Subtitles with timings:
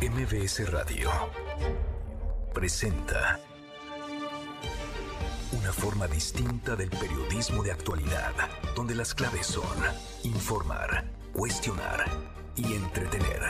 [0.00, 1.10] MBS Radio
[2.54, 3.40] presenta
[5.50, 8.32] una forma distinta del periodismo de actualidad,
[8.76, 9.76] donde las claves son
[10.22, 12.04] informar, cuestionar
[12.54, 13.42] y entretener.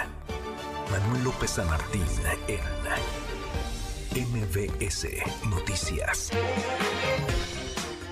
[0.91, 2.07] Manuel López San Martín
[2.47, 2.61] en
[4.27, 5.07] MBS
[5.51, 6.31] Noticias.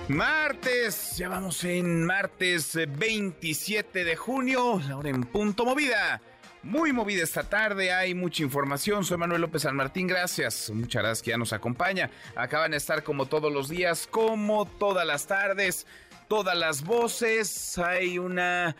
[0.09, 6.21] Martes, ya vamos en martes 27 de junio, la hora en punto movida.
[6.67, 9.05] Muy movida esta tarde, hay mucha información.
[9.05, 10.69] Soy Manuel López San Martín, gracias.
[10.69, 12.09] Muchas gracias que ya nos acompaña.
[12.35, 15.87] Acaban de estar como todos los días, como todas las tardes,
[16.27, 17.77] todas las voces.
[17.77, 18.75] Hay una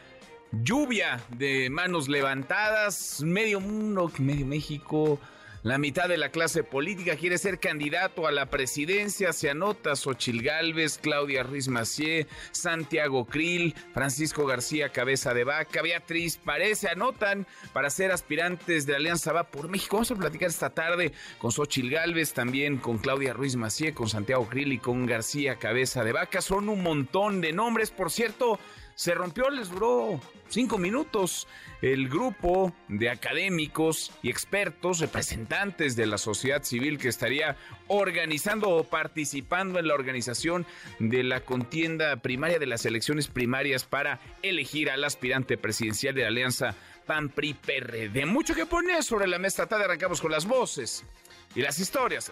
[0.52, 5.18] lluvia de manos levantadas, medio mundo, medio México
[5.64, 9.34] la mitad de la clase política quiere ser candidato a la presidencia.
[9.34, 16.38] Se anota Xochil Gálvez, Claudia Ruiz Macié, Santiago Krill, Francisco García Cabeza de Vaca, Beatriz
[16.38, 19.98] Parece, anotan para ser aspirantes de Alianza Va por México.
[19.98, 24.48] Vamos a platicar esta tarde con Xochil Gálvez, también con Claudia Ruiz Macié, con Santiago
[24.48, 26.42] Krill y con García Cabeza de Vaca.
[26.42, 28.60] Son un montón de nombres, por cierto
[28.98, 31.48] se rompió, les duró cinco minutos.
[31.84, 38.84] El grupo de académicos y expertos, representantes de la sociedad civil que estaría organizando o
[38.86, 40.66] participando en la organización
[40.98, 46.30] de la contienda primaria de las elecciones primarias para elegir al aspirante presidencial de la
[46.30, 46.76] alianza
[47.06, 48.26] PAN-PRI-PRD.
[48.26, 49.68] Mucho que poner sobre la mesa.
[49.68, 51.06] Tarde arrancamos con las voces
[51.54, 52.32] y las historias.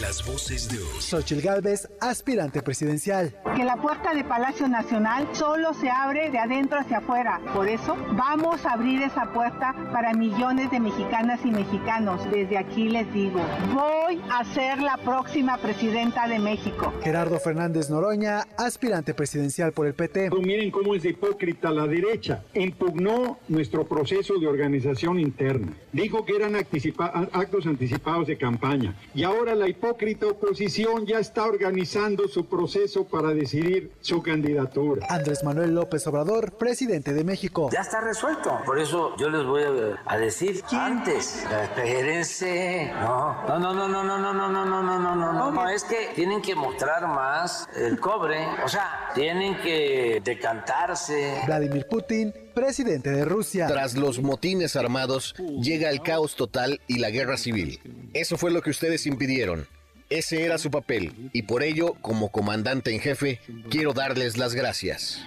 [0.00, 1.00] Las voces de hoy.
[1.00, 3.34] Xochil Gálvez, aspirante presidencial.
[3.56, 7.40] Que la puerta de Palacio Nacional solo se abre de adentro hacia afuera.
[7.52, 12.20] Por eso vamos a abrir esa puerta para millones de mexicanas y mexicanos.
[12.30, 13.40] Desde aquí les digo,
[13.74, 16.92] voy a ser la próxima presidenta de México.
[17.02, 20.30] Gerardo Fernández Noroña, aspirante presidencial por el PT.
[20.30, 22.44] Miren cómo es hipócrita la derecha.
[22.54, 25.72] Impugnó nuestro proceso de organización interna.
[25.92, 28.94] Dijo que eran actos anticipados de campaña.
[29.12, 35.06] Y ahora la hipócrita hipócrita oposición ya está organizando su proceso para decidir su candidatura.
[35.08, 37.70] Andrés Manuel López Obrador, presidente de México.
[37.72, 38.60] Ya está resuelto.
[38.66, 39.62] Por eso yo les voy
[40.06, 41.42] a, decir antes.
[41.62, 42.92] Espérense.
[43.00, 45.68] No, no, no, no, no, no, no, no, no, no, no, no, no.
[45.70, 48.46] Es que tienen que mostrar más el cobre.
[48.64, 51.40] O sea, tienen que decantarse.
[51.46, 53.68] Vladimir Putin presidente de Rusia.
[53.68, 57.80] Tras los motines armados, llega el caos total y la guerra civil.
[58.14, 59.68] Eso fue lo que ustedes impidieron.
[60.10, 65.20] Ese era su papel y por ello, como comandante en jefe, quiero darles las gracias.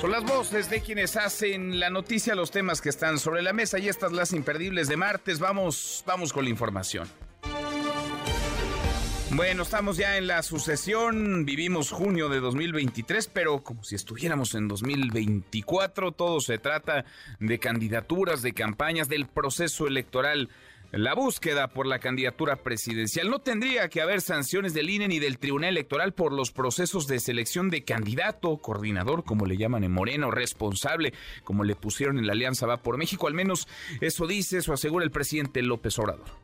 [0.00, 3.78] Son las voces de quienes hacen la noticia, los temas que están sobre la mesa
[3.78, 5.40] y estas las imperdibles de martes.
[5.40, 7.08] Vamos, vamos con la información.
[9.36, 14.68] Bueno, estamos ya en la sucesión, vivimos junio de 2023, pero como si estuviéramos en
[14.68, 17.04] 2024, todo se trata
[17.40, 20.50] de candidaturas, de campañas, del proceso electoral.
[20.92, 25.38] La búsqueda por la candidatura presidencial no tendría que haber sanciones del INE ni del
[25.38, 30.30] Tribunal Electoral por los procesos de selección de candidato, coordinador, como le llaman en Moreno,
[30.30, 31.12] responsable,
[31.42, 33.26] como le pusieron en la Alianza Va por México.
[33.26, 33.66] Al menos
[34.00, 36.43] eso dice, eso asegura el presidente López Obrador.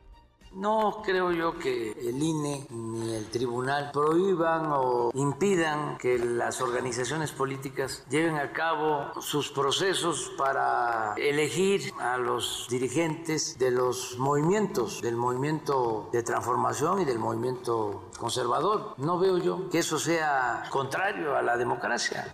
[0.53, 7.31] No creo yo que el INE ni el tribunal prohíban o impidan que las organizaciones
[7.31, 15.15] políticas lleven a cabo sus procesos para elegir a los dirigentes de los movimientos, del
[15.15, 18.93] movimiento de transformación y del movimiento conservador.
[18.97, 22.31] No veo yo que eso sea contrario a la democracia.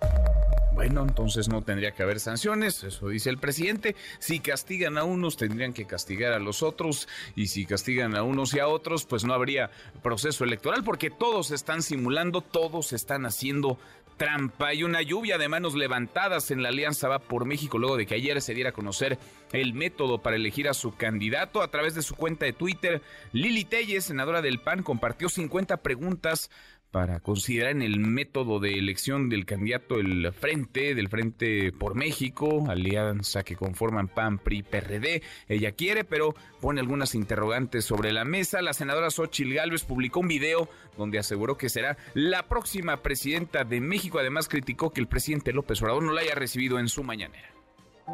[0.78, 3.96] Bueno, entonces no tendría que haber sanciones, eso dice el presidente.
[4.20, 7.08] Si castigan a unos, tendrían que castigar a los otros.
[7.36, 9.72] Y si castigan a unos y a otros, pues no habría
[10.04, 13.80] proceso electoral, porque todos están simulando, todos están haciendo
[14.18, 18.06] trampa y una lluvia de manos levantadas en la Alianza Va por México luego de
[18.06, 19.18] que ayer se diera a conocer
[19.54, 23.02] el método para elegir a su candidato a través de su cuenta de Twitter.
[23.32, 26.50] Lili Telles, senadora del PAN, compartió 50 preguntas
[26.98, 32.66] para considerar en el método de elección del candidato el Frente, del Frente por México,
[32.68, 35.22] alianza que conforman PAN, PRI, PRD.
[35.48, 38.64] Ella quiere, pero pone algunas interrogantes sobre la mesa.
[38.64, 43.80] La senadora Xochil Gálvez publicó un video donde aseguró que será la próxima presidenta de
[43.80, 44.18] México.
[44.18, 47.54] Además, criticó que el presidente López Obrador no la haya recibido en su mañanera.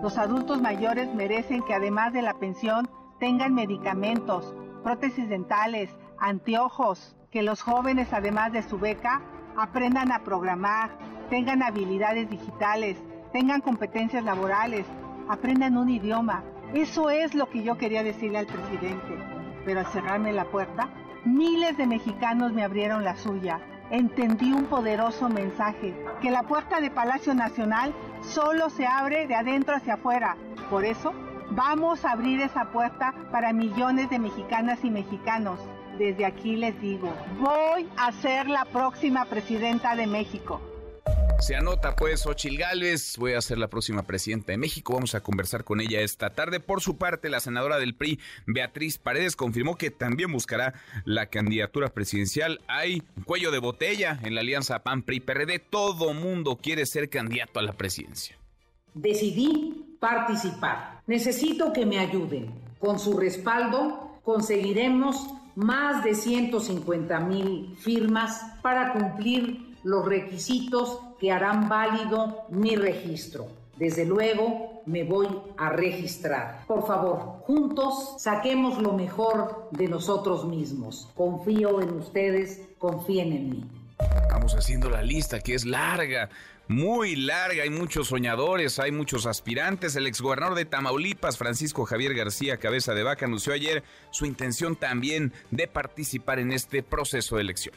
[0.02, 2.90] Los adultos mayores merecen que además de la pensión
[3.22, 4.54] tengan medicamentos,
[4.84, 9.20] prótesis dentales, anteojos, que los jóvenes, además de su beca,
[9.58, 10.92] aprendan a programar,
[11.32, 12.96] tengan habilidades digitales,
[13.32, 14.86] tengan competencias laborales,
[15.28, 16.44] aprendan un idioma.
[16.76, 19.18] Eso es lo que yo quería decirle al presidente.
[19.66, 20.90] Pero al cerrarme la puerta,
[21.26, 23.60] miles de mexicanos me abrieron la suya
[23.90, 29.76] entendí un poderoso mensaje, que la puerta de Palacio Nacional solo se abre de adentro
[29.76, 30.36] hacia afuera.
[30.72, 31.14] Por eso,
[31.52, 35.60] vamos a abrir esa puerta para millones de mexicanas y mexicanos.
[35.98, 40.60] Desde aquí les digo, voy a ser la próxima presidenta de México.
[41.40, 45.22] Se anota pues Ochil Gálvez, voy a ser la próxima presidenta de México, vamos a
[45.22, 46.60] conversar con ella esta tarde.
[46.60, 50.74] Por su parte, la senadora del PRI, Beatriz Paredes, confirmó que también buscará
[51.04, 52.62] la candidatura presidencial.
[52.68, 57.64] Hay un cuello de botella en la alianza PAN-PRI-PRD, todo mundo quiere ser candidato a
[57.64, 58.38] la presidencia.
[58.94, 61.02] Decidí participar.
[61.08, 62.52] Necesito que me ayuden.
[62.80, 71.70] Con su respaldo conseguiremos más de 150 mil firmas para cumplir los requisitos que harán
[71.70, 73.48] válido mi registro.
[73.78, 75.28] Desde luego me voy
[75.58, 76.64] a registrar.
[76.68, 81.10] Por favor, juntos saquemos lo mejor de nosotros mismos.
[81.16, 83.66] Confío en ustedes, confíen en mí.
[84.30, 86.30] Vamos haciendo la lista que es larga,
[86.68, 87.64] muy larga.
[87.64, 89.96] Hay muchos soñadores, hay muchos aspirantes.
[89.96, 95.34] El exgobernador de Tamaulipas, Francisco Javier García Cabeza de Vaca, anunció ayer su intención también
[95.52, 97.76] de participar en este proceso de elección.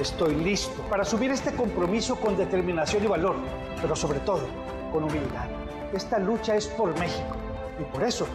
[0.00, 3.36] Estoy listo para asumir este compromiso con determinación y valor,
[3.80, 4.46] pero sobre todo
[4.92, 5.48] con humildad.
[5.94, 7.36] Esta lucha es por México
[7.80, 8.26] y por eso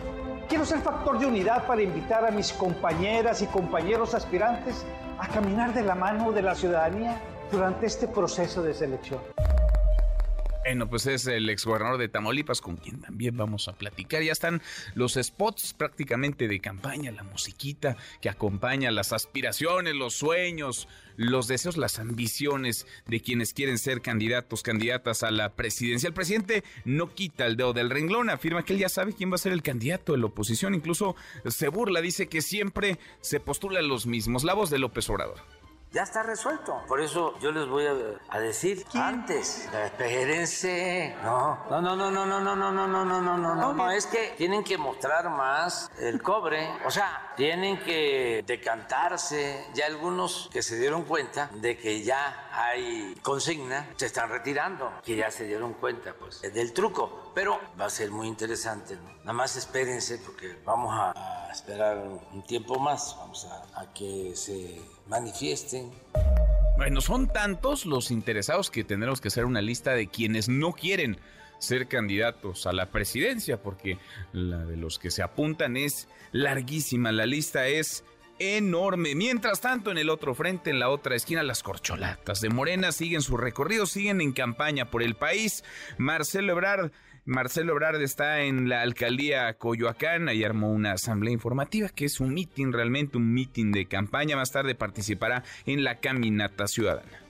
[0.48, 4.86] quiero ser factor de unidad para invitar a mis compañeras y compañeros aspirantes
[5.20, 9.20] a caminar de la mano de la ciudadanía durante este proceso de selección.
[10.64, 14.22] Bueno, pues es el exgobernador de Tamaulipas con quien también vamos a platicar.
[14.22, 14.62] Ya están
[14.94, 20.88] los spots prácticamente de campaña, la musiquita que acompaña las aspiraciones, los sueños,
[21.18, 26.08] los deseos, las ambiciones de quienes quieren ser candidatos, candidatas a la presidencia.
[26.08, 29.36] El presidente no quita el dedo del renglón, afirma que él ya sabe quién va
[29.36, 31.16] a ser el candidato de la oposición, incluso
[31.48, 34.44] se burla, dice que siempre se postulan los mismos.
[34.44, 35.61] La voz de López Obrador
[35.92, 36.82] ya está resuelto.
[36.88, 41.16] Por eso yo les voy a, decir antes, espérense.
[41.24, 44.06] No, no, no, no, no, no, no, no, no, no, no, no, no, no, es
[44.06, 49.66] que tienen que mostrar más el cobre, o sea, tienen que decantarse.
[49.74, 55.16] Ya algunos que se dieron cuenta de que ya hay consigna, se están retirando, que
[55.16, 57.32] ya se dieron cuenta, pues, del truco.
[57.34, 59.12] Pero va a ser muy interesante, ¿no?
[59.20, 61.98] Nada más espérense porque vamos a, esperar
[62.32, 65.92] un tiempo más, vamos a, a que se manifiesten.
[66.78, 71.20] Bueno, son tantos los interesados que tendremos que hacer una lista de quienes no quieren
[71.62, 73.98] ser candidatos a la presidencia, porque
[74.34, 78.04] la de los que se apuntan es larguísima, la lista es
[78.40, 79.14] enorme.
[79.16, 83.22] Mientras tanto, en el otro frente, en la otra esquina, las corcholatas de Morena siguen
[83.22, 85.64] su recorrido, siguen en campaña por el país.
[85.98, 86.92] Marcelo Ebrard
[87.24, 92.34] Marcelo Ebrard está en la alcaldía Coyoacán, y armó una asamblea informativa que es un
[92.34, 94.36] mitin, realmente un mitin de campaña.
[94.36, 97.22] Más tarde participará en la caminata ciudadana.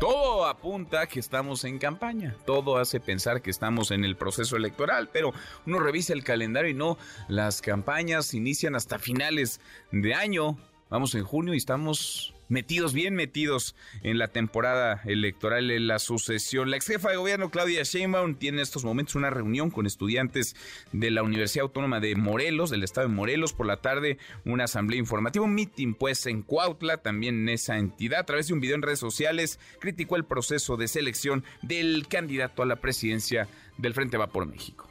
[0.00, 5.10] Todo apunta que estamos en campaña, todo hace pensar que estamos en el proceso electoral,
[5.12, 5.34] pero
[5.66, 6.96] uno revisa el calendario y no,
[7.28, 9.60] las campañas inician hasta finales
[9.92, 10.56] de año,
[10.88, 16.70] vamos en junio y estamos metidos, bien metidos en la temporada electoral, en la sucesión.
[16.70, 20.54] La ex jefa de gobierno, Claudia Sheinbaum, tiene en estos momentos una reunión con estudiantes
[20.92, 24.98] de la Universidad Autónoma de Morelos, del estado de Morelos, por la tarde, una asamblea
[24.98, 28.20] informativa, un meeting pues en Cuautla, también en esa entidad.
[28.20, 32.62] A través de un video en redes sociales, criticó el proceso de selección del candidato
[32.62, 34.89] a la presidencia del Frente Va por México.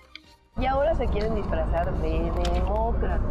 [0.59, 3.21] Y ahora se quieren disfrazar de demócratas.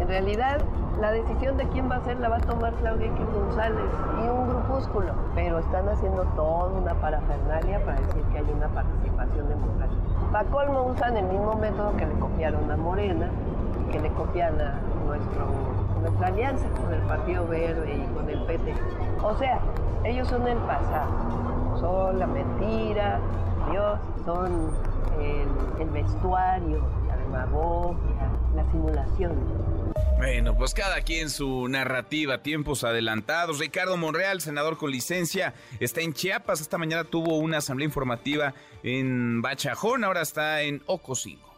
[0.00, 0.60] En realidad,
[0.98, 3.84] la decisión de quién va a ser la va a tomar Claudia X González
[4.22, 9.48] y un grupúsculo, pero están haciendo toda una parafernalia para decir que hay una participación
[9.48, 10.00] democrática.
[10.32, 13.28] Pa' colmo usan el mismo método que le copiaron a Morena
[13.82, 14.74] y que le copian a
[15.06, 15.48] nuestro,
[16.00, 18.74] nuestra alianza con el Partido Verde y con el PT.
[19.22, 19.58] O sea,
[20.04, 23.18] ellos son el pasado, son la mentira,
[23.70, 24.70] Dios, son
[25.20, 29.36] el, el vestuario, la demagogia, la simulación.
[30.18, 33.58] Bueno, pues cada quien su narrativa, tiempos adelantados.
[33.58, 36.60] Ricardo Monreal, senador con licencia, está en Chiapas.
[36.60, 38.52] Esta mañana tuvo una asamblea informativa
[38.82, 41.50] en Bachajón, ahora está en Ocosingo.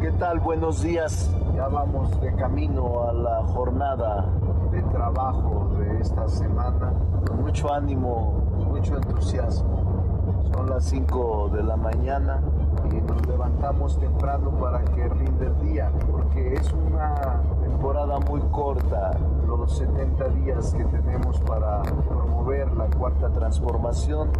[0.00, 0.40] ¿Qué tal?
[0.40, 1.30] Buenos días.
[1.54, 4.26] Ya vamos de camino a la jornada
[4.72, 6.92] de trabajo de esta semana.
[7.26, 10.50] Con mucho ánimo, mucho entusiasmo.
[10.52, 12.42] Son las 5 de la mañana
[12.90, 19.10] y nos levantamos temprano para que rinde el día, porque es una temporada muy corta,
[19.46, 24.30] los 70 días que tenemos para promover la cuarta transformación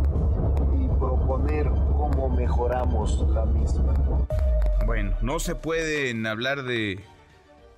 [0.78, 3.94] y proponer cómo mejoramos la misma.
[4.86, 7.00] Bueno, no se pueden hablar de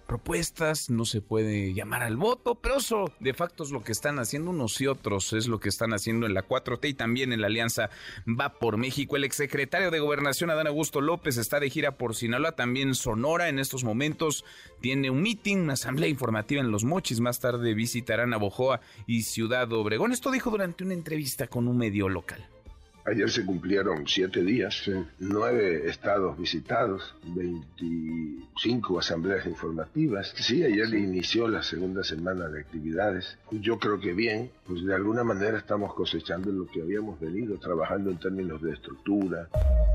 [0.07, 4.19] propuestas, no se puede llamar al voto, pero eso de facto es lo que están
[4.19, 7.41] haciendo unos y otros, es lo que están haciendo en la 4T y también en
[7.41, 7.91] la Alianza
[8.29, 9.17] Va por México.
[9.17, 13.59] El exsecretario de Gobernación, Adán Augusto López, está de gira por Sinaloa, también Sonora en
[13.59, 14.45] estos momentos,
[14.81, 19.23] tiene un meeting, una asamblea informativa en Los Mochis, más tarde visitarán a Bojoa y
[19.23, 20.13] Ciudad Obregón.
[20.13, 22.54] Esto dijo durante una entrevista con un medio local.
[23.07, 30.33] Ayer se cumplieron siete días, nueve estados visitados, 25 asambleas informativas.
[30.37, 33.37] Sí, ayer inició la segunda semana de actividades.
[33.51, 38.11] Yo creo que bien, pues de alguna manera estamos cosechando lo que habíamos venido trabajando
[38.11, 39.51] en términos de estructura.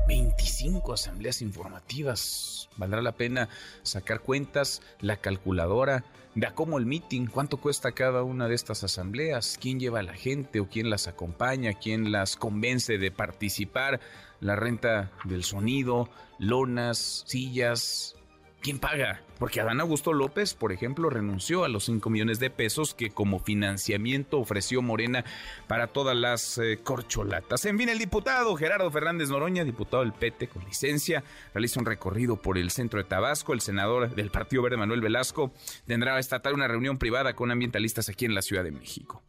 [0.06, 2.68] 25 asambleas informativas.
[2.76, 3.48] Valdrá la pena
[3.82, 9.58] sacar cuentas, la calculadora Vea cómo el meeting, cuánto cuesta cada una de estas asambleas,
[9.60, 14.00] quién lleva a la gente o quién las acompaña, quién las convence de participar,
[14.38, 16.08] la renta del sonido,
[16.38, 18.14] lonas, sillas,
[18.60, 19.22] ¿Quién paga?
[19.38, 23.38] Porque Adán Augusto López, por ejemplo, renunció a los 5 millones de pesos que como
[23.38, 25.24] financiamiento ofreció Morena
[25.66, 27.64] para todas las eh, corcholatas.
[27.64, 31.24] En fin, el diputado Gerardo Fernández Noroña, diputado del PT con licencia,
[31.54, 33.54] realiza un recorrido por el centro de Tabasco.
[33.54, 35.52] El senador del Partido Verde, Manuel Velasco,
[35.86, 39.22] tendrá esta tarde una reunión privada con ambientalistas aquí en la Ciudad de México.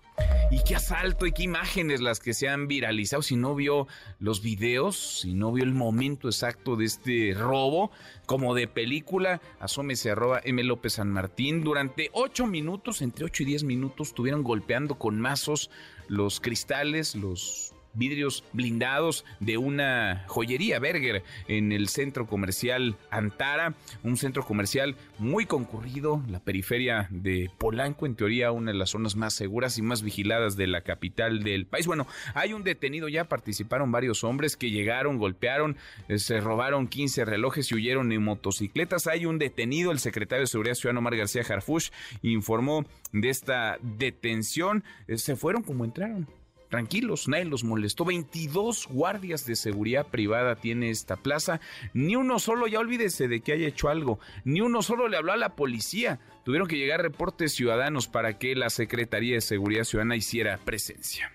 [0.49, 3.21] Y qué asalto y qué imágenes las que se han viralizado.
[3.21, 3.87] Si no vio
[4.19, 7.91] los videos, si no vio el momento exacto de este robo,
[8.25, 10.63] como de película, asómese arroba M.
[10.63, 11.63] López San Martín.
[11.63, 15.69] Durante ocho minutos, entre ocho y diez minutos, estuvieron golpeando con mazos
[16.07, 24.17] los cristales, los vidrios blindados de una joyería Berger en el centro comercial Antara, un
[24.17, 29.33] centro comercial muy concurrido, la periferia de Polanco, en teoría una de las zonas más
[29.33, 31.87] seguras y más vigiladas de la capital del país.
[31.87, 37.25] Bueno, hay un detenido ya, participaron varios hombres que llegaron, golpearon, eh, se robaron 15
[37.25, 39.07] relojes y huyeron en motocicletas.
[39.07, 41.89] Hay un detenido, el secretario de Seguridad Ciudadano Omar García Harfush
[42.21, 44.83] informó de esta detención.
[45.07, 46.27] Eh, se fueron como entraron
[46.71, 48.05] tranquilos, nadie los molestó.
[48.05, 51.61] 22 guardias de seguridad privada tiene esta plaza.
[51.93, 55.33] Ni uno solo, ya olvídese de que haya hecho algo, ni uno solo le habló
[55.33, 56.19] a la policía.
[56.43, 61.31] Tuvieron que llegar reportes ciudadanos para que la Secretaría de Seguridad Ciudadana hiciera presencia.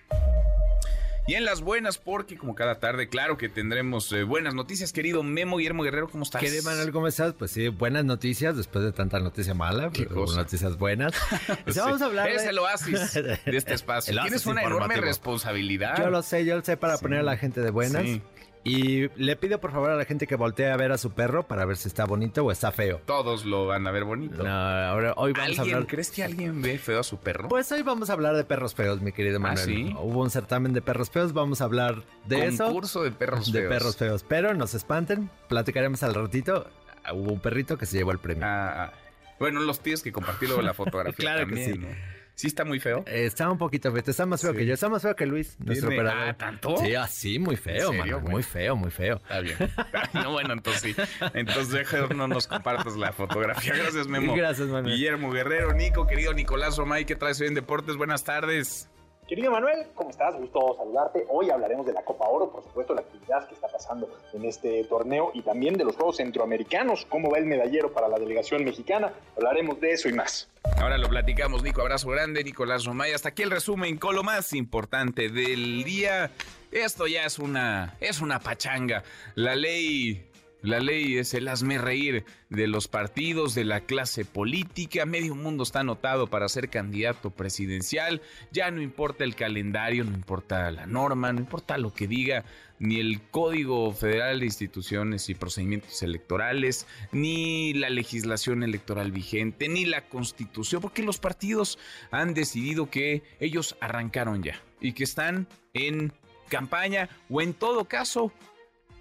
[1.27, 5.23] Y en las buenas, porque como cada tarde, claro que tendremos eh, buenas noticias, querido
[5.23, 6.41] Memo Guillermo Guerrero, ¿cómo estás?
[6.41, 6.93] ¿Qué Manuel?
[6.93, 7.33] ¿Cómo estás?
[7.33, 11.13] Pues sí, buenas noticias después de tanta noticia mala, ¿Qué noticias buenas.
[11.65, 13.13] Pues vamos a hablar Eres el oasis
[13.45, 14.17] de este espacio.
[14.21, 15.97] Tienes una enorme responsabilidad.
[15.97, 18.03] Yo lo sé, yo lo sé para poner a la gente de buenas.
[18.03, 18.21] Sí.
[18.63, 21.47] Y le pido por favor a la gente que voltee a ver a su perro
[21.47, 23.01] para ver si está bonito o está feo.
[23.05, 24.43] Todos lo van a ver bonito.
[24.43, 25.87] No, ahora, hoy vamos a hablar.
[25.87, 27.47] ¿Crees que alguien ve feo a su perro?
[27.47, 29.65] Pues hoy vamos a hablar de perros feos, mi querido ¿Ah, Manuel.
[29.65, 29.95] sí?
[29.99, 32.65] Hubo un certamen de perros feos, vamos a hablar de eso.
[32.65, 33.53] Concurso de perros feos.
[33.53, 34.25] De perros feos.
[34.27, 36.67] Pero no se espanten, platicaremos al ratito.
[37.13, 38.45] Hubo un perrito que se llevó el premio.
[38.45, 38.93] Ah, ah.
[39.39, 41.13] bueno, los tienes que compartir luego la fotografía.
[41.15, 41.79] claro también, que sí.
[41.79, 42.16] ¿no?
[42.37, 43.03] ¿Sí está muy feo?
[43.07, 44.03] Eh, está un poquito feo.
[44.05, 44.75] Está más feo que yo.
[44.75, 46.29] Está más feo que Luis, nuestro operador.
[46.29, 46.77] ¿Ah, tanto?
[46.77, 48.19] Sí, así, muy feo, mano.
[48.21, 49.15] Muy feo, muy feo.
[49.15, 49.57] Está bien.
[50.13, 51.01] no, bueno, entonces sí.
[51.33, 53.73] Entonces no nos compartas la fotografía.
[53.73, 54.35] Gracias, Memo.
[54.35, 54.93] Gracias, Manuel.
[54.93, 57.95] Guillermo Guerrero, Nico, querido Nicolás Romay, ¿qué traes hoy en Deportes?
[57.95, 58.87] Buenas tardes.
[59.27, 60.37] Querido Manuel, ¿cómo estás?
[60.37, 61.25] Gusto saludarte.
[61.27, 64.85] Hoy hablaremos de la Copa Oro, por supuesto, la actividad que está pasando en este
[64.85, 69.11] torneo y también de los Juegos Centroamericanos, cómo va el medallero para la delegación mexicana.
[69.35, 70.49] Hablaremos de eso y más.
[70.77, 71.81] Ahora lo platicamos, Nico.
[71.81, 73.11] Abrazo grande, Nicolás Romay.
[73.11, 76.31] Hasta aquí el resumen con lo más importante del día.
[76.71, 79.03] Esto ya es una, es una pachanga.
[79.35, 80.26] La ley
[80.61, 85.05] la ley es el hazme reír de los partidos, de la clase política.
[85.05, 88.21] Medio mundo está anotado para ser candidato presidencial.
[88.51, 92.43] Ya no importa el calendario, no importa la norma, no importa lo que diga
[92.79, 99.85] ni el Código Federal de Instituciones y Procedimientos Electorales, ni la legislación electoral vigente, ni
[99.85, 101.79] la Constitución, porque los partidos
[102.11, 106.13] han decidido que ellos arrancaron ya y que están en
[106.49, 108.31] campaña o en todo caso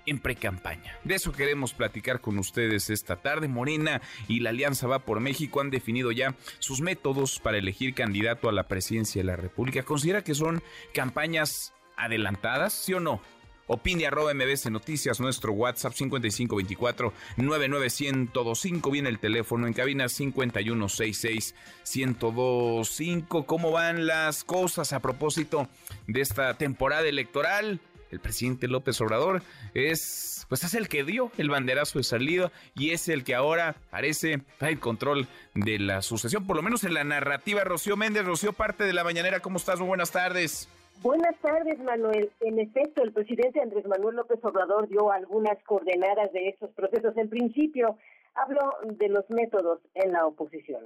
[0.06, 0.98] en pre-campaña.
[1.04, 3.48] De eso queremos platicar con ustedes esta tarde.
[3.48, 8.48] Morena y la Alianza Va por México han definido ya sus métodos para elegir candidato
[8.48, 9.82] a la presidencia de la República.
[9.82, 10.62] ¿Considera que son
[10.94, 13.20] campañas adelantadas, sí o no?
[13.68, 18.90] Opine arroba MBC Noticias, nuestro WhatsApp 5524 99125.
[18.92, 21.54] Viene el teléfono en cabina 5166
[21.96, 23.44] 1025.
[23.44, 25.68] ¿Cómo van las cosas a propósito
[26.06, 27.80] de esta temporada electoral?
[28.10, 29.42] El presidente López Obrador
[29.74, 33.74] es pues es el que dio el banderazo de salida y es el que ahora
[33.90, 37.64] parece el control de la sucesión, por lo menos en la narrativa.
[37.64, 39.80] Rocío Méndez, Rocío, parte de la mañanera, ¿cómo estás?
[39.80, 40.68] Muy buenas tardes.
[41.02, 42.30] Buenas tardes, Manuel.
[42.40, 47.16] En efecto, el presidente Andrés Manuel López Obrador dio algunas coordenadas de estos procesos.
[47.16, 47.98] En principio,
[48.34, 50.84] habló de los métodos en la oposición.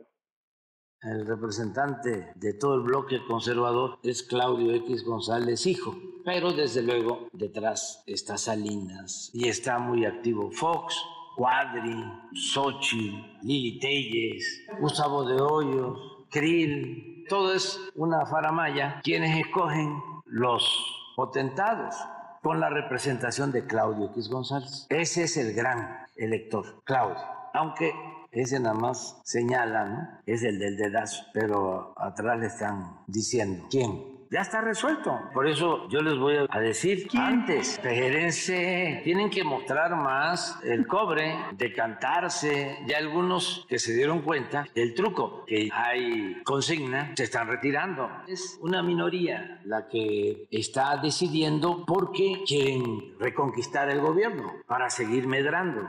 [1.02, 5.96] El representante de todo el bloque conservador es Claudio X González, hijo.
[6.26, 10.94] Pero desde luego detrás está Salinas y está muy activo Fox,
[11.36, 12.04] Cuadri,
[12.34, 17.24] Sochi, Lili Telles, Gustavo de Hoyos, Krill.
[17.30, 20.62] Todo es una faramaya quienes escogen los
[21.16, 21.96] potentados
[22.42, 24.86] con la representación de Claudio X González.
[24.90, 27.16] Ese es el gran elector, Claudio.
[27.54, 27.94] Aunque
[28.32, 30.08] ese nada más señala, ¿no?
[30.26, 34.20] Es el del dedazo, pero atrás le están diciendo, ¿quién?
[34.32, 35.18] Ya está resuelto.
[35.34, 41.34] Por eso yo les voy a decir antes, espérense, tienen que mostrar más el cobre,
[41.56, 42.78] decantarse.
[42.86, 48.08] Ya algunos que se dieron cuenta del truco, que hay consigna, se están retirando.
[48.28, 55.88] Es una minoría la que está decidiendo porque quieren reconquistar el gobierno para seguir medrando.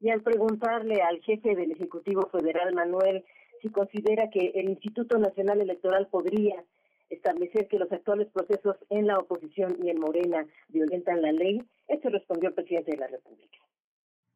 [0.00, 3.24] Y al preguntarle al jefe del Ejecutivo Federal, Manuel,
[3.60, 6.62] si considera que el Instituto Nacional Electoral podría
[7.10, 12.10] establecer que los actuales procesos en la oposición y en Morena violentan la ley, esto
[12.10, 13.58] respondió el presidente de la República.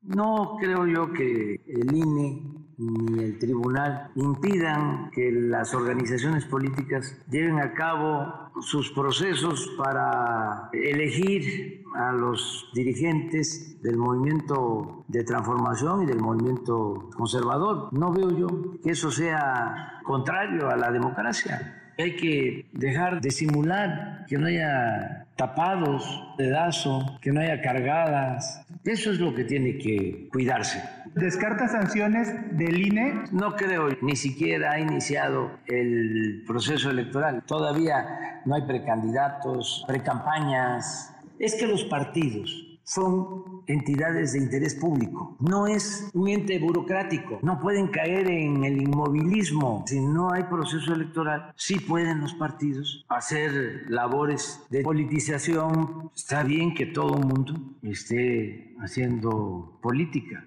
[0.02, 2.42] No creo yo que el INE
[2.78, 11.84] ni el tribunal impidan que las organizaciones políticas lleven a cabo sus procesos para elegir
[11.94, 17.92] a los dirigentes del movimiento de transformación y del movimiento conservador.
[17.92, 18.48] No veo yo
[18.82, 21.92] que eso sea contrario a la democracia.
[21.98, 28.64] Hay que dejar de simular, que no haya tapados, pedazo, que no haya cargadas.
[28.84, 30.80] Eso es lo que tiene que cuidarse.
[31.16, 33.24] ¿Descarta sanciones del INE?
[33.32, 37.42] No creo, ni siquiera ha iniciado el proceso electoral.
[37.44, 41.12] Todavía no hay precandidatos, precampañas.
[41.40, 47.60] Es que los partidos son entidades de interés público, no es un ente burocrático, no
[47.60, 49.84] pueden caer en el inmovilismo.
[49.86, 56.10] Si no hay proceso electoral, sí pueden los partidos hacer labores de politización.
[56.14, 60.44] Está bien que todo el mundo esté haciendo política.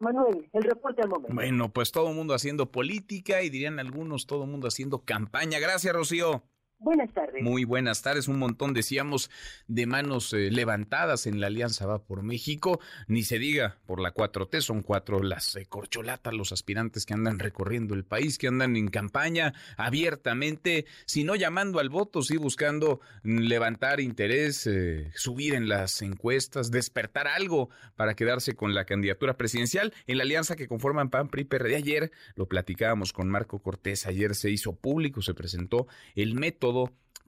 [0.00, 1.34] Manuel, el reporte al momento.
[1.34, 5.58] Bueno, pues todo el mundo haciendo política y dirían algunos todo el mundo haciendo campaña.
[5.58, 6.42] Gracias, Rocío.
[6.84, 7.42] Buenas tardes.
[7.42, 8.28] Muy buenas tardes.
[8.28, 9.30] Un montón, decíamos,
[9.68, 12.78] de manos eh, levantadas en la Alianza Va por México.
[13.08, 17.38] Ni se diga por la 4T, son cuatro las eh, corcholatas, los aspirantes que andan
[17.38, 23.00] recorriendo el país, que andan en campaña abiertamente, si no llamando al voto, sí buscando
[23.22, 29.38] mm, levantar interés, eh, subir en las encuestas, despertar algo para quedarse con la candidatura
[29.38, 29.94] presidencial.
[30.06, 34.34] En la alianza que conforman PAN, PRI, PRD, ayer lo platicábamos con Marco Cortés, ayer
[34.34, 36.73] se hizo público, se presentó el método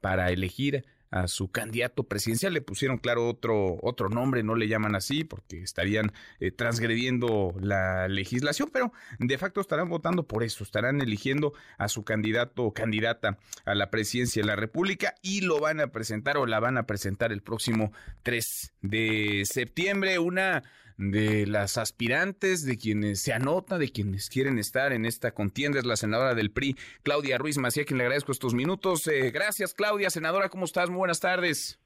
[0.01, 2.53] para elegir a su candidato presidencial.
[2.53, 8.09] Le pusieron, claro, otro, otro nombre, no le llaman así porque estarían eh, transgrediendo la
[8.09, 13.39] legislación, pero de facto estarán votando por eso, estarán eligiendo a su candidato o candidata
[13.65, 16.87] a la presidencia de la República y lo van a presentar o la van a
[16.87, 20.19] presentar el próximo 3 de septiembre.
[20.19, 20.63] Una
[20.97, 25.85] de las aspirantes, de quienes se anota, de quienes quieren estar en esta contienda, es
[25.85, 29.07] la senadora del PRI, Claudia Ruiz Macía, quien le agradezco estos minutos.
[29.07, 30.11] Eh, gracias, Claudia.
[30.11, 30.89] Senadora, ¿cómo estás?
[30.89, 31.79] Muy buenas tardes.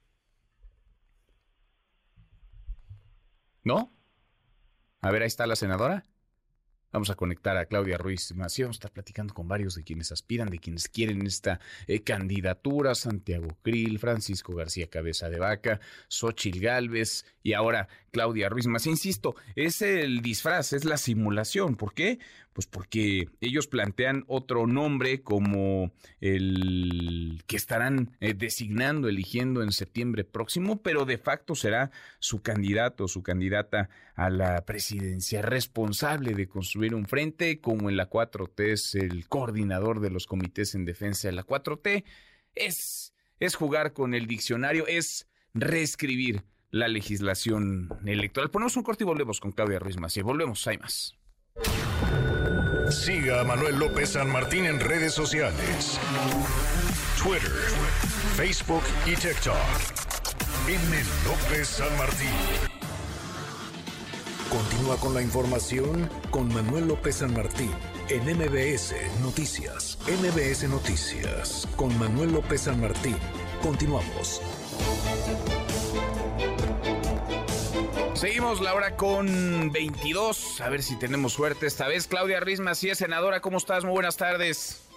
[3.64, 3.92] ¿No?
[5.01, 6.05] A ver, ahí está la senadora.
[6.92, 8.66] Vamos a conectar a Claudia Ruiz Macías.
[8.66, 12.96] Vamos a estar platicando con varios de quienes aspiran, de quienes quieren esta eh, candidatura.
[12.96, 18.90] Santiago Krill, Francisco García Cabeza de Vaca, Xochil Gálvez y ahora Claudia Ruiz Macías.
[18.90, 21.76] Insisto, es el disfraz, es la simulación.
[21.76, 22.18] ¿Por qué?
[22.53, 30.24] Pues porque ellos plantean otro nombre como el que estarán eh, designando, eligiendo en septiembre
[30.24, 36.79] próximo, pero de facto será su candidato, su candidata a la presidencia, responsable de construir
[36.88, 41.32] un frente, como en la 4T es el coordinador de los comités en defensa de
[41.32, 42.04] la 4T.
[42.54, 48.50] Es, es jugar con el diccionario, es reescribir la legislación electoral.
[48.50, 50.24] Ponemos un corte y volvemos con Claudia Ruiz Macías.
[50.24, 51.16] Volvemos, hay más.
[52.90, 56.00] Siga a Manuel López San Martín en redes sociales.
[57.22, 57.50] Twitter,
[58.36, 59.56] Facebook y TikTok.
[60.68, 60.96] M.
[61.24, 62.89] López San Martín.
[64.50, 67.70] Continúa con la información con Manuel López San Martín
[68.08, 69.96] en MBS Noticias.
[70.08, 73.16] MBS Noticias con Manuel López San Martín.
[73.62, 74.42] Continuamos.
[78.14, 80.60] Seguimos la hora con 22.
[80.60, 82.08] A ver si tenemos suerte esta vez.
[82.08, 83.84] Claudia Ruiz Macías, senadora, ¿cómo estás?
[83.84, 84.89] Muy buenas tardes.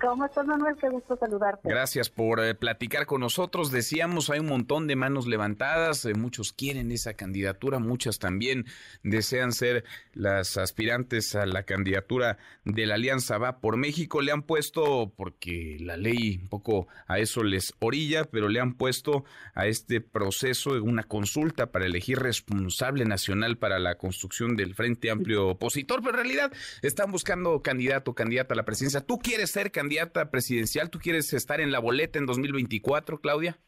[0.00, 0.76] ¿Cómo estás, Manuel?
[0.80, 1.68] Qué gusto saludarte.
[1.68, 3.72] Gracias por eh, platicar con nosotros.
[3.72, 8.66] Decíamos, hay un montón de manos levantadas, eh, muchos quieren esa candidatura, muchas también
[9.02, 14.22] desean ser las aspirantes a la candidatura de la Alianza Va por México.
[14.22, 18.74] Le han puesto, porque la ley un poco a eso les orilla, pero le han
[18.74, 25.10] puesto a este proceso una consulta para elegir responsable nacional para la construcción del Frente
[25.10, 29.00] Amplio opositor, pero en realidad están buscando candidato, candidata a la presidencia.
[29.00, 30.90] ¿Tú quieres ser candidata presidencial?
[30.90, 33.58] ¿Tú quieres estar en la boleta en 2024, Claudia?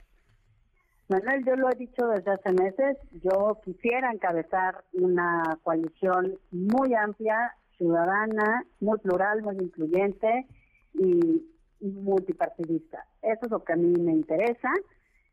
[1.09, 7.55] Manuel, yo lo he dicho desde hace meses, yo quisiera encabezar una coalición muy amplia,
[7.77, 10.47] ciudadana, muy plural, muy incluyente
[10.95, 11.45] y
[11.81, 13.05] multipartidista.
[13.21, 14.71] Eso es lo que a mí me interesa.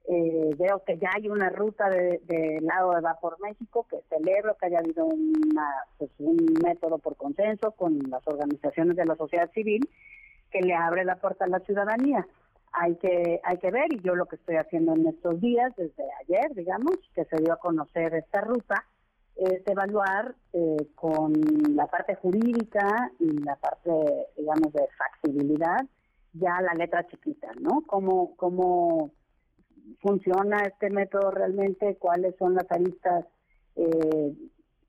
[0.10, 4.58] Eh, veo que ya hay una ruta del de, lado de Vapor México, que celebro
[4.58, 9.50] que haya habido una, pues, un método por consenso con las organizaciones de la sociedad
[9.54, 9.88] civil
[10.52, 12.28] que le abre la puerta a la ciudadanía.
[12.74, 16.04] Hay que, hay que ver, y yo lo que estoy haciendo en estos días, desde
[16.22, 18.86] ayer, digamos, que se dio a conocer esta ruta,
[19.36, 21.34] es evaluar eh, con
[21.76, 23.92] la parte jurídica y la parte,
[24.38, 25.80] digamos, de factibilidad,
[26.34, 27.82] ya la letra chiquita, ¿no?
[27.88, 29.12] Cómo, cómo
[30.02, 33.26] funciona este método realmente, cuáles son las aristas
[33.76, 34.34] eh,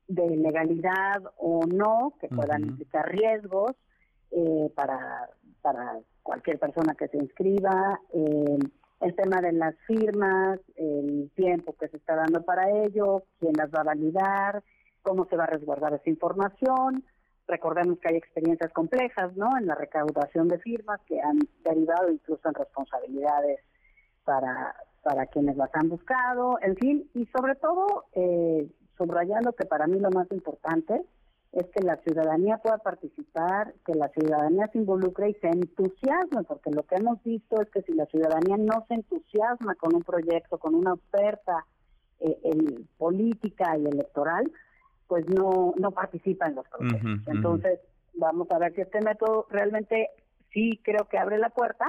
[0.08, 3.72] de legalidad o no, que puedan implicar riesgos
[4.30, 5.28] eh, para
[5.62, 8.58] para cualquier persona que se inscriba, eh,
[9.00, 13.70] el tema de las firmas, el tiempo que se está dando para ello, quién las
[13.70, 14.62] va a validar,
[15.02, 17.04] cómo se va a resguardar esa información.
[17.48, 19.56] Recordemos que hay experiencias complejas, ¿no?
[19.58, 23.60] En la recaudación de firmas que han derivado incluso en responsabilidades
[24.24, 29.88] para, para quienes las han buscado, en fin, y sobre todo eh, subrayando que para
[29.88, 31.02] mí lo más importante
[31.52, 36.70] es que la ciudadanía pueda participar, que la ciudadanía se involucre y se entusiasme, porque
[36.70, 40.58] lo que hemos visto es que si la ciudadanía no se entusiasma con un proyecto,
[40.58, 41.66] con una oferta
[42.20, 44.50] eh, en política y electoral,
[45.06, 47.20] pues no, no participa en los procesos.
[47.26, 47.80] Entonces,
[48.14, 50.08] vamos a ver si este método realmente
[50.52, 51.84] sí creo que abre la puerta,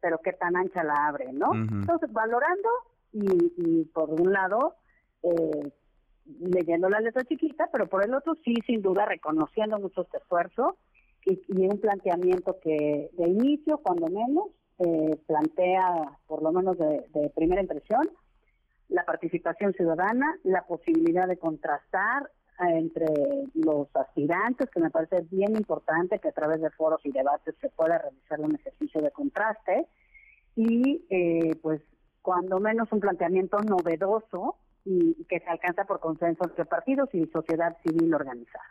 [0.00, 1.54] pero qué tan ancha la abre, ¿no?
[1.54, 2.68] Entonces, valorando
[3.12, 4.76] y, y por un lado,
[5.22, 5.70] eh,
[6.24, 10.76] leyendo la letra chiquita, pero por el otro sí, sin duda, reconociendo mucho este esfuerzo
[11.24, 14.46] y, un planteamiento que de inicio, cuando menos,
[14.78, 18.08] eh, plantea, por lo menos de, primera impresión,
[18.88, 22.30] la participación ciudadana, la posibilidad de contrastar
[22.60, 23.06] eh, entre
[23.54, 27.68] los aspirantes, que me parece bien importante que a través de foros y debates se
[27.70, 29.86] pueda realizar un ejercicio de contraste,
[30.56, 31.80] y eh, pues
[32.20, 37.76] cuando menos un planteamiento novedoso y que se alcanza por consenso entre partidos y sociedad
[37.82, 38.64] civil organizada.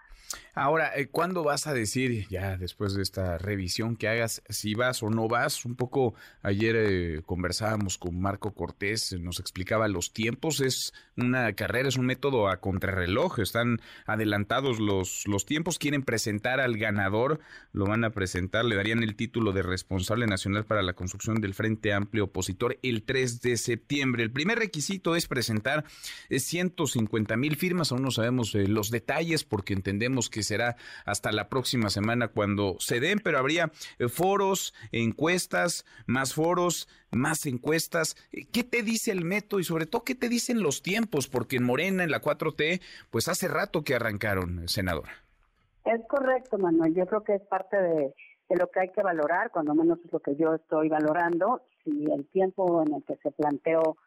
[0.53, 5.01] Ahora, eh, ¿cuándo vas a decir, ya después de esta revisión que hagas, si vas
[5.01, 5.65] o no vas?
[5.65, 11.87] Un poco ayer eh, conversábamos con Marco Cortés, nos explicaba los tiempos, es una carrera,
[11.87, 17.39] es un método a contrarreloj, están adelantados los, los tiempos, quieren presentar al ganador,
[17.71, 21.53] lo van a presentar, le darían el título de responsable nacional para la construcción del
[21.53, 24.23] Frente Amplio Opositor el 3 de septiembre.
[24.23, 25.85] El primer requisito es presentar
[26.29, 31.49] 150 mil firmas, aún no sabemos eh, los detalles porque entendemos que será hasta la
[31.49, 38.15] próxima semana cuando se den, pero habría eh, foros, encuestas, más foros, más encuestas.
[38.31, 41.27] Eh, ¿Qué te dice el método y sobre todo qué te dicen los tiempos?
[41.27, 45.11] Porque en Morena, en la 4T, pues hace rato que arrancaron, senadora.
[45.85, 46.93] Es correcto, Manuel.
[46.93, 48.13] Yo creo que es parte de,
[48.49, 52.27] lo que hay que valorar, cuando menos es lo que yo estoy valorando, si el
[52.27, 53.97] tiempo en el que se planteó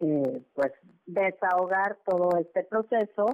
[0.00, 0.72] eh, pues
[1.06, 3.26] desahogar todo este proceso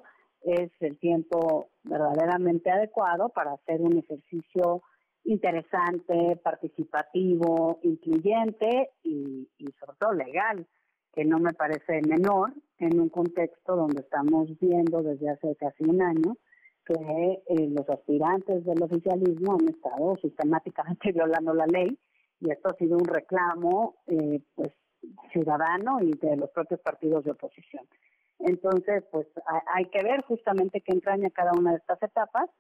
[0.43, 4.83] es el tiempo verdaderamente adecuado para hacer un ejercicio
[5.25, 9.49] interesante, participativo, incluyente y,
[9.81, 10.67] sobre todo legal,
[11.15, 16.03] que no me parece menor en un contexto donde estamos viendo desde hace casi un
[16.03, 16.37] año
[16.85, 21.99] que eh, los aspirantes del oficialismo han estado sistemáticamente violando la ley
[22.41, 24.73] y esto ha sido un reclamo eh, pues
[25.33, 27.85] ciudadano y de los propios partidos de oposición.
[28.41, 29.27] Entonces, pues
[29.75, 32.51] hay que ver justamente qué entraña cada una de estas etapas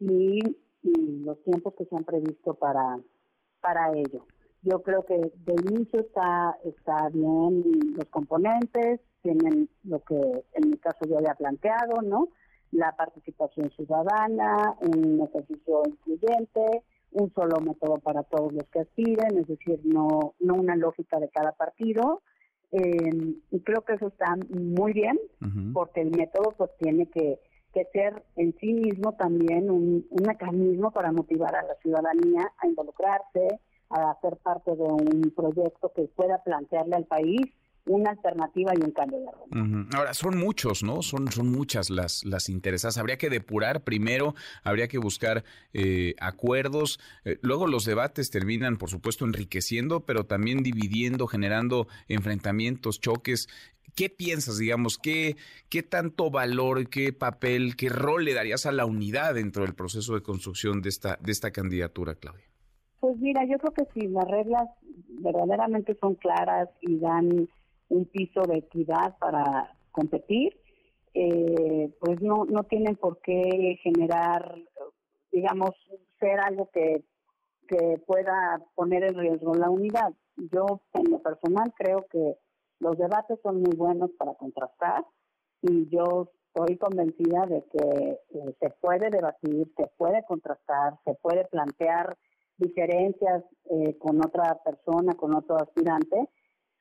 [0.00, 0.40] y,
[0.82, 2.98] los tiempos que se han previsto para,
[3.60, 4.24] para ello.
[4.62, 7.64] Yo creo que de inicio está, está bien
[7.96, 12.28] los componentes, tienen lo que en mi caso yo había planteado, ¿no?
[12.70, 19.46] La participación ciudadana, un ejercicio incluyente, un solo método para todos los que aspiren, es
[19.46, 22.22] decir, no, no una lógica de cada partido,
[22.70, 25.18] eh, y creo que eso está muy bien,
[25.72, 27.40] porque el método pues tiene que,
[27.72, 32.66] que ser en sí mismo también un, un, mecanismo para motivar a la ciudadanía a
[32.66, 37.40] involucrarse, a ser parte de un proyecto que pueda plantearle al país
[37.86, 39.96] una alternativa y un cambio de rumbo.
[39.96, 41.02] Ahora, son muchos, ¿no?
[41.02, 42.98] Son, son muchas las, las interesadas.
[42.98, 47.00] Habría que depurar primero, habría que buscar eh, acuerdos.
[47.24, 53.48] Eh, luego los debates terminan, por supuesto, enriqueciendo, pero también dividiendo, generando enfrentamientos, choques.
[53.94, 54.98] ¿Qué piensas, digamos?
[54.98, 55.36] ¿Qué,
[55.68, 60.14] ¿Qué tanto valor, qué papel, qué rol le darías a la unidad dentro del proceso
[60.14, 62.44] de construcción de esta, de esta candidatura, Claudia?
[63.00, 64.68] Pues mira, yo creo que si las reglas
[65.20, 67.48] verdaderamente son claras y dan
[67.88, 70.58] un piso de equidad para competir,
[71.14, 74.56] eh, pues no, no tienen por qué generar,
[75.32, 75.70] digamos,
[76.20, 77.04] ser algo que,
[77.66, 80.12] que pueda poner en riesgo la unidad.
[80.36, 82.36] Yo, en lo personal, creo que
[82.80, 85.04] los debates son muy buenos para contrastar
[85.62, 91.44] y yo estoy convencida de que eh, se puede debatir, se puede contrastar, se puede
[91.46, 92.16] plantear
[92.56, 96.28] diferencias eh, con otra persona, con otro aspirante,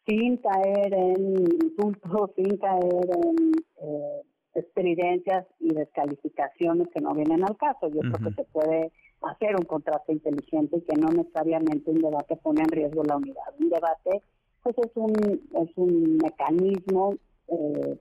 [0.07, 4.21] sin caer en insultos, sin caer en eh,
[4.55, 7.89] estridencias y descalificaciones que no vienen al caso.
[7.89, 8.91] Yo creo que se puede
[9.21, 13.43] hacer un contraste inteligente y que no necesariamente un debate pone en riesgo la unidad.
[13.59, 14.21] Un debate
[14.63, 17.13] pues es un, es un mecanismo
[17.47, 17.97] eh,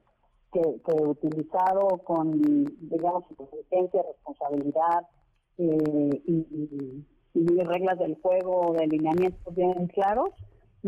[0.53, 5.07] que, que utilizado con, digamos, inteligencia, responsabilidad
[5.59, 10.31] eh, y, y, reglas del juego, de alineamientos bien claros,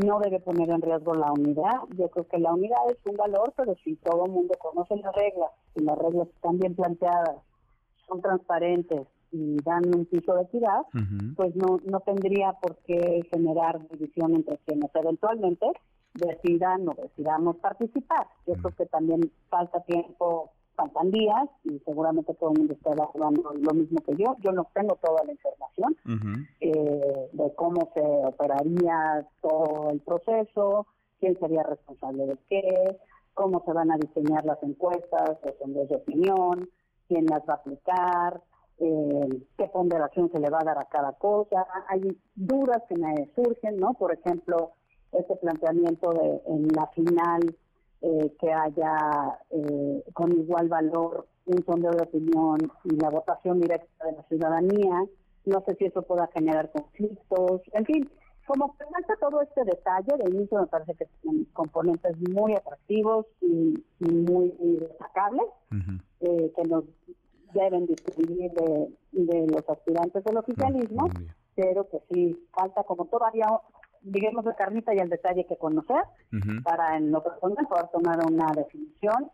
[0.04, 1.82] no debe poner en riesgo la unidad.
[1.96, 5.14] Yo creo que la unidad es un valor, pero si todo el mundo conoce las
[5.14, 7.36] reglas, y las reglas están bien planteadas,
[8.06, 10.82] son transparentes y dan un piso de equidad,
[11.36, 15.66] pues no, no tendría por qué generar división entre quienes eventualmente
[16.14, 18.26] decidan o decidamos participar.
[18.46, 23.52] Yo creo que también falta tiempo faltan días y seguramente todo el mundo está hablando
[23.52, 24.36] lo mismo que yo.
[24.38, 25.96] Yo no tengo toda la información
[26.60, 30.86] eh, de cómo se operaría todo el proceso,
[31.18, 32.96] quién sería responsable de qué,
[33.34, 36.68] cómo se van a diseñar las encuestas, los sondeos de opinión,
[37.08, 38.40] quién las va a aplicar,
[38.78, 41.66] eh, qué ponderación se le va a dar a cada cosa.
[41.88, 43.94] Hay dudas que me surgen, ¿no?
[43.94, 44.74] Por ejemplo,
[45.10, 47.40] este planteamiento de en la final
[48.00, 54.06] eh, que haya eh, con igual valor un sondeo de opinión y la votación directa
[54.06, 55.04] de la ciudadanía.
[55.46, 57.62] No sé si eso pueda generar conflictos.
[57.72, 58.08] En fin,
[58.46, 63.74] como presenta todo este detalle, de inicio me parece que son componentes muy atractivos y,
[64.00, 65.46] muy, destacables
[66.20, 66.84] eh, que nos
[67.52, 71.08] deben distinguir de, de los aspirantes del oficialismo,
[71.54, 73.48] pero que sí falta como todavía
[74.02, 76.02] digamos, la carnita y el detalle que conocer
[76.62, 79.30] para en lo personal poder tomar una definición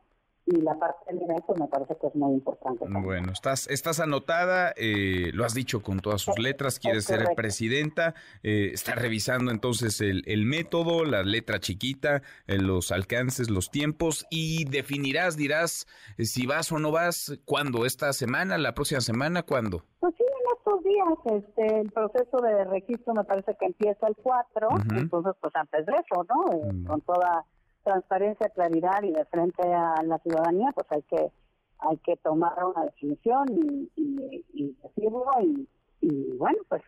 [0.47, 2.85] y la parte del nivel pues me parece que es muy importante.
[2.89, 8.15] Bueno, estás, estás anotada, eh, lo has dicho con todas sus letras, quieres ser presidenta,
[8.43, 14.27] eh, estás revisando entonces el, el, método, la letra chiquita, eh, los alcances, los tiempos
[14.31, 15.87] y definirás, dirás
[16.19, 17.87] eh, si vas o no vas, ¿cuándo?
[17.87, 18.59] ¿Esta semana?
[18.59, 19.45] ¿La próxima semana?
[19.45, 19.85] ¿Cuándo?
[20.01, 20.25] Pues sí,
[20.59, 25.55] estos días, este, el proceso de registro me parece que empieza el 4, entonces pues
[25.57, 26.53] antes de eso, ¿no?
[26.53, 26.87] Eh, mm.
[26.87, 27.45] Con toda
[27.85, 31.31] transparencia, claridad y de frente a la ciudadanía, pues hay que
[31.79, 35.69] hay que tomar una definición y, y, decirlo y,
[36.01, 36.83] y, bueno, pues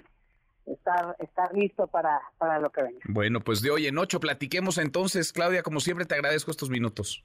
[0.66, 3.00] estar, estar listo para, para lo que venga.
[3.09, 7.24] Bueno, pues de hoy en ocho platiquemos entonces, Claudia, como siempre te agradezco estos minutos.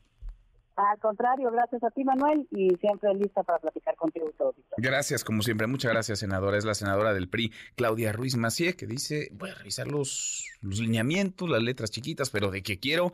[0.76, 4.56] Al contrario, gracias a ti, Manuel, y siempre lista para platicar contigo todo.
[4.78, 5.68] Gracias, como siempre.
[5.68, 6.58] Muchas gracias, senadora.
[6.58, 10.80] Es la senadora del PRI, Claudia Ruiz Macié, que dice, voy a revisar los, los
[10.80, 13.14] lineamientos, las letras chiquitas, pero de que quiero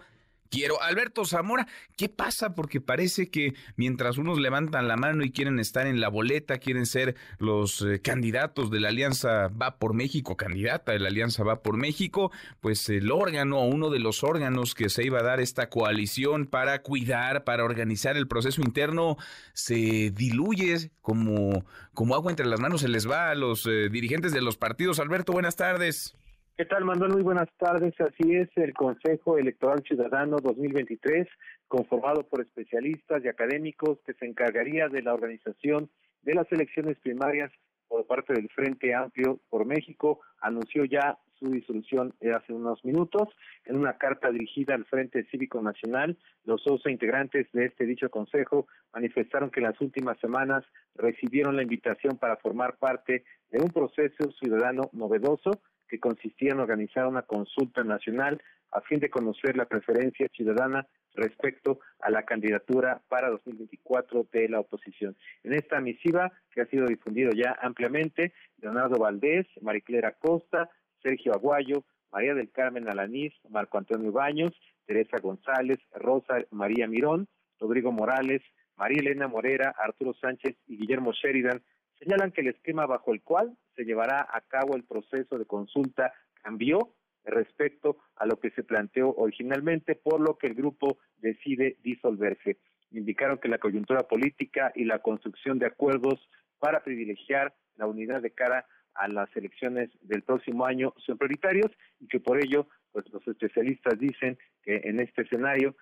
[0.49, 0.81] quiero.
[0.81, 2.55] Alberto Zamora, ¿qué pasa?
[2.55, 6.85] Porque parece que mientras unos levantan la mano y quieren estar en la boleta, quieren
[6.85, 11.61] ser los eh, candidatos de la Alianza Va por México, candidata de la Alianza Va
[11.61, 12.31] por México,
[12.61, 16.81] pues el órgano, uno de los órganos que se iba a dar esta coalición para
[16.81, 19.17] cuidar, para organizar el proceso interno,
[19.53, 24.33] se diluye como, como agua entre las manos, se les va a los eh, dirigentes
[24.33, 24.99] de los partidos.
[24.99, 26.15] Alberto, buenas tardes.
[26.57, 27.11] ¿Qué tal, Manuel?
[27.11, 27.93] Muy buenas tardes.
[28.01, 31.27] Así es, el Consejo Electoral Ciudadano 2023,
[31.67, 35.87] conformado por especialistas y académicos, que se encargaría de la organización
[36.23, 37.51] de las elecciones primarias
[37.87, 43.29] por parte del Frente Amplio por México, anunció ya su disolución hace unos minutos.
[43.65, 48.65] En una carta dirigida al Frente Cívico Nacional, los 12 integrantes de este dicho consejo
[48.95, 50.65] manifestaron que en las últimas semanas
[50.95, 55.51] recibieron la invitación para formar parte de un proceso ciudadano novedoso
[55.87, 61.79] que consistía en organizar una consulta nacional a fin de conocer la preferencia ciudadana respecto
[61.99, 65.15] a la candidatura para 2024 de la oposición.
[65.43, 70.69] En esta misiva, que ha sido difundido ya ampliamente, Leonardo Valdés, Mariclera Costa,
[71.01, 74.53] Sergio Aguayo, María del Carmen Alanís, Marco Antonio Baños,
[74.85, 77.27] Teresa González, Rosa María Mirón,
[77.59, 78.41] Rodrigo Morales,
[78.77, 81.61] María Elena Morera, Arturo Sánchez y Guillermo Sheridan
[81.99, 86.13] señalan que el esquema bajo el cual se llevará a cabo el proceso de consulta
[86.41, 86.93] cambió
[87.25, 92.57] respecto a lo que se planteó originalmente, por lo que el grupo decide disolverse.
[92.91, 96.29] Indicaron que la coyuntura política y la construcción de acuerdos
[96.59, 102.07] para privilegiar la unidad de cara a las elecciones del próximo año son prioritarios y
[102.07, 105.75] que por ello pues los especialistas dicen que en este escenario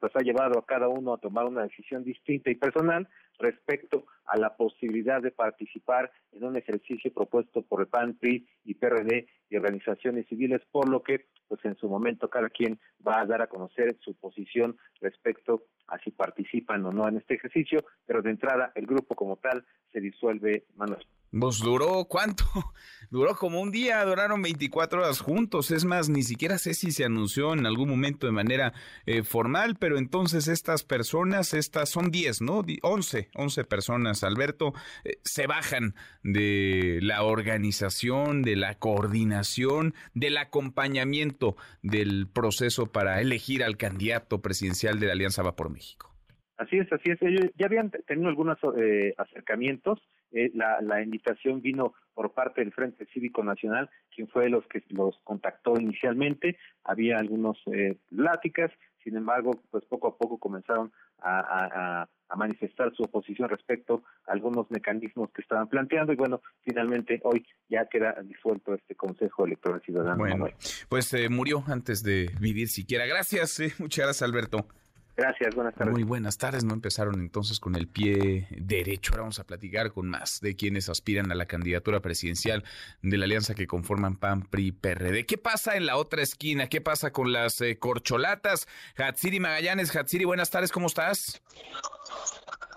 [0.00, 4.36] pues, ha llevado a cada uno a tomar una decisión distinta y personal respecto a
[4.36, 9.56] la posibilidad de participar en un ejercicio propuesto por el PAN, PRI y PRD y
[9.56, 13.46] organizaciones civiles, por lo que pues en su momento cada quien va a dar a
[13.46, 18.72] conocer su posición respecto a si participan o no en este ejercicio, pero de entrada
[18.74, 21.06] el grupo como tal se disuelve, Manuel.
[21.30, 22.44] Pues duró cuánto?
[23.10, 25.70] Duró como un día, duraron 24 horas juntos.
[25.70, 28.74] Es más, ni siquiera sé si se anunció en algún momento de manera
[29.06, 32.62] eh, formal, pero entonces estas personas, estas son 10, ¿no?
[32.82, 41.56] 11, 11 personas, Alberto, eh, se bajan de la organización, de la coordinación, del acompañamiento
[41.82, 46.14] del proceso para elegir al candidato presidencial de la Alianza Va por México.
[46.58, 47.18] Así es, así es.
[47.56, 49.98] Ya habían tenido algunos eh, acercamientos
[50.32, 55.18] eh, la, invitación vino por parte del Frente Cívico Nacional, quien fue los que los
[55.24, 56.58] contactó inicialmente.
[56.84, 58.70] Había algunos eh, pláticas,
[59.02, 65.30] sin embargo, pues poco a poco comenzaron a, manifestar su oposición respecto a algunos mecanismos
[65.32, 70.18] que estaban planteando y bueno, finalmente hoy ya queda disuelto este Consejo Electoral Ciudadano.
[70.18, 70.46] Bueno,
[70.90, 73.06] pues eh, murió antes de vivir siquiera.
[73.06, 74.68] Gracias, eh, muchas gracias Alberto.
[75.18, 75.92] Gracias, buenas tardes.
[75.92, 76.62] Muy buenas tardes.
[76.62, 79.14] No empezaron entonces con el pie derecho.
[79.14, 82.62] Ahora vamos a platicar con más de quienes aspiran a la candidatura presidencial
[83.02, 85.26] de la alianza que conforman PAN, PRI, PRD.
[85.26, 86.68] ¿Qué pasa en la otra esquina?
[86.68, 88.68] ¿Qué pasa con las eh, corcholatas?
[88.96, 91.42] Hatsiri Magallanes, Hatsiri, buenas tardes, ¿cómo estás?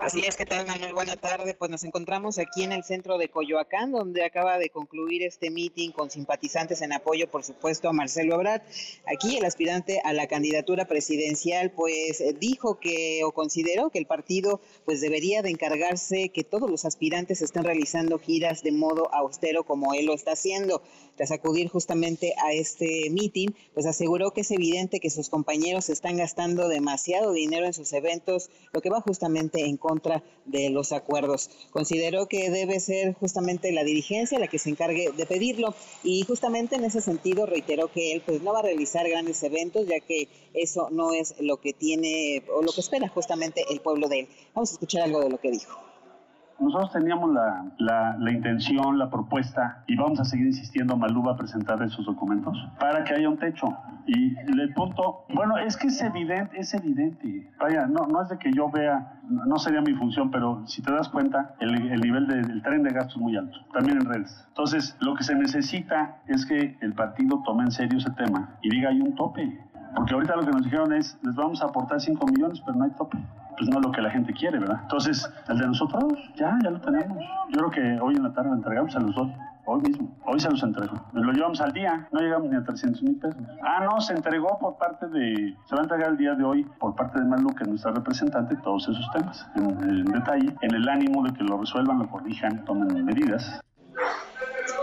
[0.02, 0.96] Así es, ¿qué tal, Manuel?
[0.96, 1.54] Buena tarde.
[1.54, 5.92] Pues nos encontramos aquí en el centro de Coyoacán, donde acaba de concluir este meeting
[5.92, 8.64] con simpatizantes en apoyo, por supuesto, a Marcelo Ebrard.
[9.06, 14.62] Aquí el aspirante a la candidatura presidencial, pues dijo que o consideró que el partido
[14.86, 19.94] pues debería de encargarse que todos los aspirantes estén realizando giras de modo austero como
[19.94, 20.82] él lo está haciendo.
[21.16, 26.18] Tras acudir justamente a este meeting, pues aseguró que es evidente que sus compañeros están
[26.18, 31.50] gastando demasiado dinero en sus eventos, lo que va justamente en contra de los acuerdos.
[31.72, 36.76] Consideró que debe ser justamente la dirigencia la que se encargue de pedirlo y justamente
[36.76, 40.28] en ese sentido reiteró que él pues no va a realizar grandes eventos ya que
[40.54, 44.28] eso no es lo que tiene o lo que espera justamente el pueblo de él.
[44.54, 45.91] Vamos a escuchar algo de lo que dijo.
[46.62, 51.36] Nosotros teníamos la, la, intención, la propuesta, y vamos a seguir insistiendo a Malú a
[51.36, 53.68] presentar esos documentos para que haya un techo.
[54.06, 57.50] Y el punto, bueno, es que es evidente, es evidente.
[57.60, 60.92] Vaya, no, no es de que yo vea, no sería mi función, pero si te
[60.92, 64.06] das cuenta, el, el nivel de, del tren de gasto es muy alto, también en
[64.06, 64.46] redes.
[64.50, 68.70] Entonces, lo que se necesita es que el partido tome en serio ese tema y
[68.70, 69.71] diga hay un tope.
[69.96, 72.86] Porque ahorita lo que nos dijeron es, les vamos a aportar 5 millones, pero no
[72.86, 73.18] hay tope
[73.62, 74.80] pues no es lo que la gente quiere, ¿verdad?
[74.82, 76.04] Entonces, el de nosotros,
[76.36, 77.24] ya, ya lo tenemos.
[77.52, 79.30] Yo creo que hoy en la tarde lo entregamos, a los dos.
[79.66, 80.96] Hoy mismo, hoy se los entrego.
[81.14, 83.40] Lo llevamos al día, no llegamos ni a 300 mil pesos.
[83.62, 86.64] Ah, no, se entregó por parte de, se va a entregar el día de hoy
[86.80, 90.74] por parte de Malu, que es nuestra representante, todos esos temas en, en detalle, en
[90.74, 93.62] el ánimo de que lo resuelvan, lo corrijan, tomen medidas.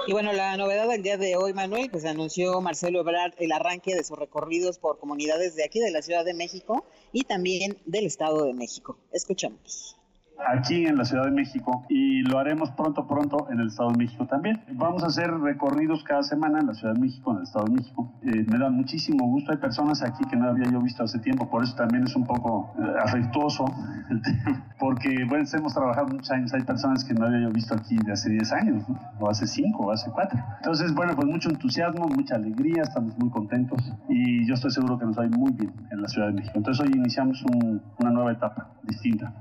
[0.09, 3.95] Y bueno, la novedad del día de hoy, Manuel, pues anunció Marcelo Ebrard el arranque
[3.95, 8.07] de sus recorridos por comunidades de aquí de la Ciudad de México y también del
[8.07, 8.97] Estado de México.
[9.13, 9.98] Escuchamos
[10.47, 13.99] aquí en la Ciudad de México y lo haremos pronto, pronto en el Estado de
[13.99, 14.63] México también.
[14.73, 17.73] Vamos a hacer recorridos cada semana en la Ciudad de México, en el Estado de
[17.73, 18.13] México.
[18.23, 19.53] Eh, me da muchísimo gusto.
[19.53, 22.25] Hay personas aquí que no había yo visto hace tiempo, por eso también es un
[22.25, 23.65] poco eh, afectuoso
[24.11, 26.53] el tema, porque bueno, hemos trabajado muchos años.
[26.55, 28.85] Hay personas que no había yo visto aquí de hace 10 años,
[29.19, 30.39] o hace 5, o hace 4.
[30.59, 35.07] Entonces, bueno, pues mucho entusiasmo, mucha alegría, estamos muy contentos y yo estoy seguro que
[35.07, 36.55] nos va a ir muy bien en la Ciudad de México.
[36.57, 39.33] Entonces, hoy iniciamos un, una nueva etapa distinta.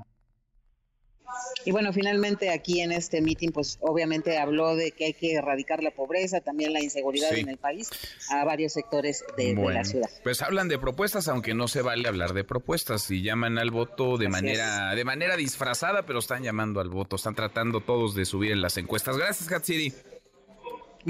[1.64, 5.82] Y bueno, finalmente aquí en este meeting, pues obviamente habló de que hay que erradicar
[5.82, 7.40] la pobreza, también la inseguridad sí.
[7.40, 7.90] en el país,
[8.30, 10.10] a varios sectores de, bueno, de, la ciudad.
[10.22, 14.16] Pues hablan de propuestas, aunque no se vale hablar de propuestas, y llaman al voto
[14.16, 14.96] de Así manera, es.
[14.96, 18.76] de manera disfrazada, pero están llamando al voto, están tratando todos de subir en las
[18.76, 19.16] encuestas.
[19.16, 19.92] Gracias, Hatsiri.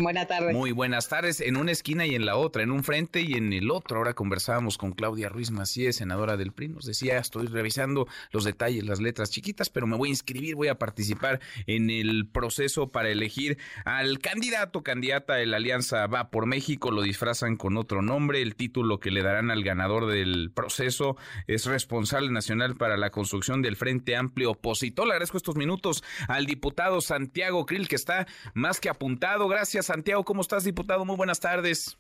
[0.03, 0.55] Buenas tardes.
[0.55, 1.41] Muy buenas tardes.
[1.41, 3.99] En una esquina y en la otra, en un frente y en el otro.
[3.99, 6.69] Ahora conversábamos con Claudia Ruiz Macías, senadora del PRI.
[6.69, 10.69] Nos decía, estoy revisando los detalles, las letras chiquitas, pero me voy a inscribir, voy
[10.69, 16.47] a participar en el proceso para elegir al candidato, candidata de la Alianza Va por
[16.47, 16.91] México.
[16.91, 18.41] Lo disfrazan con otro nombre.
[18.41, 23.63] El título que le darán al ganador del proceso es responsable nacional para la construcción
[23.63, 25.07] del Frente Amplio Opositor.
[25.07, 29.49] Le agradezco estos minutos al diputado Santiago Krill, que está más que apuntado.
[29.49, 30.23] Gracias Santiago.
[30.25, 31.05] ¿Cómo estás, diputado?
[31.05, 31.99] Muy buenas tardes.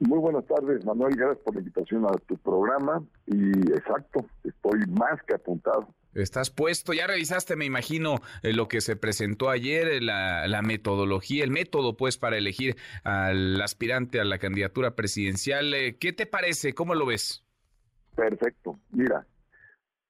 [0.00, 1.14] Muy buenas tardes, Manuel.
[1.16, 3.02] Gracias por la invitación a tu programa.
[3.26, 5.94] Y exacto, estoy más que apuntado.
[6.12, 10.62] Estás puesto, ya revisaste, me imagino, eh, lo que se presentó ayer, eh, la, la,
[10.62, 15.74] metodología, el método, pues, para elegir al aspirante a la candidatura presidencial.
[15.74, 16.72] Eh, ¿Qué te parece?
[16.72, 17.44] ¿Cómo lo ves?
[18.14, 18.78] Perfecto.
[18.90, 19.26] Mira,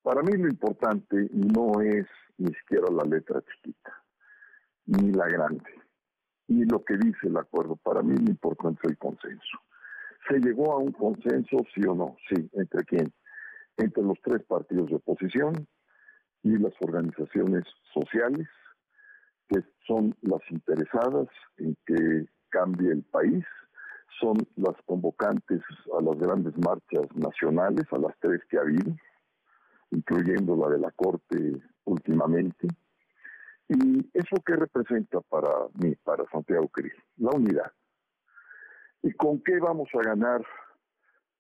[0.03, 3.93] para mí lo importante no es ni siquiera la letra chiquita,
[4.87, 5.74] ni la grande
[6.49, 7.77] y lo que dice el acuerdo.
[7.77, 9.59] Para mí lo importante es el consenso.
[10.29, 12.17] ¿Se llegó a un consenso, sí o no?
[12.29, 12.49] Sí.
[12.55, 13.13] ¿Entre quién?
[13.77, 15.67] Entre los tres partidos de oposición
[16.43, 18.49] y las organizaciones sociales,
[19.49, 21.29] que son las interesadas
[21.59, 23.45] en que cambie el país,
[24.21, 25.61] son las convocantes
[25.99, 28.95] a las grandes marchas nacionales, a las tres que ha habido,
[29.91, 32.69] incluyendo la de la Corte últimamente,
[33.75, 36.93] ¿Y eso qué representa para mí, para Santiago Cris?
[37.17, 37.73] La unidad.
[39.03, 40.45] ¿Y con qué vamos a ganar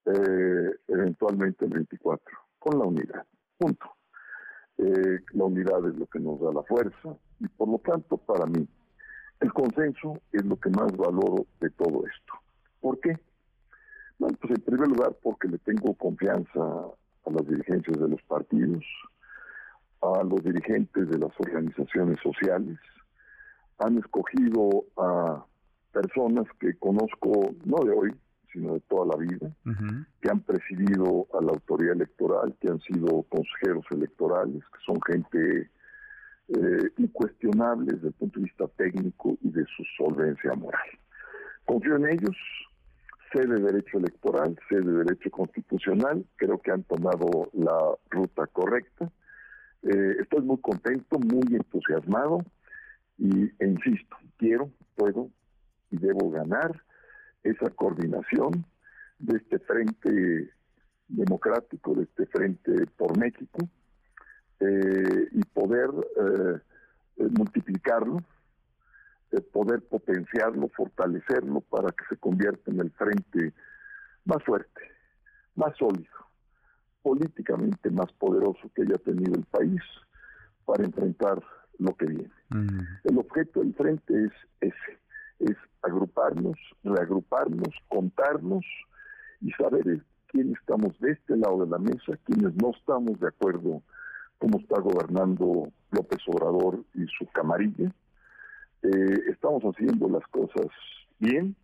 [0.06, 2.24] eh, eventualmente el 24?
[2.58, 3.26] Con la unidad.
[3.56, 3.86] Punto.
[4.78, 8.44] Eh, la unidad es lo que nos da la fuerza y por lo tanto para
[8.46, 8.66] mí
[9.40, 12.34] el consenso es lo que más valoro de todo esto.
[12.80, 13.16] ¿Por qué?
[14.18, 18.84] Bueno, pues en primer lugar porque le tengo confianza a las dirigencias de los partidos,
[20.04, 22.78] a los dirigentes de las organizaciones sociales,
[23.78, 25.44] han escogido a
[25.92, 28.14] personas que conozco no de hoy,
[28.52, 29.50] sino de toda la vida,
[30.20, 35.70] que han presidido a la autoridad electoral, que han sido consejeros electorales, que son gente
[36.48, 40.88] eh, incuestionable desde el punto de vista técnico y de su solvencia moral.
[41.64, 42.36] Confío en ellos,
[43.32, 47.76] sé de derecho electoral, sé de derecho constitucional, creo que han tomado la
[48.10, 49.10] ruta correcta
[49.84, 52.38] eh, estoy muy contento, muy entusiasmado
[53.18, 55.30] y, e insisto, quiero, puedo
[55.90, 56.82] y debo ganar
[57.42, 58.64] esa coordinación
[59.18, 60.50] de este frente
[61.08, 63.68] democrático, de este frente por México
[64.60, 68.18] eh, y poder eh, multiplicarlo,
[69.52, 73.52] poder potenciarlo, fortalecerlo para que se convierta en el frente
[74.24, 74.80] más fuerte,
[75.56, 76.24] más sólido
[77.04, 79.82] políticamente más poderoso que haya tenido el país
[80.64, 81.42] para enfrentar
[81.78, 82.32] lo que viene.
[82.48, 82.80] Mm.
[83.04, 84.32] El objeto del frente es
[84.62, 84.98] ese,
[85.40, 88.64] es agruparnos, reagruparnos, contarnos
[89.42, 93.82] y saber quién estamos de este lado de la mesa, quiénes no estamos de acuerdo
[94.38, 97.92] cómo está gobernando López Obrador y su camarilla.
[98.82, 100.68] Eh, estamos haciendo las cosas
[101.18, 101.54] bien,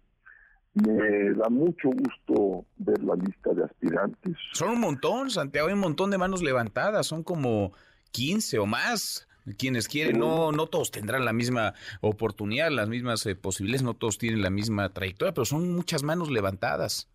[0.74, 4.36] me da mucho gusto ver la lista de aspirantes.
[4.52, 7.72] Son un montón, Santiago, hay un montón de manos levantadas, son como
[8.12, 9.26] 15 o más.
[9.58, 14.18] Quienes quieren, no, no todos tendrán la misma oportunidad, las mismas eh, posibilidades, no todos
[14.18, 17.08] tienen la misma trayectoria, pero son muchas manos levantadas.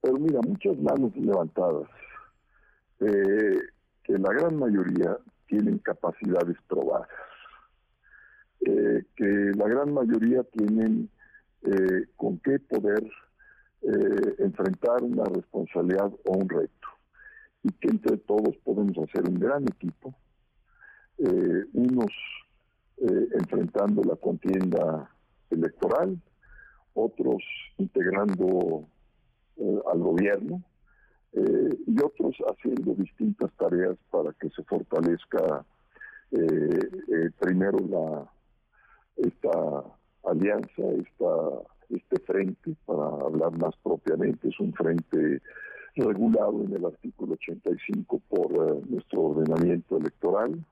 [0.00, 1.86] Pero mira, muchas manos levantadas,
[3.00, 3.58] eh,
[4.02, 7.08] que la gran mayoría tienen capacidades probadas,
[8.62, 11.10] eh, que la gran mayoría tienen
[11.62, 13.04] eh, con qué poder
[13.82, 16.88] eh, enfrentar una responsabilidad o un reto.
[17.62, 20.14] Y que entre todos podemos hacer un gran equipo,
[21.18, 22.12] eh, unos
[23.32, 25.10] enfrentando la contienda
[25.48, 26.20] electoral,
[26.92, 27.42] otros
[27.78, 28.86] integrando
[29.90, 30.62] al gobierno
[31.32, 35.64] y otros haciendo distintas tareas para que se fortalezca
[37.38, 38.30] primero la
[39.16, 39.82] esta
[40.24, 45.40] alianza, esta, este frente, para hablar más propiamente, es un frente
[45.96, 50.64] regulado en el artículo 85 por eh, nuestro ordenamiento electoral.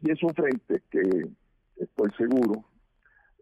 [0.00, 1.28] Y es un frente que
[1.76, 2.64] estoy seguro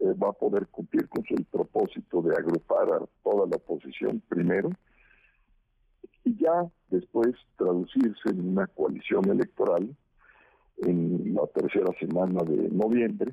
[0.01, 4.68] eh, va a poder cumplir con su propósito de agrupar a toda la oposición primero
[6.24, 9.97] y ya después traducirse en una coalición electoral
[10.78, 13.32] en la tercera semana de noviembre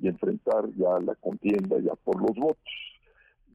[0.00, 2.74] y enfrentar ya la contienda ya por los votos,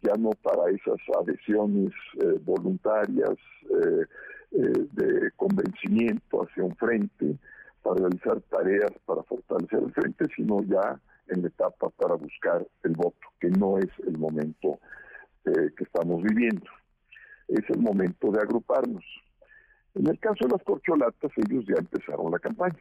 [0.02, 3.38] ya no para esas adhesiones eh, voluntarias
[3.70, 4.06] eh,
[4.52, 7.38] eh, de convencimiento hacia un frente,
[7.82, 12.92] para realizar tareas para fortalecer el frente, sino ya en la etapa para buscar el
[12.92, 14.80] voto, que no es el momento
[15.46, 16.66] eh, que estamos viviendo.
[17.48, 19.04] Es el momento de agruparnos.
[19.96, 22.80] En el caso de las corcholatas, ellos ya empezaron la campaña.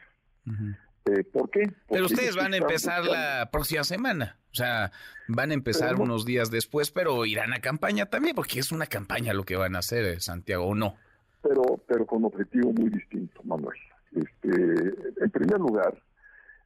[1.07, 1.73] Eh, ¿Por qué?
[1.89, 4.39] pero ustedes van a empezar la próxima semana.
[4.53, 4.93] O sea,
[5.29, 9.33] van a empezar unos días después, pero irán a campaña también, porque es una campaña
[9.33, 10.97] lo que van a hacer, eh, Santiago, ¿o no?
[11.43, 13.79] Pero, pero con objetivo muy distinto, Manuel.
[14.13, 15.95] Este, en primer lugar,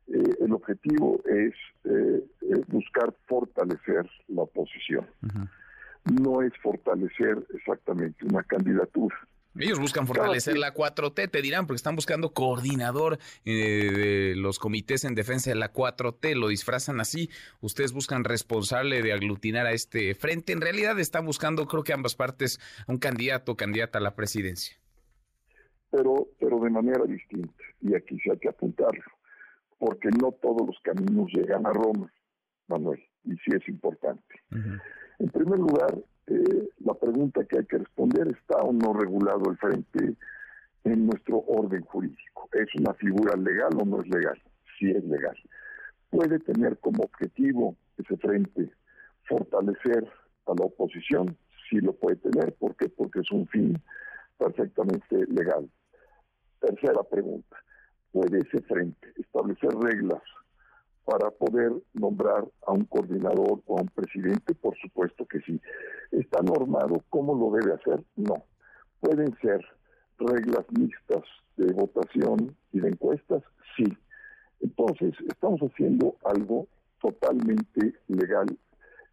[0.09, 1.55] eh, el objetivo es
[2.68, 5.07] buscar fortalecer la oposición.
[6.05, 9.16] No es fortalecer exactamente una candidatura.
[9.57, 15.05] Ellos buscan fortalecer la 4T, te dirán, porque están buscando coordinador eh, de los comités
[15.05, 17.30] en defensa de la 4T, lo disfrazan así.
[17.61, 20.52] Ustedes buscan responsable de aglutinar a este frente.
[20.52, 24.76] En realidad están buscando, creo que ambas partes, un candidato o candidata a la presidencia.
[25.90, 29.05] Pero, pero de manera distinta, y aquí se hay que apuntarlo,
[29.78, 32.12] porque no todos los caminos llegan a Roma,
[32.66, 34.34] Manuel, y sí es importante.
[34.50, 35.94] En primer lugar,
[36.26, 40.16] eh, la pregunta que hay que responder, ¿está o no regulado el frente
[40.84, 42.48] en nuestro orden jurídico?
[42.52, 44.40] ¿Es una figura legal o no es legal?
[44.78, 45.36] Sí es legal.
[46.10, 48.70] ¿Puede tener como objetivo ese frente
[49.24, 50.06] fortalecer
[50.46, 51.36] a la oposición?
[51.68, 52.54] Sí lo puede tener.
[52.54, 52.88] ¿Por qué?
[52.88, 53.80] Porque es un fin
[54.38, 55.68] perfectamente legal.
[56.60, 57.56] Tercera pregunta.
[58.12, 60.22] ¿Puede ese frente establecer reglas
[61.05, 64.55] para poder nombrar a un coordinador o a un presidente?
[64.55, 65.61] Por supuesto que sí.
[66.11, 68.02] ¿Está normado cómo lo debe hacer?
[68.16, 68.42] No.
[69.00, 69.61] ¿Pueden ser
[70.18, 71.22] reglas mixtas
[71.57, 73.42] de votación y de encuestas?
[73.76, 73.84] Sí.
[74.61, 76.66] Entonces, estamos haciendo algo
[77.00, 78.46] totalmente legal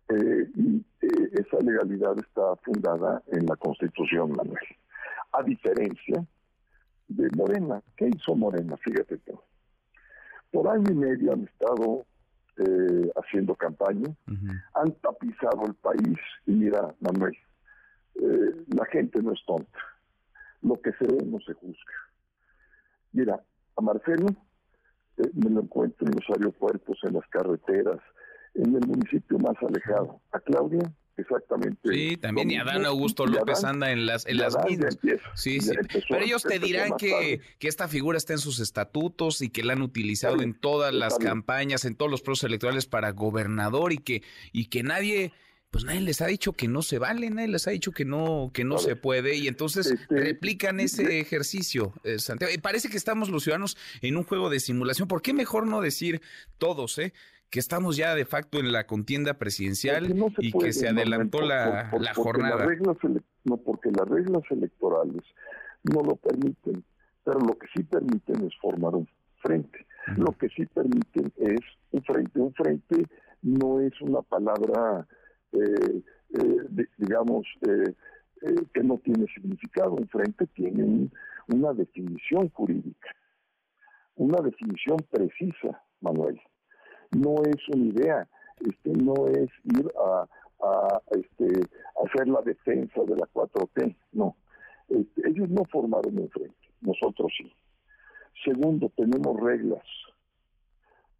[0.09, 4.63] eh, y eh, esa legalidad está fundada en la Constitución, Manuel.
[5.33, 6.25] A diferencia
[7.09, 7.81] de Morena.
[7.97, 8.77] ¿Qué hizo Morena?
[8.77, 9.37] Fíjate tú
[10.51, 12.05] por año y medio han estado
[12.57, 14.13] eh, haciendo campaña,
[14.75, 17.35] han tapizado el país y mira, Manuel,
[18.15, 19.79] eh, la gente no es tonta,
[20.61, 21.93] lo que se ve no se juzga.
[23.13, 23.41] Mira,
[23.77, 24.27] a Marcelo
[25.17, 27.99] eh, me lo encuentro en los aeropuertos, en las carreteras,
[28.53, 30.19] en el municipio más alejado.
[30.31, 31.77] A Claudia exactamente.
[31.83, 34.97] Sí, también y Adán Augusto López anda en las, en las mismas.
[35.35, 35.71] sí, sí.
[36.09, 39.73] Pero ellos te dirán que, que, esta figura está en sus estatutos y que la
[39.73, 44.23] han utilizado en todas las campañas, en todos los procesos electorales para gobernador y que,
[44.51, 45.31] y que nadie
[45.71, 48.51] pues nadie les ha dicho que no se vale, nadie les ha dicho que no,
[48.53, 52.53] que no se puede, y entonces este, replican ese ejercicio, eh, Santiago.
[52.61, 55.07] Parece que estamos los ciudadanos en un juego de simulación.
[55.07, 56.21] ¿Por qué mejor no decir
[56.57, 57.13] todos, eh?
[57.51, 62.13] Que estamos ya de facto en la contienda presidencial y que se adelantó la, la
[62.13, 62.65] jornada.
[63.43, 65.21] no, porque las reglas electorales
[65.83, 66.83] no lo permiten,
[67.25, 69.07] pero lo que sí permiten es formar un
[69.41, 69.85] frente.
[70.15, 71.59] Lo que sí permiten es
[71.91, 72.39] un frente.
[72.39, 73.05] Un frente
[73.41, 75.05] no es una palabra,
[75.51, 76.01] eh,
[76.33, 77.93] eh, digamos, eh,
[78.73, 79.91] que no tiene significado.
[79.91, 81.09] Un frente tiene
[81.49, 83.09] una definición jurídica,
[84.15, 86.39] una definición precisa, Manuel
[87.11, 88.27] no es una idea,
[88.59, 90.27] este, no es ir a,
[91.11, 91.67] este,
[92.05, 94.35] hacer la defensa de la 4T, no.
[94.87, 97.51] Este, ellos no formaron un frente, nosotros sí.
[98.43, 99.83] Segundo, tenemos reglas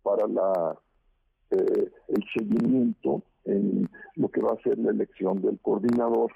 [0.03, 0.77] para la
[1.51, 6.31] eh, el seguimiento en lo que va a ser la elección del coordinador.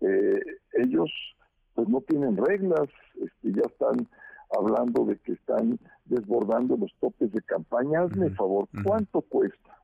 [0.00, 0.40] Eh,
[0.72, 1.10] ellos
[1.74, 4.08] pues no tienen reglas, este, ya están
[4.58, 8.02] hablando de que están desbordando los topes de campaña.
[8.02, 9.81] Hazme favor, ¿cuánto cuesta?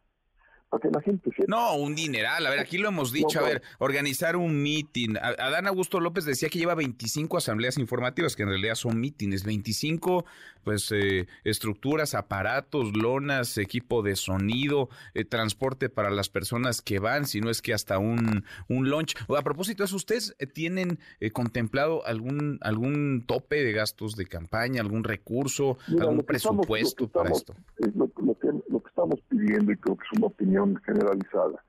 [0.69, 2.47] Para que la gente No, un dineral.
[2.47, 3.39] A ver, aquí lo hemos dicho.
[3.41, 5.17] a ver, organizar un meeting.
[5.17, 9.45] Adán Augusto López decía que lleva 25 asambleas informativas, que en realidad son mítines.
[9.45, 10.25] 25,
[10.65, 17.27] pues, eh, estructuras, aparatos, lonas, equipo de sonido, eh, transporte para las personas que van,
[17.27, 19.15] si no es que hasta un, un lunch.
[19.35, 20.99] A propósito de eso, ¿ustedes eh, tienen
[21.33, 27.55] contemplado algún, algún tope de gastos de campaña, algún recurso, algún presupuesto para esto?
[27.95, 31.63] Lo, que, lo que estamos pidiendo, y creo que es una opinión generalizada,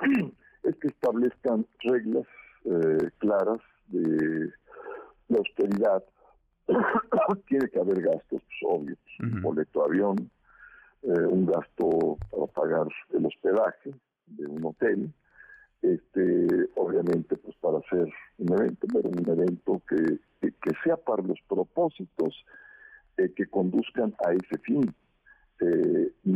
[0.62, 2.26] es que establezcan reglas
[2.64, 4.52] eh, claras de
[5.28, 6.04] la austeridad.
[7.46, 10.30] Tiene que haber gastos, pues, obvio, un boleto de avión,
[11.02, 13.94] eh, un gasto para pagar el hospedaje
[14.26, 15.12] de un hotel,
[15.80, 21.38] este, obviamente, pues para hacer un evento, pero un evento que, que, sea para los
[21.48, 22.44] propósitos
[23.16, 24.94] eh, que conduzcan a ese fin,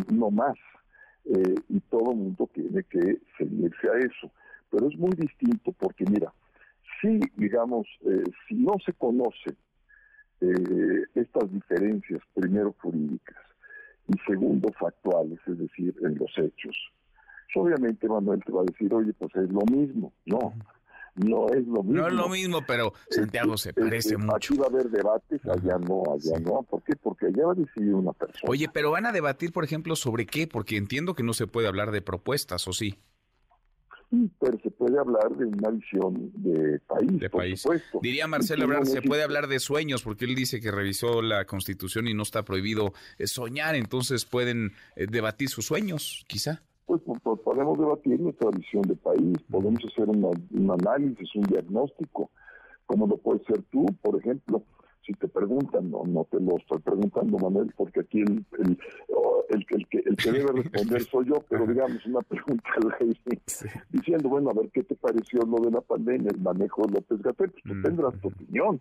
[0.09, 0.57] no más.
[1.25, 4.31] Eh, y todo mundo tiene que seguirse a eso.
[4.70, 6.33] Pero es muy distinto porque, mira,
[7.01, 9.57] si, digamos, eh, si no se conoce
[10.41, 13.37] eh, estas diferencias, primero jurídicas
[14.09, 16.77] y segundo factuales, es decir, en los hechos,
[17.55, 20.12] obviamente Manuel te va a decir, oye, pues es lo mismo.
[20.27, 20.53] No,
[21.15, 22.01] no es lo mismo.
[22.01, 24.37] No es lo mismo, pero Santiago se parece mucho.
[24.37, 26.63] Aquí va a haber debates, allá no, allá no.
[26.63, 26.95] ¿Por qué?
[26.97, 28.51] Porque allá va a decidir una persona.
[28.51, 31.69] Oye, pero van a debatir, por ejemplo, sobre qué, porque entiendo que no se puede
[31.69, 32.99] hablar de propuestas, ¿o sí?
[34.13, 37.63] Sí, pero se puede hablar de una visión de país, de por país.
[37.63, 38.01] supuesto.
[38.03, 42.09] Diría Marcelo Ebrard, se puede hablar de sueños, porque él dice que revisó la Constitución
[42.09, 46.63] y no está prohibido eh, soñar, entonces pueden eh, debatir sus sueños, quizá.
[46.87, 51.43] Pues, po- po- podemos debatir nuestra visión de país, podemos hacer una- un análisis, un
[51.45, 52.30] diagnóstico,
[52.87, 54.62] como lo puedes ser tú, por ejemplo.
[55.07, 58.78] Si te preguntan, no, no te lo estoy preguntando, Manuel, porque aquí el, el,
[59.49, 62.95] el, que- el que, el que debe responder soy yo, pero digamos una pregunta al
[63.01, 63.41] aire,
[63.91, 67.20] diciendo, bueno, a ver, ¿qué te pareció lo de la pandemia, el manejo de López
[67.22, 67.51] Gatell?
[67.51, 68.80] Pues tú tendrás tu opinión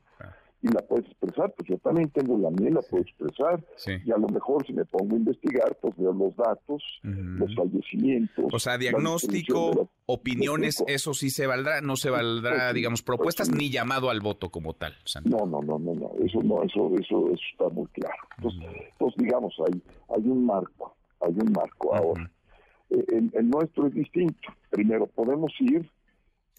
[0.64, 3.64] y la puedes expresar, pues yo también tengo la mía, la puedo expresar,
[4.06, 8.46] y a lo mejor si me pongo a investigar, pues veo los datos, los fallecimientos.
[8.54, 14.10] O sea, diagnóstico, opiniones, eso sí se valdrá, no se valdrá, digamos, propuestas ni llamado
[14.10, 14.94] al voto como tal.
[15.24, 18.22] No, no, no, no, no, eso no, eso, eso, eso está muy claro.
[18.38, 19.82] Entonces, entonces, digamos, hay,
[20.16, 22.32] hay un marco, hay un marco ahora.
[22.90, 24.50] Eh, El, el nuestro es distinto.
[24.70, 25.90] Primero, podemos ir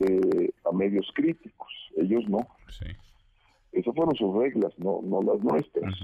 [0.00, 2.38] eh, a medios críticos, ellos no.
[3.72, 5.94] Esas fueron sus reglas, no, no las nuestras.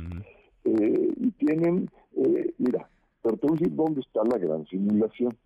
[0.65, 2.89] Eh, y tienen, eh, mira,
[3.23, 5.37] pero te voy a decir dónde está la gran simulación.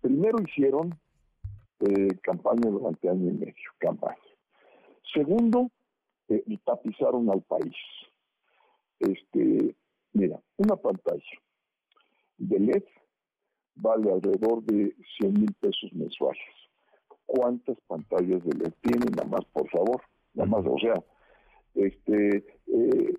[0.00, 0.94] Primero hicieron
[1.80, 4.16] eh, campaña durante año y medio, campaña.
[5.14, 5.70] Segundo,
[6.28, 7.74] eh, y tapizaron al país.
[8.98, 9.74] Este,
[10.12, 11.40] mira, una pantalla
[12.38, 12.84] de LED
[13.74, 16.42] vale alrededor de 100 mil pesos mensuales.
[17.26, 19.10] ¿Cuántas pantallas de LED tienen?
[19.16, 20.02] Nada más, por favor.
[20.34, 20.94] Nada más, o sea,
[21.74, 23.14] este, eh,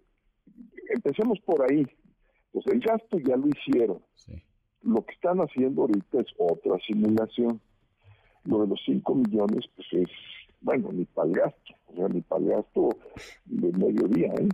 [0.89, 1.85] empecemos por ahí.
[2.51, 4.01] Pues el gasto ya lo hicieron.
[4.83, 7.61] Lo que están haciendo ahorita es otra simulación.
[8.45, 10.09] Lo de los 5 millones, pues es,
[10.61, 12.89] bueno, ni para el gasto, o sea, ni para el gasto
[13.45, 14.49] de mediodía, ¿eh?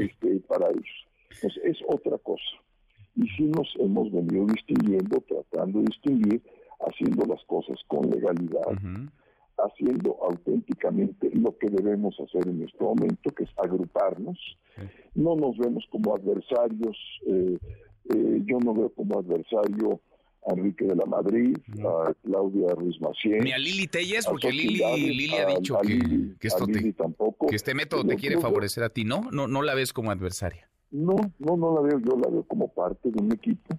[0.00, 1.06] Este, para ellos.
[1.40, 2.42] Pues es otra cosa.
[3.14, 6.42] Y sí nos hemos venido distinguiendo, tratando de distinguir,
[6.80, 8.62] haciendo las cosas con legalidad,
[9.64, 14.38] haciendo auténticamente lo que debemos hacer en este momento, que es agruparnos.
[15.14, 16.96] No nos vemos como adversarios,
[17.26, 17.58] eh,
[18.14, 20.00] eh, yo no veo como adversario
[20.46, 23.44] a Enrique de la Madrid, a Claudia Ruiz Maciel.
[23.44, 24.82] Ni a Lili Telles, porque a Lili,
[25.34, 27.46] ha dicho a que, Lili- que esto a Lili te- tampoco.
[27.48, 29.30] que este método te quiere favorecer a ti, ¿no?
[29.30, 30.68] No, no la ves como adversaria.
[30.90, 33.78] No, no, no la veo, yo la veo como parte de un equipo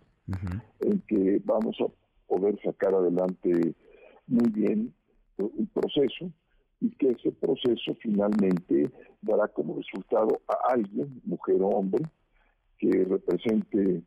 [0.79, 1.85] en que vamos a
[2.27, 3.73] poder sacar adelante
[4.27, 4.93] muy bien
[5.41, 6.31] un proceso
[6.79, 8.89] y que ese proceso finalmente
[9.21, 12.03] dará como resultado a alguien, mujer o hombre,
[12.79, 14.01] que represente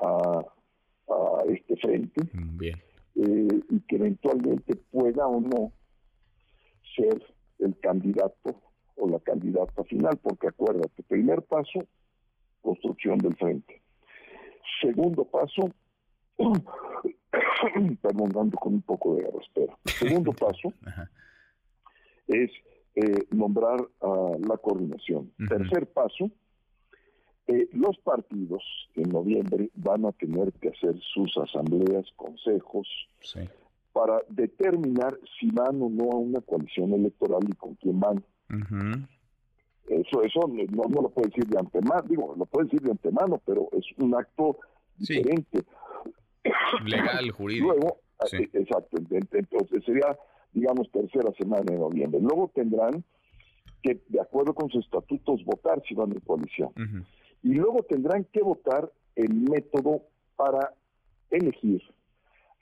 [0.00, 0.44] a,
[1.08, 2.20] a este frente
[3.16, 5.72] eh, y que eventualmente pueda o no
[6.96, 7.22] ser
[7.58, 8.54] el candidato
[8.96, 11.80] o la candidata final, porque acuérdate, primer paso,
[12.60, 13.80] construcción del frente.
[14.82, 15.70] Segundo paso,
[18.02, 19.76] perdón, ando con un poco de espera.
[19.84, 20.72] Segundo paso
[22.26, 22.50] es
[22.94, 25.32] eh, nombrar la coordinación.
[25.48, 26.30] Tercer paso,
[27.46, 28.62] eh, los partidos
[28.94, 32.86] en noviembre van a tener que hacer sus asambleas, consejos,
[33.92, 38.24] para determinar si van o no a una coalición electoral y con quién van.
[39.88, 43.40] Eso, eso no, no lo puede decir de antemano, digo, lo puede decir de antemano,
[43.44, 44.58] pero es un acto
[44.96, 45.64] diferente.
[46.84, 47.66] Legal, jurídico.
[47.72, 47.98] Luego,
[48.32, 50.16] eh, exacto, ent- entonces sería,
[50.52, 52.20] digamos, tercera semana de noviembre.
[52.20, 53.04] Luego tendrán
[53.82, 56.70] que, de acuerdo con sus estatutos, votar si van en coalición.
[57.42, 60.02] Y luego tendrán que votar el método
[60.36, 60.74] para
[61.30, 61.82] elegir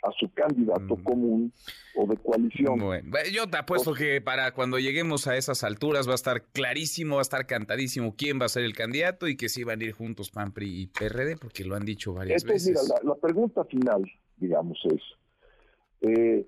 [0.03, 1.53] a su candidato común
[1.97, 2.79] o de coalición.
[2.79, 7.17] Bueno, yo te apuesto que para cuando lleguemos a esas alturas va a estar clarísimo,
[7.17, 9.85] va a estar cantadísimo quién va a ser el candidato y que sí van a
[9.85, 12.89] ir juntos PAN, PRI y PRD, porque lo han dicho varias Entonces, veces.
[12.89, 14.03] mira, la, la pregunta final,
[14.37, 15.03] digamos, es...
[16.03, 16.47] eh,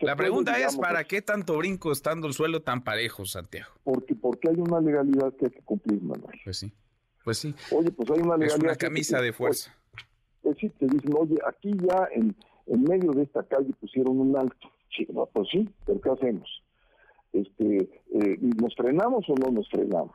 [0.00, 3.70] La puede, pregunta es, ¿para qué tanto brinco estando el suelo tan parejo, Santiago?
[3.84, 6.36] Porque, porque hay una legalidad que hay que cumplir, Manuel.
[6.42, 6.72] Pues sí,
[7.22, 7.54] pues sí.
[7.70, 8.56] Oye, pues hay una legalidad...
[8.56, 9.72] Es una que camisa de fuerza.
[10.42, 12.34] Pues sí, te dicen, oye, aquí ya en,
[12.68, 14.68] en medio de esta calle pusieron un alto.
[14.96, 16.62] Sí, no, pues sí, pero ¿qué hacemos?
[17.32, 20.14] Este, eh, ¿Nos frenamos o no nos frenamos?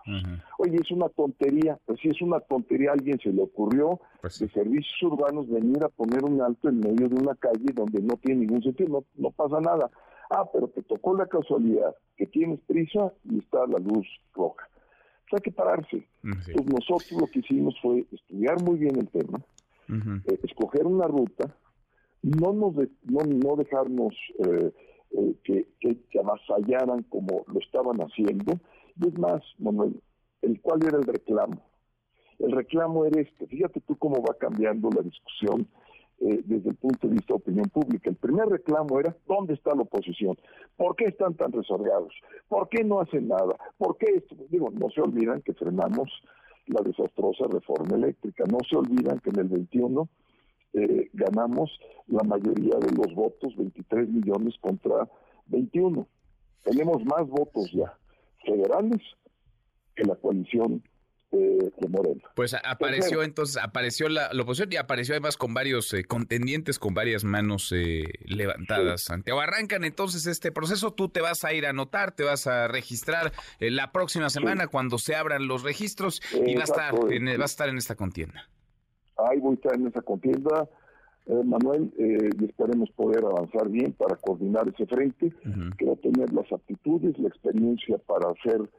[0.58, 4.50] Oye, es una tontería, pues sí, es una tontería, a alguien se le ocurrió de
[4.50, 8.42] servicios urbanos venir a poner un alto en medio de una calle donde no tiene
[8.42, 9.92] ningún sentido, no, no pasa nada.
[10.30, 14.68] Ah, pero te tocó la casualidad que tienes prisa y está la luz roja.
[15.32, 16.08] hay que pararse.
[16.22, 19.40] Pues nosotros lo que hicimos fue estudiar muy bien el tema,
[19.90, 21.56] eh, escoger una ruta,
[22.24, 24.72] no nos no, no dejarnos eh,
[25.12, 28.54] eh, que, que, avasallaran como lo estaban haciendo.
[29.00, 30.02] Y es más, Manuel,
[30.42, 31.62] el cuál era el reclamo.
[32.40, 33.46] El reclamo era este.
[33.48, 35.68] Fíjate tú cómo va cambiando la discusión
[36.20, 38.10] eh, desde el punto de vista de opinión pública.
[38.10, 40.38] El primer reclamo era, ¿dónde está la oposición?
[40.78, 42.14] ¿Por qué están tan resorgados?
[42.48, 43.56] ¿Por qué no hacen nada?
[43.78, 44.36] ¿Por qué esto?
[44.50, 46.10] Digo, no se olvidan que frenamos
[46.68, 48.46] la desastrosa reforma eléctrica.
[48.50, 50.08] No se olvidan que en el 21
[50.74, 51.72] eh, ganamos
[52.08, 55.08] la mayoría de los votos, 23 millones contra
[55.48, 56.08] 21.
[56.64, 57.98] Tenemos más votos ya
[58.46, 59.02] federales
[59.96, 60.82] que la coalición
[61.34, 62.22] de Morena.
[62.36, 67.24] Pues apareció entonces, apareció la, oposición y apareció además con varios eh, contendientes, con varias
[67.24, 69.02] manos eh, levantadas.
[69.02, 72.68] Santiago, arrancan entonces este proceso, tú te vas a ir a anotar, te vas a
[72.68, 77.28] registrar eh, la próxima semana cuando se abran los registros y va a, estar en,
[77.28, 78.48] va a estar en esta contienda.
[79.30, 80.68] Ahí voy a estar en esa contienda.
[81.46, 85.34] Manuel, y esperemos poder avanzar bien para coordinar ese frente.
[85.78, 88.70] Quiero tener las aptitudes, la experiencia para hacer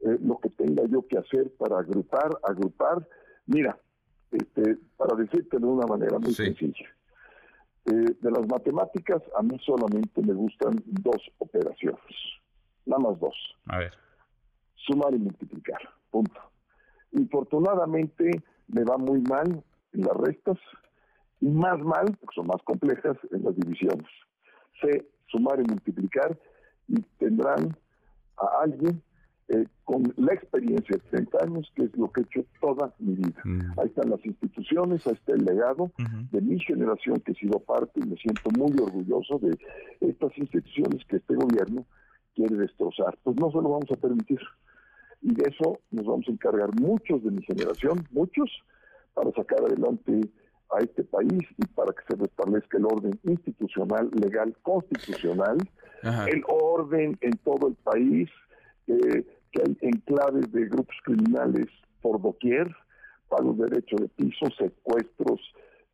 [0.00, 3.08] eh, lo que tenga yo que hacer para agrupar, agrupar.
[3.46, 3.78] Mira,
[4.30, 6.86] este, para decirte de una manera muy sencilla,
[7.86, 11.98] eh, de las matemáticas a mí solamente me gustan dos operaciones,
[12.84, 13.34] nada más dos.
[13.66, 13.92] A ver.
[14.74, 15.80] Sumar y multiplicar,
[16.10, 16.40] punto.
[17.12, 19.64] Infortunadamente me va muy mal
[19.96, 20.58] en las restas
[21.40, 24.06] y más mal, porque son más complejas, en las divisiones.
[24.80, 26.38] Sé sumar y multiplicar
[26.88, 27.76] y tendrán
[28.36, 29.02] a alguien
[29.48, 33.14] eh, con la experiencia de 30 años, que es lo que he hecho toda mi
[33.14, 33.40] vida.
[33.44, 33.78] Mm.
[33.78, 35.92] Ahí están las instituciones, ahí está el legado
[36.32, 39.56] de mi generación que he sido parte y me siento muy orgulloso de
[40.00, 41.86] estas instituciones que este gobierno
[42.34, 43.16] quiere destrozar.
[43.22, 44.40] Pues no se lo vamos a permitir.
[45.22, 48.50] Y de eso nos vamos a encargar muchos de mi generación, muchos,
[49.16, 50.20] para sacar adelante
[50.70, 55.56] a este país y para que se restablezca el orden institucional, legal, constitucional,
[56.02, 58.28] el orden en todo el país,
[58.86, 61.66] eh, que hay enclaves de grupos criminales
[62.02, 62.68] por doquier,
[63.28, 65.40] pagos de derecho de piso, secuestros,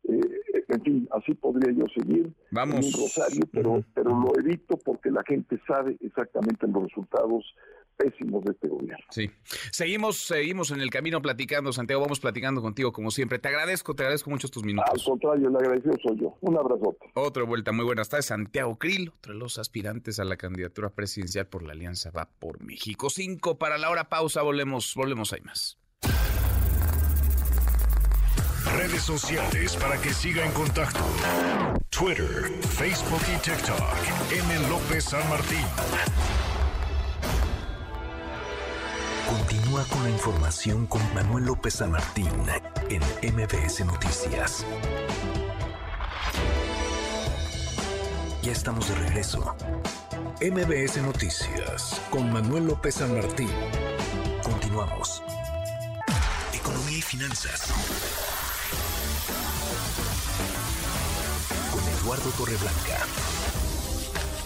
[0.09, 0.19] eh,
[0.67, 2.75] en fin, así podría yo seguir Vamos.
[2.75, 7.55] en un rosario, pero, pero lo evito porque la gente sabe exactamente los resultados
[8.03, 9.05] pésimos de este gobierno.
[9.09, 9.29] Sí.
[9.71, 13.39] Seguimos, seguimos en el camino platicando, Santiago, vamos platicando contigo como siempre.
[13.39, 14.91] Te agradezco, te agradezco mucho tus minutos.
[14.93, 16.37] Al contrario, el agradecido soy yo.
[16.41, 16.97] Un abrazo.
[17.13, 18.25] Otra vuelta, muy buenas tardes.
[18.25, 22.61] Santiago Krill, otro de los aspirantes a la candidatura presidencial por la Alianza Va por
[22.63, 23.09] México.
[23.09, 25.77] Cinco para la hora pausa, volvemos, volvemos ahí más.
[28.77, 30.99] Redes sociales para que siga en contacto:
[31.89, 33.79] Twitter, Facebook y TikTok.
[34.31, 34.69] M.
[34.69, 35.65] López San Martín.
[39.27, 42.29] Continúa con la información con Manuel López San Martín
[42.89, 43.01] en
[43.33, 44.65] MBS Noticias.
[48.41, 49.55] Ya estamos de regreso.
[50.41, 53.49] MBS Noticias con Manuel López San Martín.
[54.43, 55.23] Continuamos.
[56.53, 57.71] Economía y finanzas.
[61.71, 63.05] Con Eduardo Torreblanca.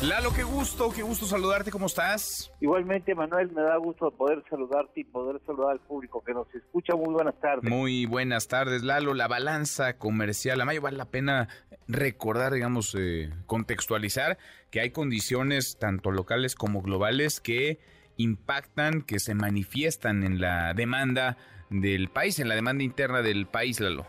[0.04, 2.54] Lalo, qué gusto, qué gusto saludarte, ¿cómo estás?
[2.62, 6.96] Igualmente, Manuel, me da gusto poder saludarte y poder saludar al público que nos escucha.
[6.96, 7.68] Muy buenas tardes.
[7.68, 9.16] Muy buenas tardes, Lalo.
[9.16, 11.48] La balanza comercial, a mayo vale la pena
[11.88, 14.38] recordar, digamos, eh, contextualizar
[14.70, 17.80] que hay condiciones tanto locales como globales que
[18.18, 21.38] impactan, que se manifiestan en la demanda
[21.72, 24.06] del país, en la demanda interna del país, Lalo.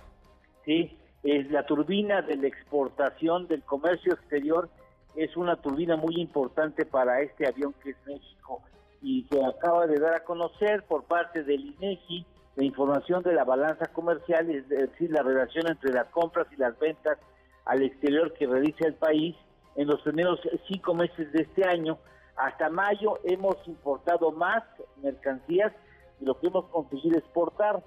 [0.67, 4.69] Sí, es la turbina de la exportación del comercio exterior
[5.15, 8.63] es una turbina muy importante para este avión que es México
[9.01, 13.45] y se acaba de dar a conocer por parte del INEGI la información de la
[13.45, 17.19] balanza comercial, es decir, la relación entre las compras y las ventas
[17.65, 19.37] al exterior que realiza el país
[19.77, 21.99] en los primeros cinco meses de este año.
[22.37, 24.65] Hasta mayo hemos importado más
[25.03, 25.73] mercancías
[26.19, 27.81] de lo que hemos conseguido exportar.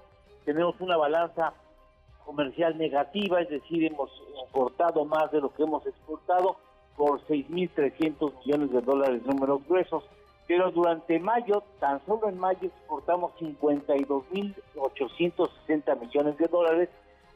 [0.46, 1.52] Tenemos una balanza
[2.24, 4.10] comercial negativa, es decir, hemos
[4.46, 6.56] importado más de lo que hemos exportado
[6.96, 10.02] por 6.300 millones de dólares números gruesos,
[10.46, 16.88] pero durante mayo, tan solo en mayo exportamos 52.860 millones de dólares,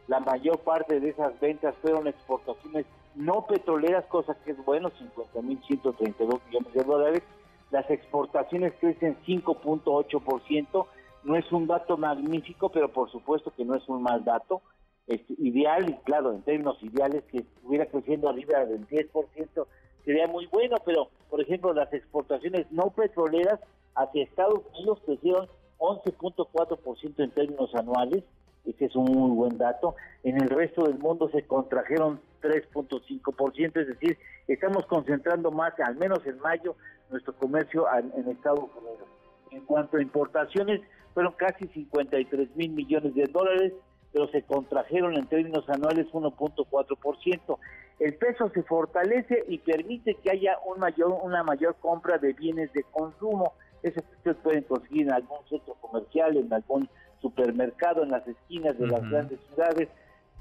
[0.09, 6.41] la mayor parte de esas ventas fueron exportaciones no petroleras, cosa que es bueno, 50.132
[6.47, 7.23] millones de dólares,
[7.71, 10.87] las exportaciones crecen 5.8%,
[11.25, 14.61] no es un dato magnífico, pero por supuesto que no es un mal dato,
[15.07, 19.67] ideal, y claro, en términos ideales, que estuviera creciendo arriba del 10%,
[20.05, 23.61] sería muy bueno, pero por ejemplo, las exportaciones no petroleras
[23.95, 25.49] hacia Estados Unidos crecieron
[25.79, 28.25] 11.4% en términos anuales,
[28.65, 29.95] ese es un muy buen dato.
[30.25, 36.25] En el resto del mundo se contrajeron 3.5%, es decir, estamos concentrando más, al menos
[36.27, 36.75] en mayo,
[37.11, 39.09] nuestro comercio en Estados Unidos.
[39.53, 40.81] En cuanto a importaciones,
[41.15, 43.73] fueron casi 53 mil millones de dólares,
[44.17, 47.59] pero se contrajeron en términos anuales 1.4%.
[47.99, 52.73] El peso se fortalece y permite que haya un mayor, una mayor compra de bienes
[52.73, 53.53] de consumo.
[53.83, 56.89] Eso que ustedes pueden conseguir en algún centro comercial, en algún
[57.21, 59.91] supermercado, en las esquinas de las grandes ciudades,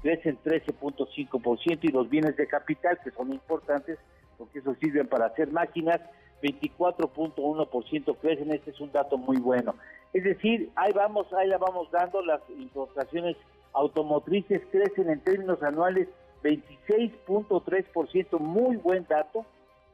[0.00, 3.98] crecen 13.5% y los bienes de capital, que son importantes,
[4.38, 6.00] porque eso sirven para hacer máquinas,
[6.42, 9.74] 24.1% crecen, este es un dato muy bueno.
[10.14, 13.36] Es decir, ahí vamos, ahí la vamos dando, las importaciones
[13.76, 16.08] automotrices crecen en términos anuales
[16.42, 19.44] 26.3%, muy buen dato,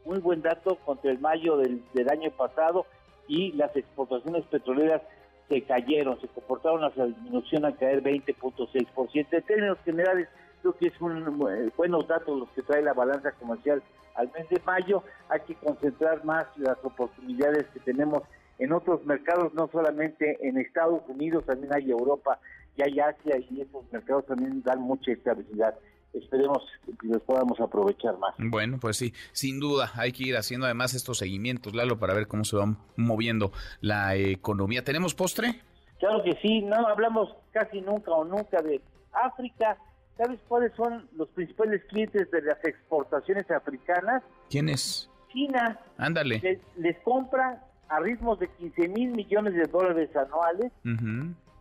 [0.04, 2.86] muy buen dato contra el mayo del, del año pasado
[3.26, 5.02] y las exportaciones petroleras
[5.48, 9.26] se cayeron, se comportaron hacia disminución a caer 20.6%.
[9.30, 10.28] En términos generales,
[10.60, 13.82] creo que es un eh, buenos datos los que trae la balanza comercial
[14.14, 15.02] al mes de mayo.
[15.28, 18.22] Hay que concentrar más las oportunidades que tenemos
[18.58, 22.38] en otros mercados, no solamente en Estados Unidos, también hay Europa
[22.76, 25.74] y hay Asia y esos mercados también dan mucha estabilidad
[26.12, 28.34] esperemos que los podamos aprovechar más.
[28.38, 32.26] Bueno, pues sí, sin duda, hay que ir haciendo además estos seguimientos, Lalo, para ver
[32.26, 34.84] cómo se va moviendo la economía.
[34.84, 35.60] ¿Tenemos postre?
[35.98, 38.80] Claro que sí, no hablamos casi nunca o nunca de
[39.12, 39.78] África.
[40.16, 44.22] ¿Sabes cuáles son los principales clientes de las exportaciones africanas?
[44.50, 45.08] ¿Quiénes?
[45.32, 45.78] China.
[45.96, 46.60] Ándale.
[46.76, 50.72] Les, compra a ritmos de 15 mil millones de dólares anuales.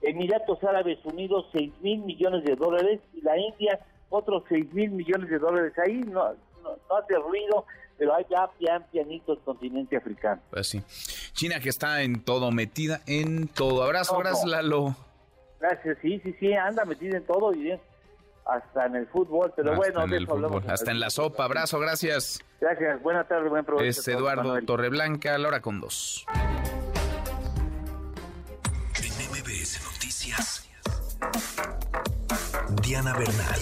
[0.01, 3.79] Emiratos Árabes Unidos 6 mil millones de dólares y la India
[4.09, 6.33] otros 6 mil millones de dólares ahí, no,
[6.63, 7.65] no, hace ruido,
[7.97, 10.41] pero hay ya pian pianito el continente africano.
[10.51, 10.83] Pues sí.
[11.33, 13.83] China que está en todo, metida en todo.
[13.83, 14.95] Abrazo, gracias Lalo.
[15.59, 17.71] Gracias, sí, sí, sí, anda metida en todo y
[18.45, 21.45] hasta en el fútbol, pero hasta bueno, en el fútbol, hasta en la sopa.
[21.45, 22.39] Abrazo, gracias.
[22.59, 23.87] Gracias, buena tarde, buen provecho.
[23.87, 26.25] Es Eduardo Torreblanca, Laura con dos.
[32.91, 33.55] Diana Bernal.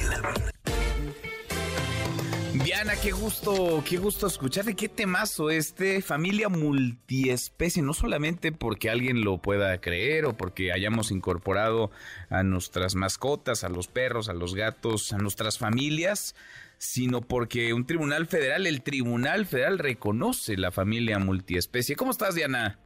[2.64, 8.90] Diana, qué gusto, qué gusto escuchar de qué temazo este, familia multiespecie, no solamente porque
[8.90, 11.92] alguien lo pueda creer o porque hayamos incorporado
[12.32, 16.34] a nuestras mascotas, a los perros, a los gatos, a nuestras familias,
[16.80, 21.96] sino porque un tribunal federal, el tribunal federal reconoce la familia multiespecie.
[21.96, 22.80] ¿Cómo estás, Diana?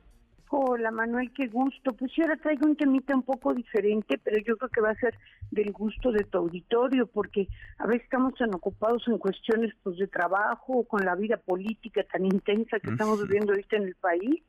[0.55, 1.93] Hola Manuel, qué gusto.
[1.93, 4.99] Pues yo ahora traigo un temita un poco diferente, pero yo creo que va a
[4.99, 5.17] ser
[5.49, 7.47] del gusto de tu auditorio, porque
[7.79, 12.03] a veces estamos tan ocupados en cuestiones pues de trabajo o con la vida política
[12.03, 14.43] tan intensa que estamos viviendo ahorita en el país,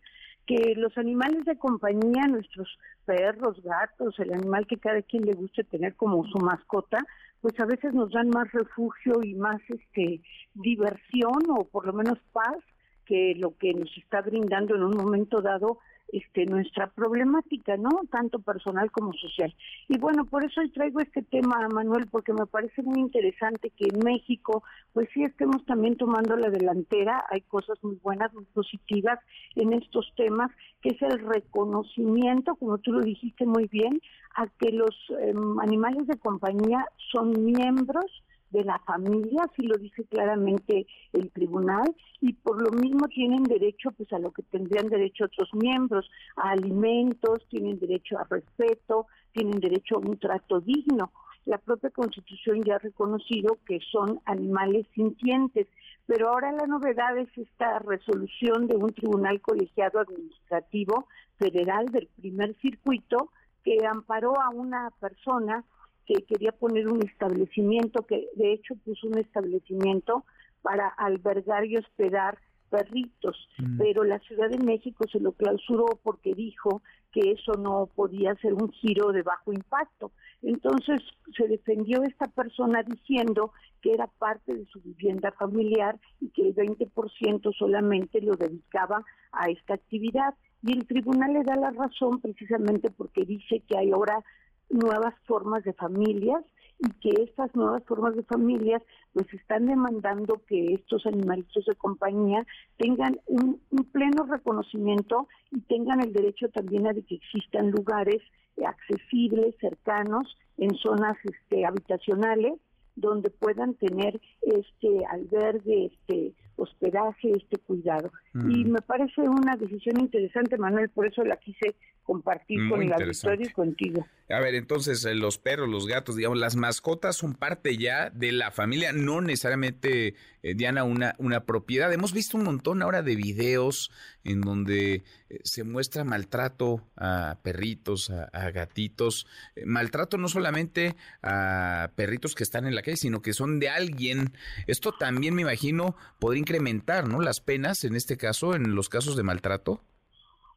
[0.47, 2.69] que los animales de compañía, nuestros
[3.07, 6.99] perros, gatos, el animal que cada quien le guste tener como su mascota,
[7.41, 10.21] pues a veces nos dan más refugio y más este
[10.53, 12.59] diversión o por lo menos paz
[13.07, 15.79] que lo que nos está brindando en un momento dado
[16.13, 17.91] este, nuestra problemática, ¿no?
[18.11, 19.55] Tanto personal como social.
[19.89, 23.87] Y bueno, por eso hoy traigo este tema, Manuel, porque me parece muy interesante que
[23.93, 29.19] en México, pues sí estemos también tomando la delantera, hay cosas muy buenas, muy positivas
[29.57, 30.51] en estos temas,
[30.83, 34.01] que es el reconocimiento, como tú lo dijiste muy bien,
[34.37, 38.07] a que los em, animales de compañía son miembros
[38.51, 43.91] de la familia, así lo dice claramente el tribunal, y por lo mismo tienen derecho
[43.93, 49.59] pues a lo que tendrían derecho otros miembros, a alimentos, tienen derecho a respeto, tienen
[49.61, 51.13] derecho a un trato digno.
[51.47, 55.67] La propia Constitución ya ha reconocido que son animales sintientes,
[56.07, 61.07] pero ahora la novedad es esta resolución de un tribunal colegiado administrativo
[61.39, 63.31] federal del primer circuito
[63.63, 65.65] que amparó a una persona
[66.07, 70.25] que quería poner un establecimiento, que de hecho puso un establecimiento
[70.63, 72.39] para albergar y hospedar
[72.71, 73.79] perritos, mm.
[73.79, 76.83] pero la Ciudad de México se lo clausuró porque dijo
[77.13, 80.11] que eso no podía ser un giro de bajo impacto.
[80.43, 81.01] Entonces
[81.37, 86.55] se defendió esta persona diciendo que era parte de su vivienda familiar y que el
[86.57, 90.35] 20% solamente lo dedicaba a esta actividad.
[90.63, 94.25] Y el tribunal le da la razón precisamente porque dice que hay ahora
[94.71, 96.45] nuevas formas de familias
[96.79, 102.45] y que estas nuevas formas de familias pues están demandando que estos animalitos de compañía
[102.77, 103.61] tengan un,
[103.93, 108.21] pleno reconocimiento y tengan el derecho también a de que existan lugares
[108.67, 112.55] accesibles, cercanos, en zonas este, habitacionales
[112.97, 118.13] donde puedan tener este albergue, este hospedaje, este cuidado.
[118.35, 121.75] Y me parece una decisión interesante, Manuel, por eso la quise
[122.05, 124.07] compartir con el auditorio y contigo.
[124.31, 128.33] A ver, entonces eh, los perros, los gatos, digamos, las mascotas son parte ya de
[128.33, 131.93] la familia, no necesariamente, eh, Diana, una, una propiedad.
[131.93, 133.91] Hemos visto un montón ahora de videos
[134.23, 139.27] en donde eh, se muestra maltrato a perritos, a, gatitos,
[139.67, 144.33] maltrato no solamente a perritos que están en la calle, sino que son de alguien.
[144.67, 147.21] Esto también me imagino podría incrementar, ¿no?
[147.21, 149.81] Las penas, en este caso, en los casos de maltrato.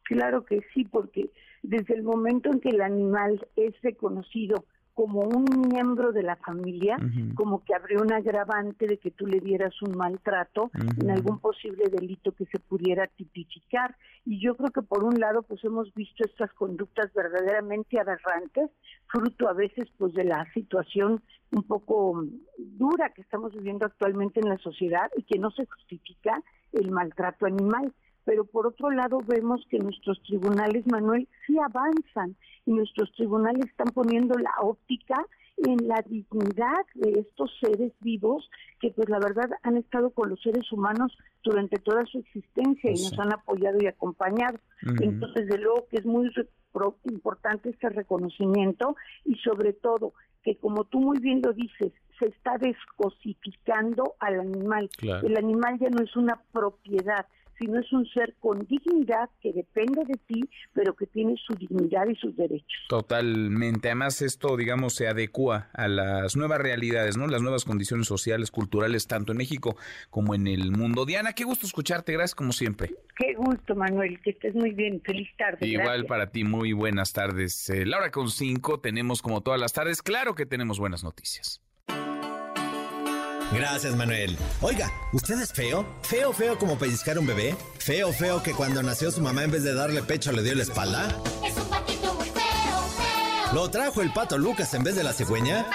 [0.03, 1.31] Claro que sí, porque
[1.63, 4.65] desde el momento en que el animal es reconocido
[4.97, 6.97] como un miembro de la familia,
[7.35, 11.83] como que habría un agravante de que tú le dieras un maltrato en algún posible
[11.91, 13.95] delito que se pudiera tipificar.
[14.25, 18.71] Y yo creo que por un lado, pues hemos visto estas conductas verdaderamente aberrantes,
[19.05, 21.21] fruto a veces pues de la situación
[21.51, 22.25] un poco
[22.57, 26.41] dura que estamos viviendo actualmente en la sociedad y que no se justifica
[26.71, 27.93] el maltrato animal
[28.27, 33.87] pero por otro lado vemos que nuestros tribunales, Manuel, sí avanzan y nuestros tribunales están
[33.93, 35.15] poniendo la óptica
[35.55, 38.49] en la dignidad de estos seres vivos
[38.81, 42.95] que pues la verdad han estado con los seres humanos durante toda su existencia y
[42.95, 44.59] nos han apoyado y acompañado.
[44.99, 46.29] Entonces, de luego que es muy
[47.05, 50.11] importante este reconocimiento y sobre todo
[50.43, 54.89] que como tú muy bien lo dices, se está descosificando al animal.
[55.01, 57.25] El animal ya no es una propiedad,
[57.57, 60.41] sino es un ser con dignidad que depende de ti,
[60.73, 62.85] pero que tiene su dignidad y sus derechos.
[62.89, 63.89] Totalmente.
[63.89, 67.27] Además, esto, digamos, se adecua a las nuevas realidades, ¿no?
[67.27, 69.75] Las nuevas condiciones sociales, culturales, tanto en México
[70.09, 71.05] como en el mundo.
[71.05, 72.13] Diana, qué gusto escucharte.
[72.13, 72.95] Gracias, como siempre.
[73.15, 74.19] Qué gusto, Manuel.
[74.21, 75.01] Que estés muy bien.
[75.01, 75.65] Feliz tarde.
[75.67, 77.69] Igual para ti, muy buenas tardes.
[77.69, 81.61] Eh, Laura con cinco, tenemos como todas las tardes, claro que tenemos buenas noticias.
[83.51, 84.37] Gracias, Manuel.
[84.61, 85.85] Oiga, ¿usted es feo?
[86.01, 87.55] ¿Feo, feo como pellizcar un bebé?
[87.79, 90.63] ¿Feo, feo que cuando nació su mamá en vez de darle pecho le dio la
[90.63, 91.07] espalda?
[91.45, 92.41] Es un patito muy feo,
[92.97, 93.53] feo.
[93.53, 95.65] ¿Lo trajo el pato Lucas en vez de la cigüeña?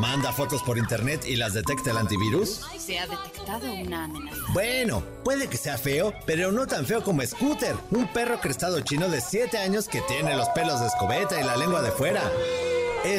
[0.00, 2.60] ¿Manda fotos por internet y las detecta el antivirus?
[2.78, 4.36] Se ha detectado una amenaza.
[4.52, 9.08] Bueno, puede que sea feo, pero no tan feo como Scooter, un perro crestado chino
[9.08, 12.22] de 7 años que tiene los pelos de escobeta y la lengua de fuera.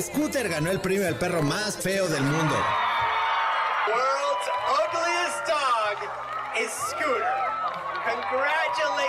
[0.02, 2.56] Scooter ganó el premio al perro más feo del mundo.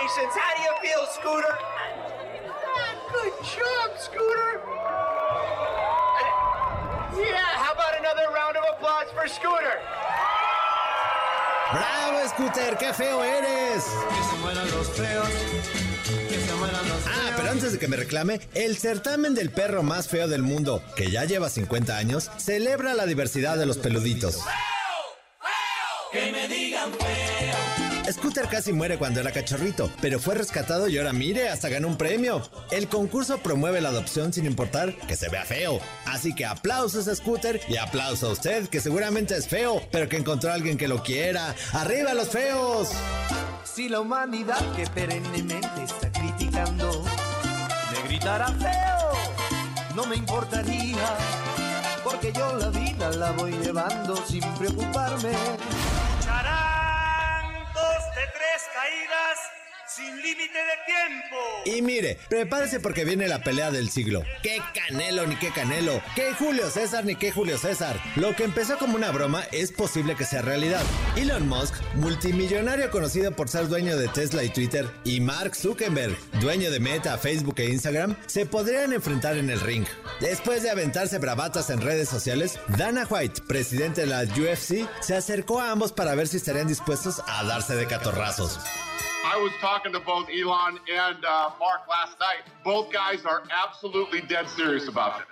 [0.09, 0.35] Congratulations.
[0.35, 1.57] How do you feel, Scooter?
[3.13, 4.61] Good job, Scooter.
[7.19, 9.79] Yeah, how about another round of applause for Scooter?
[11.71, 12.77] ¡Bravo, Scooter!
[12.77, 13.83] ¡Qué feo eres!
[13.83, 15.29] Que se mueran los feos.
[16.27, 17.15] Que se mueran los feos.
[17.15, 20.81] Ah, pero antes de que me reclame, el certamen del perro más feo del mundo,
[20.95, 24.43] que ya lleva 50 años, celebra la diversidad de los peluditos
[26.11, 27.68] que me digan feo.
[28.11, 31.97] Scooter casi muere cuando era cachorrito, pero fue rescatado y ahora mire, hasta ganó un
[31.97, 32.41] premio.
[32.71, 35.79] El concurso promueve la adopción sin importar que se vea feo.
[36.05, 40.17] Así que aplausos a Scooter y aplauso a usted, que seguramente es feo, pero que
[40.17, 41.55] encontró a alguien que lo quiera.
[41.73, 42.89] ¡Arriba los feos!
[43.63, 47.03] Si la humanidad que perennemente está criticando
[47.91, 51.17] me gritara feo, no me importaría
[52.03, 55.31] porque yo la vida la voy llevando sin preocuparme.
[58.19, 59.58] De tres caídas
[59.99, 61.37] sin límite de tiempo.
[61.65, 64.23] Y mire, prepárese porque viene la pelea del siglo.
[64.41, 66.01] ¡Qué canelo ni qué canelo!
[66.15, 68.01] ¡Qué Julio César ni qué Julio César!
[68.15, 70.81] Lo que empezó como una broma es posible que sea realidad.
[71.15, 76.71] Elon Musk, multimillonario conocido por ser dueño de Tesla y Twitter, y Mark Zuckerberg, dueño
[76.71, 79.85] de Meta, Facebook e Instagram, se podrían enfrentar en el ring.
[80.21, 85.59] Después de aventarse bravatas en redes sociales, Dana White, presidente de la UFC, se acercó
[85.59, 88.59] a ambos para ver si estarían dispuestos a darse de catorrazos.
[89.25, 92.43] I was talking to both Elon and uh, Mark last night.
[92.63, 95.27] Both guys are absolutely dead serious about it.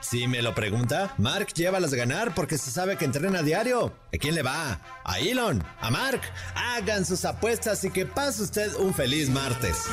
[0.00, 3.42] Si me lo pregunta, Mark lleva las de ganar porque se sabe que entrena a
[3.42, 3.92] diario.
[4.12, 4.80] ¿A quién le va?
[5.04, 5.62] ¿A Elon?
[5.80, 6.20] ¿A Mark?
[6.54, 9.88] Hagan sus apuestas y que pase usted un feliz martes.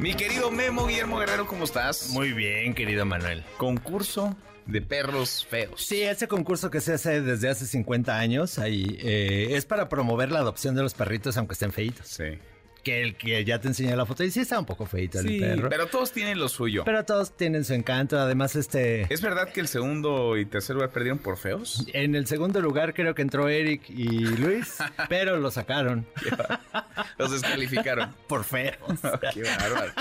[0.00, 2.08] Mi querido Memo Guillermo Guerrero, ¿cómo estás?
[2.14, 3.44] Muy bien, querido Manuel.
[3.58, 4.34] Concurso
[4.64, 5.82] de perros feos.
[5.84, 10.32] Sí, ese concurso que se hace desde hace 50 años ahí eh, es para promover
[10.32, 12.08] la adopción de los perritos aunque estén feitos.
[12.08, 12.38] Sí.
[12.80, 15.36] Que el que ya te enseñé la foto y sí está un poco feito Sí,
[15.42, 15.68] el perro.
[15.68, 16.84] pero todos tienen lo suyo.
[16.84, 18.18] Pero todos tienen su encanto.
[18.18, 19.12] Además, este.
[19.12, 21.86] ¿Es verdad que el segundo y tercer lugar perdieron por feos?
[21.92, 24.78] En el segundo lugar creo que entró Eric y Luis,
[25.08, 26.06] pero lo sacaron.
[27.18, 28.14] Los descalificaron.
[28.26, 28.76] Por feos.
[29.34, 29.92] Qué bárbaro.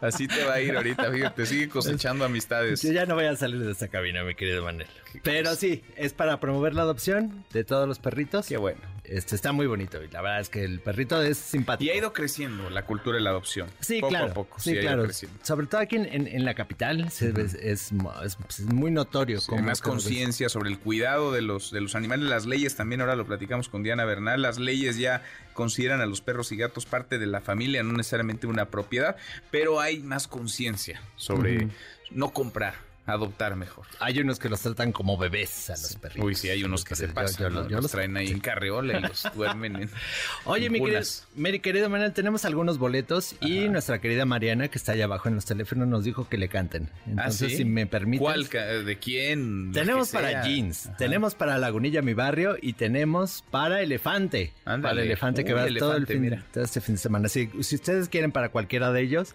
[0.00, 2.82] Así te va a ir ahorita, fíjate, sigue cosechando amistades.
[2.82, 4.88] Yo ya no voy a salir de esta cabina, mi querido Manuel.
[5.22, 8.46] Pero sí, es para promover la adopción de todos los perritos.
[8.46, 8.80] Qué bueno.
[9.08, 11.86] Este está muy bonito y la verdad es que el perrito es simpático.
[11.86, 13.68] Y ha ido creciendo la cultura de la adopción.
[13.80, 14.30] Sí, poco claro.
[14.30, 14.58] a poco.
[14.60, 15.06] sí, ido claro.
[15.42, 18.90] Sobre todo aquí en, en- en la capital se ve- es, mo- es- es muy
[18.90, 19.40] notorio.
[19.40, 23.00] Sí, cómo- más conciencia sobre el cuidado de los, de los animales, las leyes también,
[23.00, 26.84] ahora lo platicamos con Diana Bernal, las leyes ya consideran a los perros y gatos
[26.86, 29.16] parte de la familia, no necesariamente una propiedad,
[29.50, 31.68] pero hay más conciencia sobre
[32.10, 32.74] no comprar,
[33.06, 33.86] adoptar mejor.
[34.00, 36.24] Hay unos que los tratan como bebés a los perritos.
[36.24, 37.68] Uy, sí, hay unos que se pasan, yo- ¿no?
[37.68, 39.90] yo los los- traen ahí en carreola y los duermen en
[40.44, 41.00] Oye, en mi querido,
[41.36, 45.36] mi querido Manuel, tenemos algunos boletos y nuestra querida Mariana, que está allá abajo en
[45.36, 46.90] los teléfonos, nos dijo que le canten.
[47.06, 47.56] Entonces, ¿Ah, sí?
[47.58, 48.20] si me permites.
[48.20, 48.48] ¿Cuál?
[48.84, 49.72] ¿De quién?
[49.72, 50.96] Tenemos para jeans, Ajá.
[50.96, 54.52] tenemos para Lagunilla, mi barrio, y tenemos para Elefante.
[54.64, 54.94] Ándale.
[54.94, 56.44] Para Elefante que va todo el fin, mira.
[56.52, 57.28] todo este fin de semana.
[57.28, 59.34] Si, si ustedes quieren para cualquiera de ellos,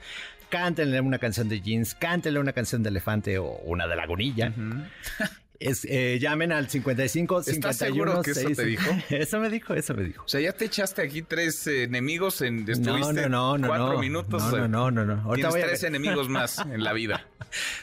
[0.51, 4.53] cántenle una canción de jeans, cántenle una canción de Elefante o una de Lagunilla.
[5.61, 8.67] Es, eh, llamen al 55 ¿Estás 51 seguro que eso te 6.
[8.67, 8.91] dijo?
[9.11, 10.25] eso me dijo, eso me dijo.
[10.25, 13.99] O sea, ya te echaste aquí tres eh, enemigos en estuviste no, no, no, cuatro
[13.99, 14.41] minutos.
[14.41, 15.21] No, eh, no, no, no, no.
[15.21, 17.27] Ahorita Tienes voy a tres enemigos más en la vida.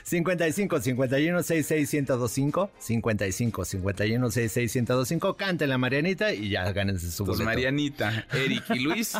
[0.05, 7.23] 55 51 66 1025 55 51 66 1025 Cántenle a Marianita y ya gánense su
[7.25, 7.45] Entonces, boleto.
[7.45, 9.13] Marianita, Eric y Luis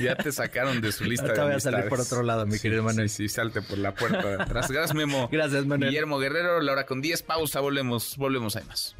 [0.00, 1.88] ya te sacaron de su lista Ahorita de voy a salir amistades.
[1.90, 3.08] por otro lado, mi Sí, querido Manuel.
[3.08, 4.70] Sí, sí, salte por la puerta de atrás.
[4.70, 5.28] Gracias, Memo.
[5.32, 5.90] Gracias, Manuel.
[5.90, 8.96] Guillermo Guerrero, la hora con 10, pausa, volvemos, volvemos, hay más.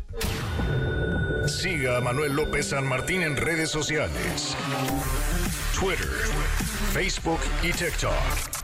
[1.46, 4.56] Siga a Manuel López San Martín en redes sociales.
[5.78, 6.08] Twitter,
[6.92, 8.63] Facebook y TikTok.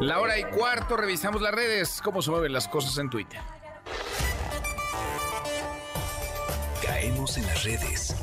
[0.00, 3.40] La hora y cuarto, revisamos las redes, cómo se mueven las cosas en Twitter.
[6.84, 8.14] Caemos en las redes.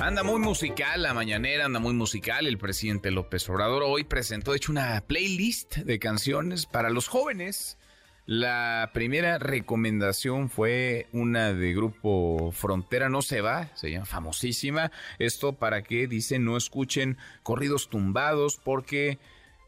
[0.00, 2.46] Anda muy musical la mañanera, anda muy musical.
[2.46, 7.76] El presidente López Obrador hoy presentó, de hecho, una playlist de canciones para los jóvenes.
[8.24, 14.90] La primera recomendación fue una de grupo Frontera No Se Va, se llama famosísima.
[15.18, 19.18] Esto para que, dice, no escuchen corridos tumbados porque,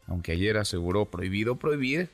[0.07, 2.09] aunque ayer aseguró prohibido prohibir,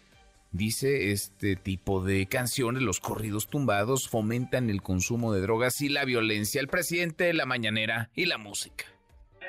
[0.51, 6.05] Dice este tipo de canciones, los corridos tumbados, fomentan el consumo de drogas y la
[6.05, 6.59] violencia.
[6.59, 8.85] El presidente, la mañanera y la música.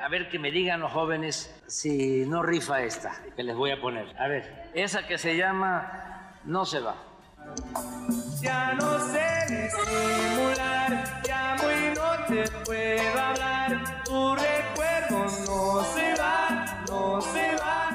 [0.03, 3.81] A ver que me digan los jóvenes si no rifa esta que les voy a
[3.81, 4.15] poner.
[4.19, 6.97] A ver, esa que se llama No se va.
[8.43, 14.03] Ya no sé disimular, ya muy no te puedo hablar.
[14.05, 17.90] Tu recuerdo no se va, no se va.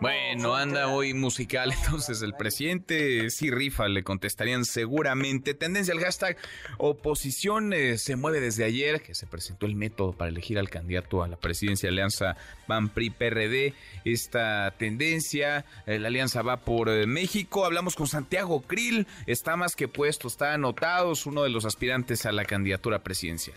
[0.00, 5.54] Bueno, anda hoy musical, entonces el presidente sí rifa, le contestarían seguramente.
[5.54, 6.36] Tendencia al hashtag
[6.76, 11.22] oposición eh, se mueve desde ayer, que se presentó el método para elegir al candidato
[11.22, 13.74] a la presidencia de Alianza PAN PRI PRD.
[14.04, 17.64] Esta tendencia, eh, la alianza va por eh, México.
[17.64, 22.26] Hablamos con Santiago Krill, está más que puesto, está anotado, es uno de los aspirantes
[22.26, 23.56] a la candidatura presidencial.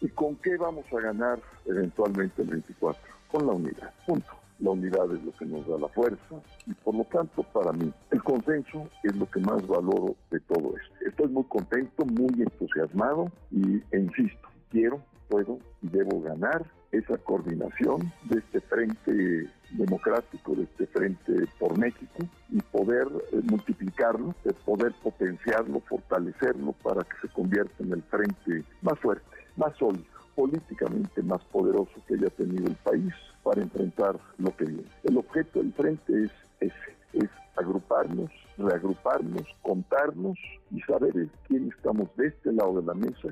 [0.00, 3.02] ¿Y con qué vamos a ganar eventualmente el 24?
[3.30, 3.92] Con la unidad.
[4.06, 4.41] Punto.
[4.62, 6.36] La unidad es lo que nos da la fuerza
[6.66, 10.76] y por lo tanto para mí el consenso es lo que más valoro de todo
[10.76, 10.94] esto.
[11.04, 18.12] Estoy muy contento, muy entusiasmado y, e insisto, quiero, puedo y debo ganar esa coordinación
[18.30, 24.92] de este frente democrático, de este frente por México y poder eh, multiplicarlo, de poder
[25.02, 29.26] potenciarlo, fortalecerlo para que se convierta en el frente más fuerte,
[29.56, 30.04] más sólido,
[30.36, 33.12] políticamente más poderoso que haya tenido el país
[33.42, 34.84] para enfrentar lo que viene.
[35.04, 40.38] El objeto del frente es ese, es agruparnos, reagruparnos, contarnos
[40.70, 41.12] y saber
[41.48, 43.28] quién estamos de este lado de la mesa,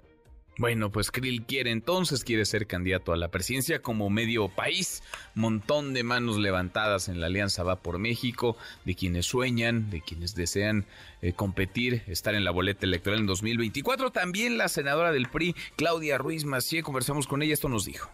[0.58, 5.02] Bueno, pues Krill quiere entonces, quiere ser candidato a la presidencia como medio país.
[5.34, 10.34] Montón de manos levantadas en la Alianza Va por México, de quienes sueñan, de quienes
[10.34, 10.84] desean
[11.22, 14.10] eh, competir, estar en la boleta electoral en 2024.
[14.10, 18.10] También la senadora del PRI, Claudia Ruiz Macié, conversamos con ella, esto nos dijo.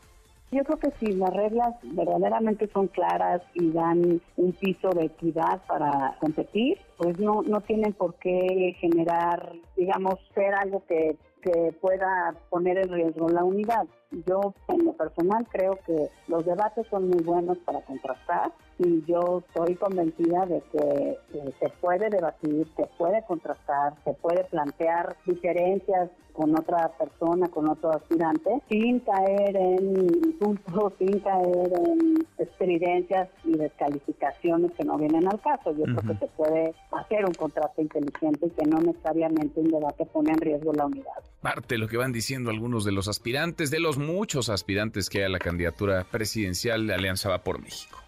[0.53, 5.61] Yo creo que si las reglas verdaderamente son claras y dan un piso de equidad
[5.67, 11.17] para competir, pues no, no tienen por qué generar, digamos, ser algo que
[11.47, 13.87] que pueda poner en riesgo la unidad.
[14.27, 19.43] Yo, en lo personal, creo que los debates son muy buenos para contrastar y yo
[19.47, 21.19] estoy convencida de que
[21.59, 27.93] se puede debatir, se puede contrastar, se puede plantear diferencias con otra persona, con otro
[27.93, 35.41] aspirante, sin caer en insultos, sin caer en estridencias y descalificaciones que no vienen al
[35.41, 35.73] caso.
[35.73, 40.05] Yo creo que se puede hacer un contraste inteligente y que no necesariamente un debate
[40.05, 41.25] pone en riesgo la unidad.
[41.41, 45.19] Parte de lo que van diciendo algunos de los aspirantes, de los muchos aspirantes que
[45.19, 48.03] hay a la candidatura presidencial de Alianza Va por México.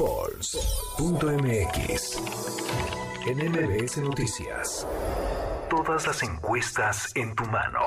[0.00, 1.42] Pulse.mx
[3.26, 4.86] En MBS Noticias.
[5.68, 7.80] Todas las encuestas en tu mano.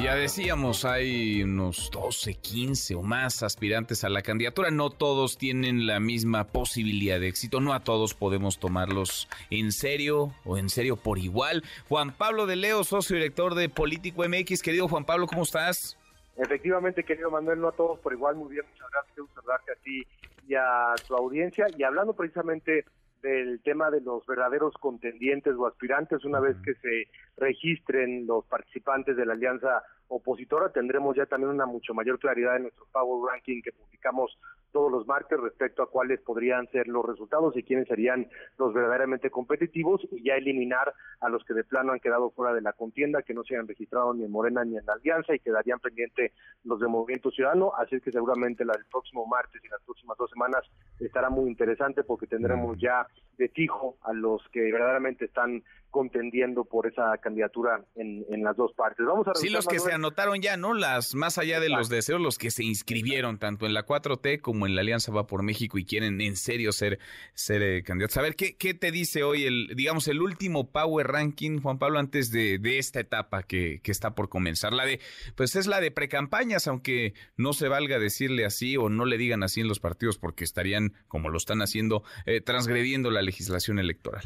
[0.00, 4.70] Ya decíamos, hay unos 12, 15 o más aspirantes a la candidatura.
[4.70, 7.60] No todos tienen la misma posibilidad de éxito.
[7.60, 11.64] No a todos podemos tomarlos en serio o en serio por igual.
[11.88, 14.62] Juan Pablo de Leo, socio director de Político MX.
[14.62, 15.96] Querido Juan Pablo, ¿cómo estás?
[16.36, 18.36] Efectivamente, querido Manuel, no a todos por igual.
[18.36, 19.26] Muy bien, muchas gracias.
[19.34, 20.06] Saludarte a ti
[20.46, 21.66] y a tu audiencia.
[21.76, 22.84] Y hablando precisamente
[23.26, 29.16] del tema de los verdaderos contendientes o aspirantes, una vez que se registren los participantes
[29.16, 33.60] de la alianza opositora, tendremos ya también una mucho mayor claridad en nuestro Power Ranking
[33.62, 34.38] que publicamos
[34.70, 38.28] todos los martes respecto a cuáles podrían ser los resultados y quiénes serían
[38.58, 42.60] los verdaderamente competitivos y ya eliminar a los que de plano han quedado fuera de
[42.60, 45.40] la contienda, que no se han registrado ni en Morena ni en la Alianza y
[45.40, 46.32] quedarían pendiente
[46.64, 50.62] los de Movimiento Ciudadano, así que seguramente del próximo martes y las próximas dos semanas
[51.00, 53.06] estará muy interesante porque tendremos ya
[53.38, 55.62] de fijo a los que verdaderamente están
[55.96, 59.06] contendiendo por esa candidatura en, las dos partes.
[59.06, 60.74] Vamos a sí, los que se anotaron ya, ¿no?
[60.74, 64.66] Las más allá de los deseos, los que se inscribieron tanto en la 4T como
[64.66, 66.98] en la Alianza Va por México y quieren en serio ser,
[67.32, 68.18] ser eh, candidatos.
[68.18, 71.98] A ver, ¿qué, ¿qué te dice hoy el, digamos, el último Power Ranking, Juan Pablo,
[71.98, 74.74] antes de, de esta etapa que, que, está por comenzar?
[74.74, 75.00] La de,
[75.34, 79.42] pues es la de precampañas, aunque no se valga decirle así o no le digan
[79.42, 84.24] así en los partidos porque estarían, como lo están haciendo, eh, transgrediendo la legislación electoral.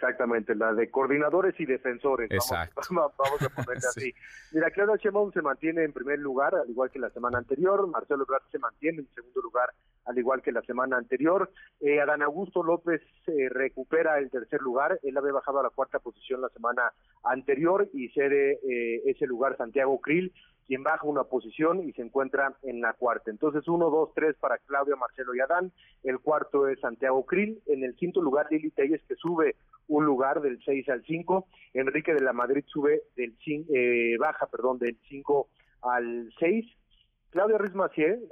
[0.00, 2.30] Exactamente, la de coordinadores y defensores.
[2.30, 2.80] Exacto.
[2.90, 4.14] Vamos, vamos a ponerle así.
[4.52, 7.86] Mira, Claudia Sheinbaum se mantiene en primer lugar, al igual que la semana anterior.
[7.86, 9.68] Marcelo Ebrard se mantiene en segundo lugar,
[10.06, 11.50] al igual que la semana anterior.
[11.80, 14.98] Eh, Adán Augusto López eh, recupera el tercer lugar.
[15.02, 19.58] Él había bajado a la cuarta posición la semana anterior y cede eh, ese lugar
[19.58, 20.32] Santiago Krill
[20.70, 23.32] quien baja una posición y se encuentra en la cuarta.
[23.32, 25.72] Entonces, uno, dos, tres para Claudia, Marcelo y Adán.
[26.04, 27.60] El cuarto es Santiago Krill.
[27.66, 29.56] En el quinto lugar, Lili Telles, que sube
[29.88, 31.48] un lugar del 6 al 5.
[31.74, 35.48] Enrique de la Madrid sube del eh, baja, perdón, del 5
[35.82, 36.64] al 6.
[37.30, 37.74] Claudia Ruiz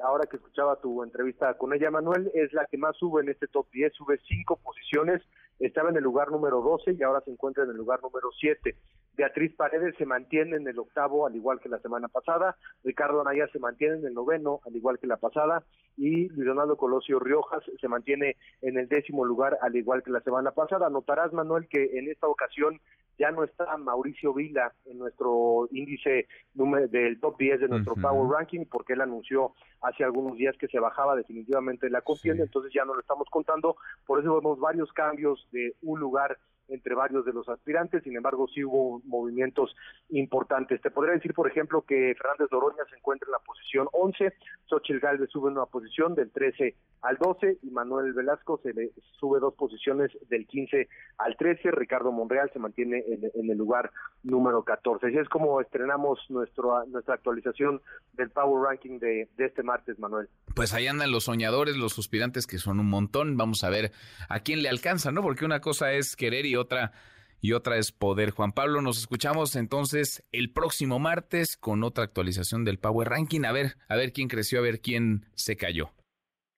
[0.05, 3.49] ahora que escuchaba tu entrevista con ella, Manuel, es la que más sube en este
[3.49, 5.23] top 10, sube cinco posiciones,
[5.59, 8.77] estaba en el lugar número 12 y ahora se encuentra en el lugar número 7.
[9.19, 12.57] Beatriz Paredes se mantiene en el octavo, al igual que la semana pasada.
[12.85, 15.65] Ricardo Anaya se mantiene en el noveno, al igual que la pasada.
[15.97, 20.21] Y Luis Donaldo Colosio Riojas se mantiene en el décimo lugar, al igual que la
[20.21, 20.89] semana pasada.
[20.89, 22.81] Notarás, Manuel, que en esta ocasión
[23.19, 28.67] ya no está Mauricio Vila en nuestro índice del top 10 de nuestro Power Ranking,
[28.71, 32.95] porque él anunció hace algunos días que se bajaba definitivamente la contienda, entonces ya no
[32.95, 33.77] lo estamos contando.
[34.07, 36.39] Por eso vemos varios cambios de un lugar
[36.69, 39.75] entre varios de los aspirantes, sin embargo sí hubo movimientos
[40.11, 40.81] importantes.
[40.81, 44.33] Te podría decir, por ejemplo, que Fernández Doroña se encuentra en la posición 11,
[44.67, 49.41] Xochitl Galvez sube una posición del 13 al 12 y Manuel Velasco se le sube
[49.41, 50.89] dos posiciones del 15
[51.19, 53.91] al 13, Ricardo Monreal se mantiene en, el lugar
[54.23, 55.07] número 14.
[55.07, 57.81] Así es como estrenamos nuestro, nuestra actualización
[58.13, 60.29] del Power Ranking de, de este martes, Manuel.
[60.55, 63.37] Pues ahí andan los soñadores, los suspirantes, que son un montón.
[63.37, 63.93] Vamos a ver
[64.29, 65.23] a quién le alcanza, ¿no?
[65.23, 66.93] Porque una cosa es querer y otra
[67.41, 68.31] y otra es poder.
[68.31, 73.45] Juan Pablo, nos escuchamos entonces el próximo martes con otra actualización del Power Ranking.
[73.45, 75.91] A ver, a ver quién creció, a ver quién se cayó.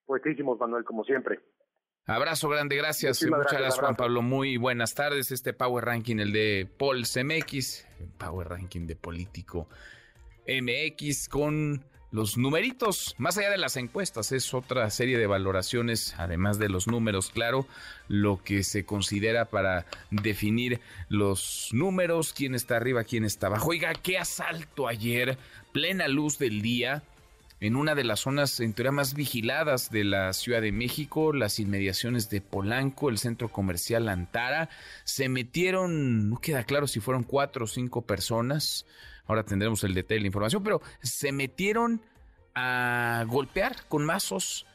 [0.07, 1.41] Buenísimos, Manuel, como siempre.
[2.07, 3.23] Abrazo grande, gracias.
[3.23, 4.23] Muchas gracias, Juan Pablo.
[4.23, 5.31] Muy buenas tardes.
[5.31, 7.87] Este Power Ranking, el de Paul CMX,
[8.19, 9.69] Power Ranking de Político
[10.49, 16.59] MX con los numeritos, más allá de las encuestas, es otra serie de valoraciones, además
[16.59, 17.67] de los números, claro,
[18.09, 23.71] lo que se considera para definir los números, quién está arriba, quién está abajo.
[23.71, 25.39] Oiga, qué asalto ayer,
[25.73, 27.05] plena luz del día,
[27.61, 31.61] en una de las zonas en teoría más vigiladas de la Ciudad de México, las
[31.61, 34.71] inmediaciones de Polanco, el centro comercial Antara,
[35.05, 38.87] se metieron, no queda claro si fueron cuatro o cinco personas,
[39.31, 42.03] Ahora tendremos el detalle de la información, pero se metieron
[42.57, 44.67] a golpear con mazos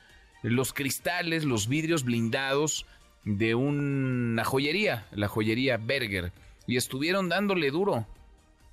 [0.43, 2.85] los cristales, los vidrios blindados
[3.25, 6.31] de una joyería, la joyería Berger,
[6.67, 8.07] y estuvieron dándole duro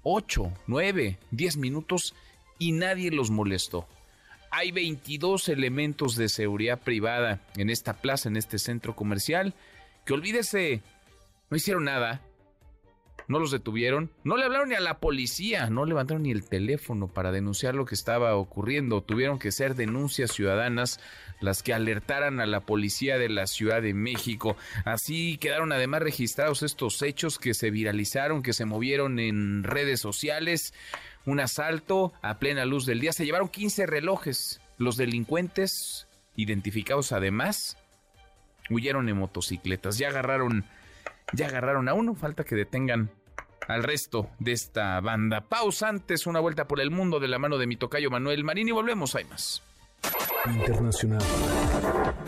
[0.04, 2.14] 8, 9, 10 minutos
[2.60, 3.88] y nadie los molestó.
[4.52, 9.52] Hay 22 elementos de seguridad privada en esta plaza, en este centro comercial,
[10.06, 10.80] que olvídese,
[11.50, 12.20] no hicieron nada,
[13.32, 17.09] no los detuvieron, no le hablaron ni a la policía, no levantaron ni el teléfono
[17.09, 21.00] para denunciar lo que estaba ocurriendo, tuvieron que ser denuncias ciudadanas
[21.40, 24.56] las que alertaran a la policía de la Ciudad de México.
[24.84, 30.72] Así quedaron además registrados estos hechos que se viralizaron, que se movieron en redes sociales.
[31.24, 33.12] Un asalto a plena luz del día.
[33.12, 34.60] Se llevaron 15 relojes.
[34.78, 36.06] Los delincuentes,
[36.36, 37.76] identificados además,
[38.70, 39.98] huyeron en motocicletas.
[39.98, 40.64] Ya agarraron,
[41.32, 42.14] ya agarraron a uno.
[42.14, 43.10] Falta que detengan
[43.68, 45.43] al resto de esta banda.
[45.43, 48.68] Pausa antes, una vuelta por el mundo de la mano de mi tocayo Manuel Marín
[48.68, 49.62] y volvemos, hay más.
[50.47, 51.22] Internacional.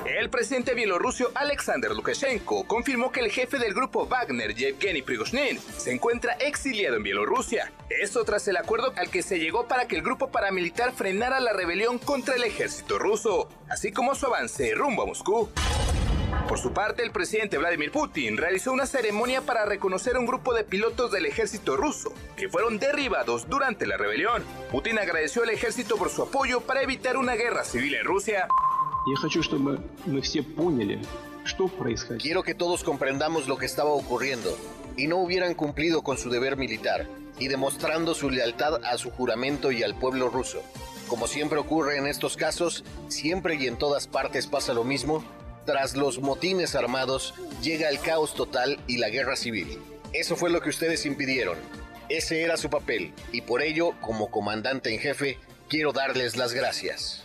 [0.07, 5.93] El presidente bielorruso Alexander Lukashenko confirmó que el jefe del grupo Wagner, Yevgeny Prigozhin, se
[5.93, 7.73] encuentra exiliado en Bielorrusia.
[7.91, 11.53] Esto tras el acuerdo al que se llegó para que el grupo paramilitar frenara la
[11.53, 15.51] rebelión contra el ejército ruso, así como su avance rumbo a Moscú.
[16.49, 20.53] Por su parte, el presidente Vladimir Putin realizó una ceremonia para reconocer a un grupo
[20.55, 24.43] de pilotos del ejército ruso que fueron derribados durante la rebelión.
[24.71, 28.47] Putin agradeció al ejército por su apoyo para evitar una guerra civil en Rusia.
[32.19, 34.57] Quiero que todos comprendamos lo que estaba ocurriendo
[34.97, 37.09] y no hubieran cumplido con su deber militar
[37.39, 40.63] y demostrando su lealtad a su juramento y al pueblo ruso.
[41.09, 45.25] Como siempre ocurre en estos casos, siempre y en todas partes pasa lo mismo,
[45.65, 49.79] tras los motines armados llega el caos total y la guerra civil.
[50.13, 51.59] Eso fue lo que ustedes impidieron.
[52.09, 55.39] Ese era su papel y por ello, como comandante en jefe,
[55.69, 57.25] quiero darles las gracias.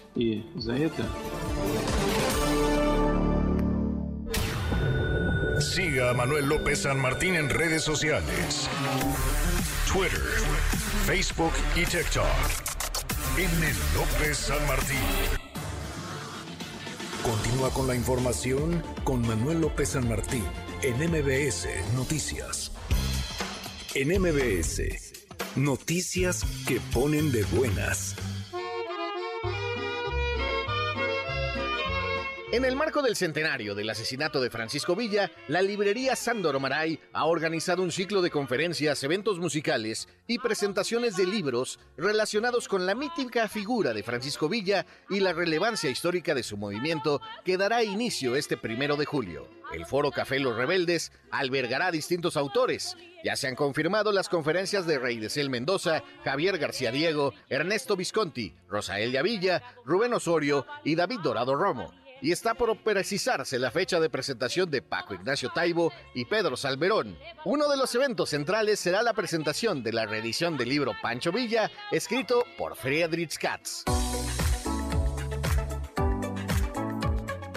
[5.60, 8.70] Siga a Manuel López San Martín en redes sociales.
[9.92, 10.20] Twitter,
[11.06, 12.26] Facebook y TikTok.
[13.38, 15.49] En el López San Martín.
[17.24, 20.44] Continúa con la información con Manuel López San Martín
[20.82, 22.72] en MBS Noticias.
[23.94, 24.82] En MBS,
[25.56, 28.16] noticias que ponen de buenas.
[32.52, 37.26] En el marco del centenario del asesinato de Francisco Villa, la librería Sándor Maray ha
[37.26, 43.48] organizado un ciclo de conferencias, eventos musicales y presentaciones de libros relacionados con la mítica
[43.48, 48.58] figura de Francisco Villa y la relevancia histórica de su movimiento que dará inicio este
[48.58, 49.48] primero de julio.
[49.72, 52.98] El Foro Café Los Rebeldes albergará distintos autores.
[53.24, 57.96] Ya se han confirmado las conferencias de Rey de Cel Mendoza, Javier García Diego, Ernesto
[57.96, 64.00] Visconti, Rosael Villa, Rubén Osorio y David Dorado Romo y está por precisarse la fecha
[64.00, 67.18] de presentación de Paco Ignacio Taibo y Pedro Salverón.
[67.46, 71.72] Uno de los eventos centrales será la presentación de la reedición del libro Pancho Villa,
[71.92, 73.84] escrito por Friedrich Katz.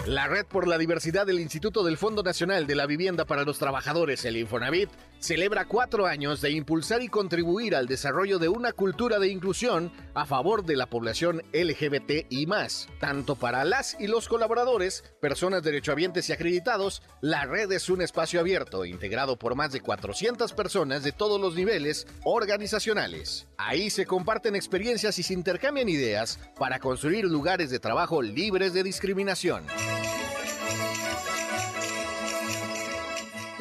[0.06, 3.60] La Red por la Diversidad del Instituto del Fondo Nacional de la Vivienda para los
[3.60, 9.20] Trabajadores, el Infonavit, celebra cuatro años de impulsar y contribuir al desarrollo de una cultura
[9.20, 12.88] de inclusión a favor de la población LGBT y más.
[12.98, 18.40] Tanto para las y los colaboradores, personas derechohabientes y acreditados, la red es un espacio
[18.40, 23.46] abierto, integrado por más de 400 personas de todos los niveles organizacionales.
[23.56, 28.82] Ahí se comparten experiencias y se intercambian ideas para construir lugares de trabajo libres de
[28.82, 29.62] discriminación.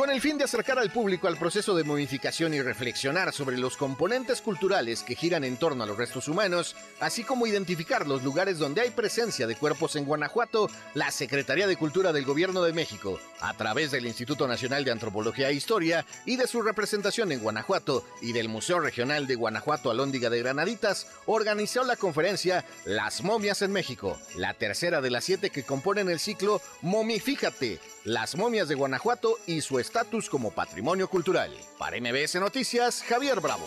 [0.02, 3.78] Con el fin de acercar al público al proceso de modificación y reflexionar sobre los
[3.78, 8.57] componentes culturales que giran en torno a los restos humanos, así como identificar los lugares
[8.57, 13.19] donde hay presencia de cuerpos en Guanajuato, la Secretaría de Cultura del Gobierno de México,
[13.41, 18.03] a través del Instituto Nacional de Antropología e Historia y de su representación en Guanajuato
[18.23, 23.72] y del Museo Regional de Guanajuato Alóndiga de Granaditas, organizó la conferencia Las momias en
[23.72, 29.38] México, la tercera de las siete que componen el ciclo Momifíjate, las momias de Guanajuato
[29.45, 31.52] y su estatus como patrimonio cultural.
[31.78, 33.65] Para MBS Noticias, Javier Bravo.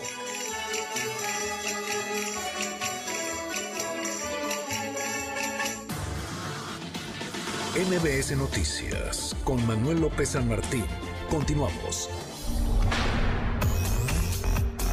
[7.75, 10.85] MBS Noticias con Manuel López San Martín.
[11.29, 12.09] Continuamos.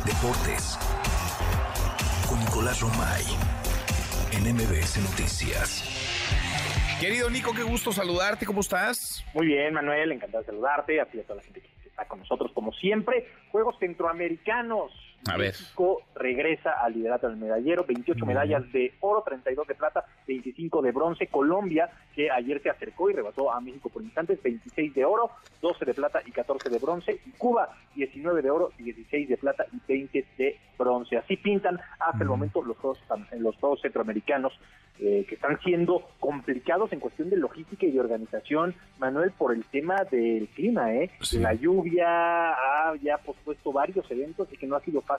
[0.05, 0.79] Deportes
[2.29, 3.25] con Nicolás Romay
[4.33, 5.85] en MBS Noticias.
[7.01, 9.12] Querido Nico, qué gusto saludarte, ¿cómo estás?
[9.35, 12.07] Muy bien, Manuel, encantado de saludarte, a ti y a toda la gente que está
[12.07, 13.27] con nosotros como siempre.
[13.51, 14.93] Juegos centroamericanos,
[15.29, 15.53] A ver.
[15.53, 20.93] México regresa al liderato del medallero, 28 medallas de oro, 32 de plata, 25 de
[20.93, 21.27] bronce.
[21.29, 25.31] Colombia, que ayer se acercó y rebasó a México por instantes, 26 de oro,
[25.61, 27.21] 12 de plata y 14 de bronce.
[27.25, 31.17] Y Cuba, 19 de oro, 16 de plata y 20 de bronce.
[31.17, 32.99] Así pintan hasta el momento los juegos,
[33.39, 34.53] los centroamericanos
[34.99, 39.65] eh, que están siendo complicados en cuestión de logística y de organización, Manuel, por el
[39.65, 41.11] tema del clima, ¿eh?
[41.33, 45.12] La lluvia ha ya pospuesto varios eventos y que no ha sido fácil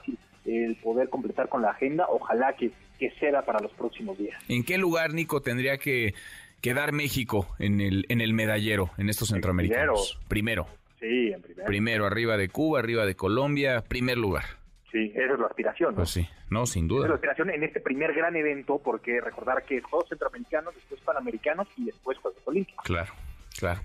[0.45, 2.05] el poder completar con la agenda.
[2.09, 4.41] Ojalá que, que sea para los próximos días.
[4.49, 6.13] ¿En qué lugar, Nico, tendría que
[6.61, 10.19] quedar México en el, en el medallero, en estos centroamericanos?
[10.27, 10.67] Primero.
[10.99, 11.65] Sí, en primero.
[11.65, 14.43] Primero, arriba de Cuba, arriba de Colombia, primer lugar.
[14.91, 15.91] Sí, esa es la aspiración.
[15.91, 15.97] ¿no?
[15.97, 16.99] Pues sí, no, sin duda.
[16.99, 20.75] Esa es la aspiración en este primer gran evento, porque recordar que es Juegos Centroamericanos,
[20.75, 22.85] después Panamericanos y después Juegos Olímpicos.
[22.85, 23.11] Claro,
[23.57, 23.81] claro.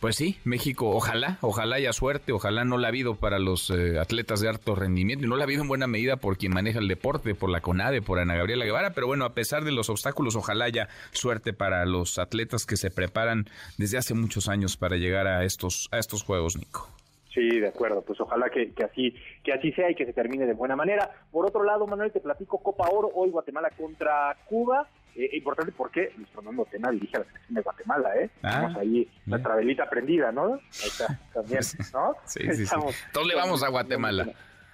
[0.00, 3.98] Pues sí, México, ojalá, ojalá haya suerte, ojalá no la ha habido para los eh,
[3.98, 6.78] atletas de alto rendimiento y no la ha habido en buena medida por quien maneja
[6.78, 9.90] el deporte, por la CONADE, por Ana Gabriela Guevara, pero bueno, a pesar de los
[9.90, 13.46] obstáculos, ojalá haya suerte para los atletas que se preparan
[13.78, 16.88] desde hace muchos años para llegar a estos, a estos Juegos, Nico.
[17.34, 18.02] Sí, de acuerdo.
[18.02, 21.10] Pues ojalá que, que, así que así sea y que se termine de buena manera.
[21.32, 24.88] Por otro lado, Manuel, te platico Copa Oro hoy Guatemala contra Cuba.
[25.16, 28.30] Eh, importante porque Luis Fernando Tena dirige a la selección de Guatemala, ¿eh?
[28.42, 30.54] Ah, Tenemos ahí la trabelita prendida, ¿no?
[30.54, 31.60] Ahí está, también,
[31.92, 32.14] ¿no?
[32.26, 32.74] Sí, sí, sí.
[33.12, 34.28] Todos le vamos a Guatemala.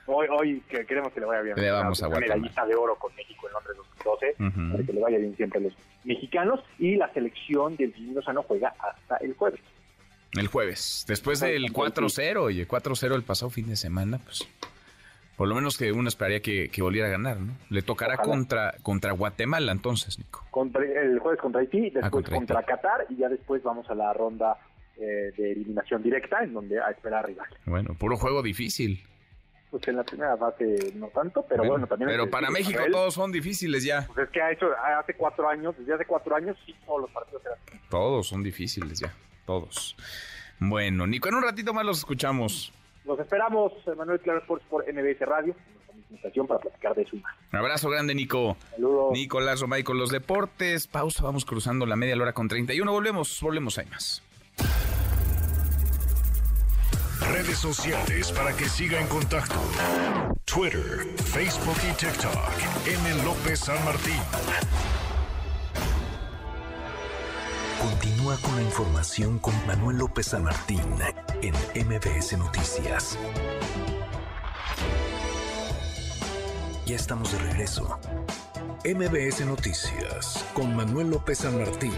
[0.06, 1.56] Hoy, hoy que queremos que le vaya bien.
[1.56, 2.34] Le vamos a Guatemala.
[2.36, 4.72] medallista de oro con México en Londres 2012, Ujú.
[4.72, 5.72] para que le vaya bien siempre a los
[6.04, 6.60] mexicanos.
[6.78, 9.60] Y la selección del Jimmy Lozano juega hasta el jueves.
[10.32, 14.48] El jueves, después del 4-0, oye, 4-0 el pasado fin de semana, pues
[15.40, 17.54] por lo menos que uno esperaría que, que volviera a ganar, ¿no?
[17.70, 18.28] Le tocará Ojalá.
[18.30, 20.44] contra, contra Guatemala entonces, Nico.
[20.50, 22.70] Contra, el jueves contra Haití, después Ah, contra Haití.
[22.70, 24.58] Qatar y ya después vamos a la ronda
[24.98, 27.46] eh, de eliminación directa en donde a esperar rival.
[27.64, 29.02] Bueno, puro juego difícil.
[29.70, 32.10] Pues en la primera fase no tanto, pero bueno, también...
[32.10, 34.06] Pero para México todos son difíciles ya.
[34.08, 34.66] Pues es que ha hecho
[34.98, 37.58] hace cuatro años, desde hace cuatro años sí todos los partidos eran
[37.88, 39.14] Todos son difíciles ya,
[39.46, 39.96] todos.
[40.58, 42.74] Bueno, Nico, en un ratito más los escuchamos.
[43.04, 45.54] Los esperamos, Manuel Claro Sports por MBS Radio,
[46.14, 47.16] estación para platicar de eso.
[47.16, 48.56] Un abrazo grande, Nico.
[48.70, 49.12] Saludos.
[49.12, 50.86] Nicolás Romay con los deportes.
[50.86, 52.90] Pausa, vamos cruzando la media hora con 31.
[52.90, 54.22] Volvemos, volvemos, hay más.
[57.32, 59.56] Redes sociales para que siga en contacto:
[60.44, 62.86] Twitter, Facebook y TikTok.
[62.86, 63.24] M.
[63.24, 64.20] López San Martín.
[67.80, 70.82] Continúa con la información con Manuel López San Martín
[71.40, 71.54] en
[71.86, 73.18] MBS Noticias.
[76.84, 77.98] Ya estamos de regreso.
[78.84, 81.94] MBS Noticias con Manuel López San Martín.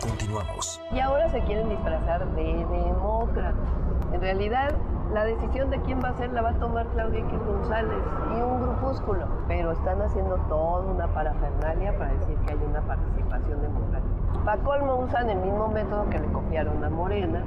[0.00, 0.80] Continuamos.
[0.92, 3.68] Y ahora se quieren disfrazar de demócratas.
[4.12, 4.76] En realidad,
[5.12, 8.04] la decisión de quién va a ser la va a tomar Claudia X González
[8.36, 9.26] y un grupúsculo.
[9.48, 14.13] Pero están haciendo toda una parafernalia para decir que hay una participación democrática.
[14.44, 17.42] Para colmo usan el mismo método que le copiaron a Morena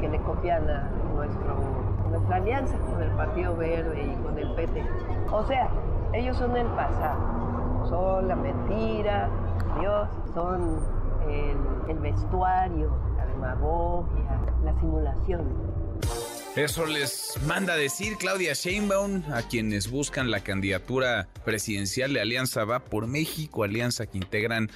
[0.00, 1.58] que le copian a nuestro,
[2.10, 4.82] nuestra alianza con el Partido Verde y con el PT.
[5.30, 5.70] O sea,
[6.14, 9.28] ellos son el pasado, son la mentira,
[9.78, 10.80] Dios, son
[11.28, 15.80] el, el vestuario, la demagogia, la simulación.
[16.56, 22.80] Eso les manda decir Claudia Sheinbaum a quienes buscan la candidatura presidencial de Alianza Va
[22.80, 24.68] por México, alianza que integran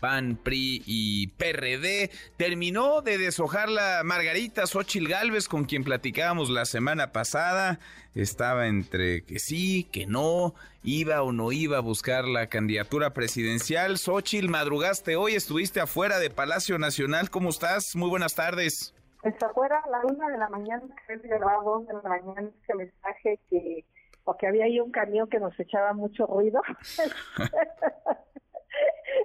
[0.00, 2.10] PAN, PRI y PRD.
[2.36, 7.78] Terminó de deshojar la Margarita Xochil Gálvez con quien platicábamos la semana pasada.
[8.14, 13.98] Estaba entre que sí, que no, iba o no iba a buscar la candidatura presidencial.
[13.98, 17.30] Xochil, madrugaste hoy, estuviste afuera de Palacio Nacional.
[17.30, 17.94] ¿Cómo estás?
[17.94, 18.94] Muy buenas tardes.
[19.22, 22.50] Pues afuera a la una de la mañana, creo que a dos de la mañana,
[22.62, 23.84] ese mensaje que,
[24.24, 26.62] o que había ahí un camión que nos echaba mucho ruido.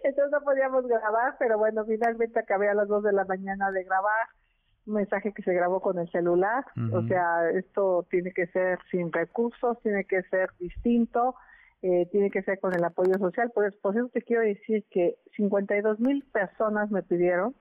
[0.03, 3.83] Entonces no podíamos grabar, pero bueno, finalmente acabé a las dos de la mañana de
[3.83, 4.27] grabar
[4.85, 6.65] un mensaje que se grabó con el celular.
[6.93, 11.35] O sea, esto tiene que ser sin recursos, tiene que ser distinto,
[11.81, 13.51] eh, tiene que ser con el apoyo social.
[13.51, 17.55] Por, eso- por eso te quiero decir que 52 mil personas me pidieron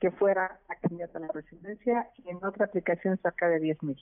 [0.00, 3.98] que fuera la candidata a la presidencia y en otra aplicación cerca de 10 mil.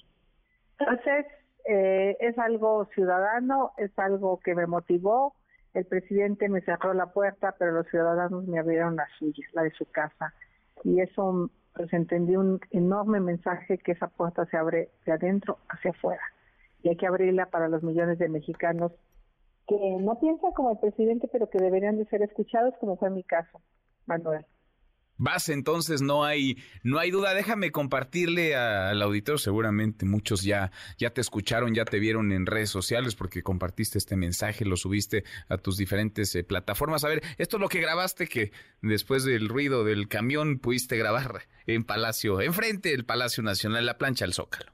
[0.78, 1.24] Entonces,
[1.64, 5.34] eh, es algo ciudadano, es algo que me motivó.
[5.76, 9.72] El presidente me cerró la puerta, pero los ciudadanos me abrieron la suya, la de
[9.72, 10.32] su casa.
[10.84, 15.90] Y eso, pues entendí un enorme mensaje que esa puerta se abre de adentro hacia
[15.90, 16.22] afuera.
[16.82, 18.90] Y hay que abrirla para los millones de mexicanos
[19.68, 23.22] que no piensan como el presidente, pero que deberían de ser escuchados, como fue mi
[23.22, 23.60] caso,
[24.06, 24.46] Manuel.
[25.18, 27.34] Vas entonces, no hay, no hay duda.
[27.34, 29.40] Déjame compartirle al auditor.
[29.40, 34.16] Seguramente muchos ya, ya te escucharon, ya te vieron en redes sociales porque compartiste este
[34.16, 37.04] mensaje, lo subiste a tus diferentes eh, plataformas.
[37.04, 38.52] A ver, esto es lo que grabaste que
[38.82, 44.24] después del ruido del camión pudiste grabar en Palacio, enfrente del Palacio Nacional, la plancha
[44.24, 44.72] al Zócalo.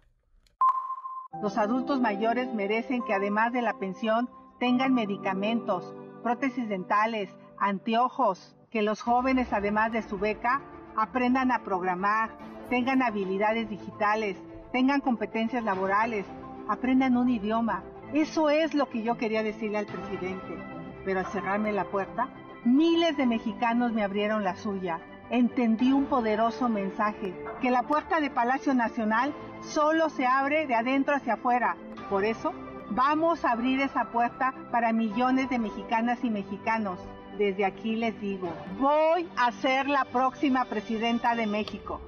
[1.40, 4.28] Los adultos mayores merecen que además de la pensión
[4.60, 10.62] tengan medicamentos, prótesis dentales, anteojos, que los jóvenes, además de su beca,
[10.96, 12.30] aprendan a programar,
[12.70, 14.38] tengan habilidades digitales,
[14.72, 16.24] tengan competencias laborales,
[16.68, 17.84] aprendan un idioma.
[18.14, 20.56] Eso es lo que yo quería decirle al presidente.
[21.04, 22.28] Pero al cerrarme la puerta,
[22.64, 25.00] miles de mexicanos me abrieron la suya.
[25.28, 31.14] Entendí un poderoso mensaje, que la puerta de Palacio Nacional solo se abre de adentro
[31.14, 31.76] hacia afuera.
[32.08, 32.52] Por eso,
[32.90, 36.98] vamos a abrir esa puerta para millones de mexicanas y mexicanos
[37.38, 42.00] desde aquí les digo, voy a ser la próxima presidenta de México.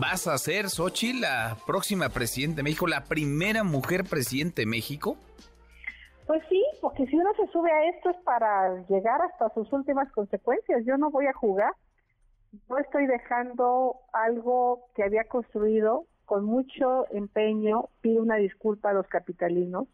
[0.00, 5.16] ¿Vas a ser, Sochi, la próxima presidenta de México, la primera mujer presidente de México?
[6.26, 10.10] Pues sí, porque si uno se sube a esto es para llegar hasta sus últimas
[10.12, 10.84] consecuencias.
[10.84, 11.72] Yo no voy a jugar.
[12.68, 17.88] Yo estoy dejando algo que había construido con mucho empeño.
[18.00, 19.86] Pido una disculpa a los capitalinos.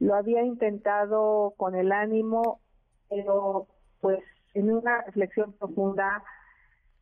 [0.00, 2.60] Lo había intentado con el ánimo,
[3.08, 3.68] pero
[4.04, 4.22] pues
[4.52, 6.22] en una reflexión profunda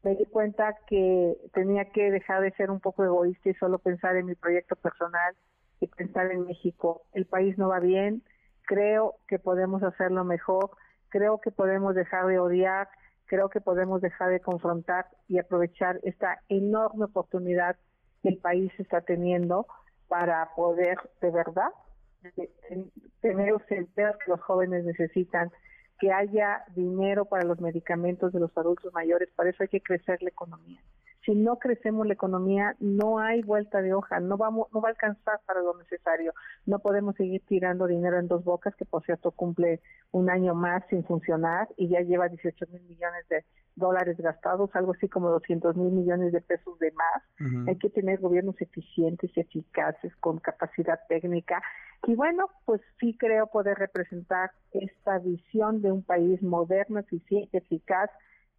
[0.05, 4.15] me di cuenta que tenía que dejar de ser un poco egoísta y solo pensar
[4.15, 5.35] en mi proyecto personal
[5.81, 7.03] y pensar en México.
[7.13, 8.23] El país no va bien,
[8.67, 10.71] creo que podemos hacerlo mejor,
[11.09, 12.89] creo que podemos dejar de odiar,
[13.27, 17.75] creo que podemos dejar de confrontar y aprovechar esta enorme oportunidad
[18.23, 19.67] que el país está teniendo
[20.07, 21.71] para poder de verdad
[23.21, 25.51] tener los empleos que los jóvenes necesitan,
[26.03, 30.21] que haya dinero para los medicamentos de los adultos mayores, para eso hay que crecer
[30.21, 30.81] la economía.
[31.25, 34.93] Si no crecemos la economía, no hay vuelta de hoja, no vamos, no va a
[34.93, 36.33] alcanzar para lo necesario.
[36.67, 39.81] No podemos seguir tirando dinero en dos bocas, que por cierto cumple
[40.11, 43.45] un año más sin funcionar y ya lleva 18 mil millones de
[43.77, 47.69] dólares gastados, algo así como 200 mil millones de pesos de más.
[47.69, 51.63] Hay que tener gobiernos eficientes, eficaces, con capacidad técnica
[52.07, 58.11] y bueno, pues sí creo poder representar esta visión de un país moderno, eficiente, eficaz,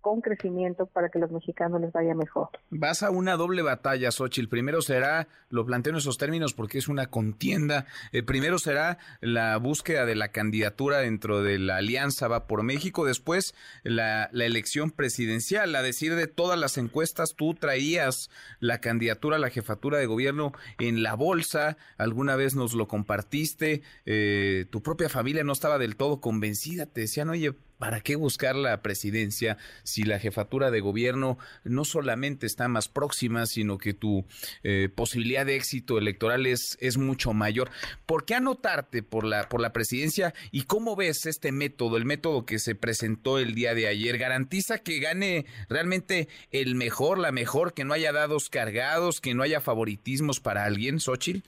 [0.03, 2.49] con crecimiento para que los mexicanos les vaya mejor.
[2.69, 4.49] Vas a una doble batalla, Xochitl.
[4.49, 9.55] Primero será, lo planteo en esos términos porque es una contienda, eh, primero será la
[9.55, 15.73] búsqueda de la candidatura dentro de la Alianza Va por México, después la, elección presidencial.
[15.73, 20.51] A decir de todas las encuestas, tú traías la candidatura a la jefatura de gobierno
[20.79, 25.95] en la bolsa, alguna vez nos lo compartiste, eh, tu propia familia no estaba del
[25.95, 27.53] todo convencida, te decían, oye,
[27.83, 33.45] ¿Para qué buscar la presidencia si la jefatura de gobierno no solamente está más próxima,
[33.45, 34.23] sino que tu
[34.63, 37.69] eh, posibilidad de éxito electoral es, es mucho mayor?
[38.05, 42.45] ¿Por qué anotarte por la, por la presidencia y cómo ves este método, el método
[42.45, 44.17] que se presentó el día de ayer?
[44.17, 49.43] ¿Garantiza que gane realmente el mejor, la mejor, que no haya dados cargados, que no
[49.43, 51.45] haya favoritismos para alguien, Xochitl?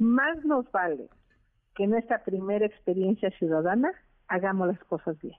[0.00, 1.08] Más nos vale
[1.76, 3.92] que en esta primera experiencia ciudadana
[4.26, 5.36] hagamos las cosas bien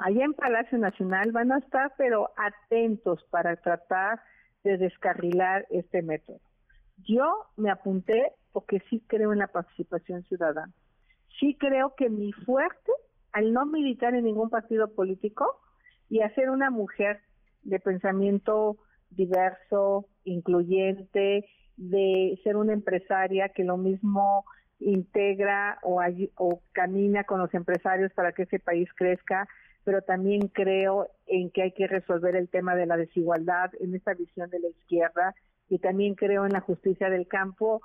[0.00, 4.20] allá en Palacio Nacional van a estar pero atentos para tratar
[4.64, 6.40] de descarrilar este método.
[7.06, 10.72] Yo me apunté porque sí creo en la participación ciudadana.
[11.38, 12.92] Sí creo que mi fuerte,
[13.32, 15.60] al no militar en ningún partido político
[16.08, 17.20] y hacer una mujer
[17.62, 18.78] de pensamiento
[19.10, 21.46] diverso, incluyente,
[21.76, 24.44] de ser una empresaria que lo mismo
[24.78, 26.00] integra o,
[26.36, 29.46] o camina con los empresarios para que ese país crezca,
[29.84, 34.14] pero también creo en que hay que resolver el tema de la desigualdad en esta
[34.14, 35.34] visión de la izquierda
[35.68, 37.80] y también creo en la justicia del campo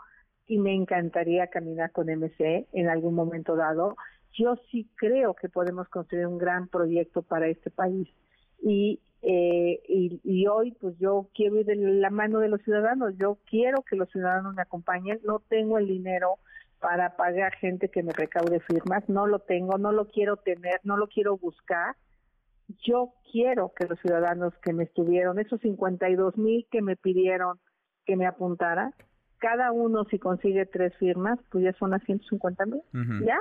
[0.48, 3.96] y me encantaría caminar con MC en algún momento dado.
[4.34, 8.10] Yo sí creo que podemos construir un gran proyecto para este país
[8.62, 13.16] y, eh, y, y, hoy pues yo quiero ir de la mano de los ciudadanos,
[13.18, 16.40] yo quiero que los ciudadanos me acompañen, no tengo el dinero
[16.80, 20.98] para pagar gente que me recaude firmas, no lo tengo, no lo quiero tener, no
[20.98, 21.96] lo quiero buscar.
[22.84, 27.60] Yo quiero que los ciudadanos que me estuvieron, esos 52 mil que me pidieron
[28.06, 28.94] que me apuntara,
[29.38, 32.82] cada uno si consigue tres firmas, pues ya son las 150 mil,
[33.26, 33.38] ¿ya?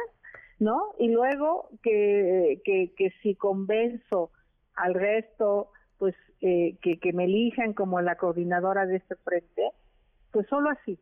[0.58, 0.94] ¿No?
[0.98, 4.30] Y luego que, que, que si convenzo
[4.74, 9.70] al resto, pues eh, que, que me elijan como la coordinadora de este frente,
[10.30, 10.98] pues solo así.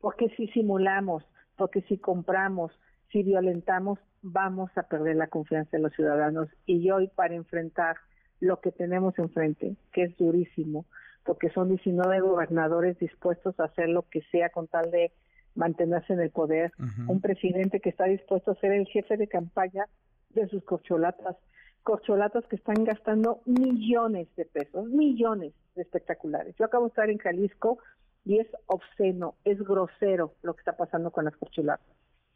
[0.00, 1.24] Porque si simulamos,
[1.56, 2.72] porque si compramos,
[3.10, 6.48] si violentamos, vamos a perder la confianza de los ciudadanos.
[6.66, 7.96] Y hoy para enfrentar
[8.40, 10.86] lo que tenemos enfrente, que es durísimo,
[11.24, 15.12] porque son 19 gobernadores dispuestos a hacer lo que sea con tal de
[15.54, 16.72] mantenerse en el poder,
[17.06, 19.86] un presidente que está dispuesto a ser el jefe de campaña
[20.30, 21.36] de sus corcholatas,
[21.84, 26.56] corcholatas que están gastando millones de pesos, millones de espectaculares.
[26.58, 27.78] Yo acabo de estar en Jalisco
[28.24, 31.86] y es obsceno, es grosero lo que está pasando con las corcholatas.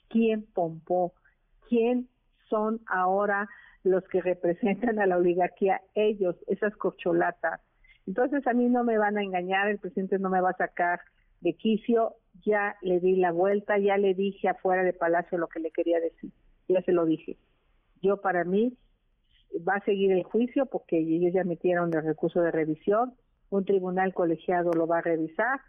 [0.08, 1.14] ¿Quién pompó?
[1.68, 2.08] ¿Quién
[2.48, 3.48] son ahora
[3.84, 5.80] los que representan a la oligarquía?
[5.94, 7.60] Ellos, esas corcholatas.
[8.06, 11.00] Entonces a mí no me van a engañar, el presidente no me va a sacar
[11.40, 15.60] de quicio, ya le di la vuelta, ya le dije afuera de Palacio lo que
[15.60, 16.30] le quería decir,
[16.68, 17.36] ya se lo dije.
[18.02, 18.76] Yo para mí
[19.66, 23.14] va a seguir el juicio porque ellos ya metieron el recurso de revisión,
[23.50, 25.60] un tribunal colegiado lo va a revisar,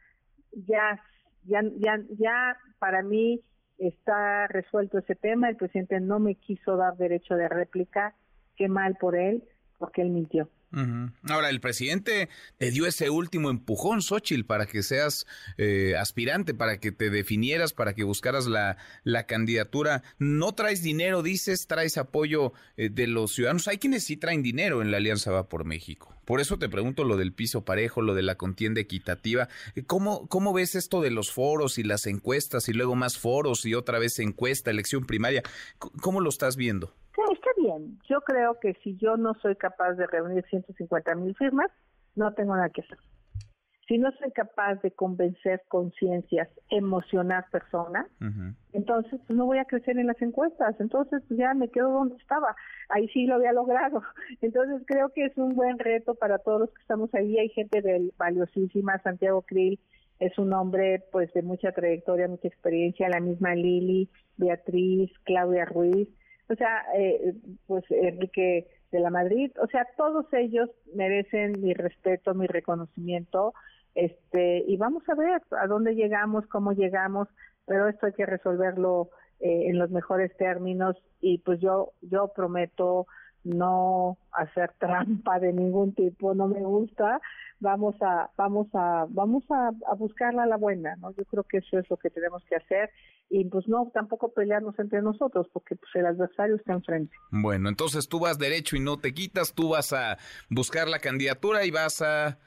[0.52, 1.02] ya,
[1.46, 3.42] ya, ya, ya para mí
[3.78, 8.16] está resuelto ese tema, el presidente no me quiso dar derecho de réplica,
[8.56, 9.44] qué mal por él,
[9.78, 10.50] porque él mintió.
[10.72, 15.26] Ahora, el presidente te dio ese último empujón, Xochitl, para que seas
[15.58, 20.04] eh, aspirante, para que te definieras, para que buscaras la, la candidatura.
[20.20, 23.68] No traes dinero, dices, traes apoyo eh, de los ciudadanos.
[23.68, 26.16] Hay quienes sí traen dinero en la Alianza Va por México.
[26.26, 29.50] Por eso te pregunto lo del piso parejo, lo de la contienda equitativa.
[29.74, 33.66] Eh, ¿Cómo, cómo ves esto de los foros y las encuestas y luego más foros
[33.66, 35.42] y otra vez encuesta, elección primaria?
[35.80, 36.94] ¿Cómo lo estás viendo?
[37.34, 38.00] está bien.
[38.10, 41.70] Yo creo que si yo no soy capaz de reunir 150 mil firmas,
[42.16, 42.98] no tengo nada que hacer.
[43.88, 48.06] Si no soy capaz de convencer conciencias, emocionar personas,
[48.72, 50.80] entonces pues, no voy a crecer en las encuestas.
[50.80, 52.56] Entonces pues, ya me quedo donde estaba.
[52.90, 54.04] Ahí sí lo había logrado.
[54.42, 57.40] Entonces creo que es un buen reto para todos los que estamos ahí.
[57.40, 59.80] Hay gente del valiosísima, Santiago Krill
[60.20, 66.10] es un hombre pues de mucha trayectoria, mucha experiencia, la misma Lili, Beatriz, Claudia Ruiz
[66.50, 67.34] o sea, eh,
[67.68, 73.54] pues Enrique de la Madrid, o sea, todos ellos merecen mi respeto, mi reconocimiento,
[73.94, 77.28] este, y vamos a ver a dónde llegamos, cómo llegamos,
[77.66, 79.10] pero esto hay que resolverlo
[79.40, 83.08] eh, en los mejores términos y pues yo, yo prometo
[83.44, 87.22] no hacer trampa de ningún tipo, no me gusta,
[87.60, 91.12] vamos a, vamos a, vamos a, buscarla a la buena, ¿no?
[91.16, 92.90] Yo creo que eso es lo que tenemos que hacer
[93.30, 97.16] y pues no tampoco pelearnos entre nosotros porque pues el adversario está enfrente.
[97.32, 100.18] Bueno, entonces tú vas derecho y no te quitas, tú vas a
[100.50, 102.40] buscar la candidatura y vas a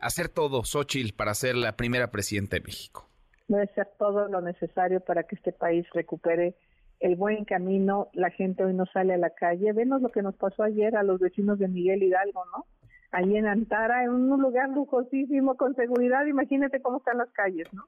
[0.00, 3.08] hacer todo, Xochitl, para ser la primera presidenta de México.
[3.48, 6.54] Debe ser todo lo necesario para que este país recupere
[7.00, 9.72] el buen camino, la gente hoy no sale a la calle.
[9.72, 12.66] Venos lo que nos pasó ayer a los vecinos de Miguel Hidalgo, ¿no?
[13.10, 17.84] Allí en Antara, en un lugar lujosísimo, con seguridad, imagínate cómo están las calles, ¿no?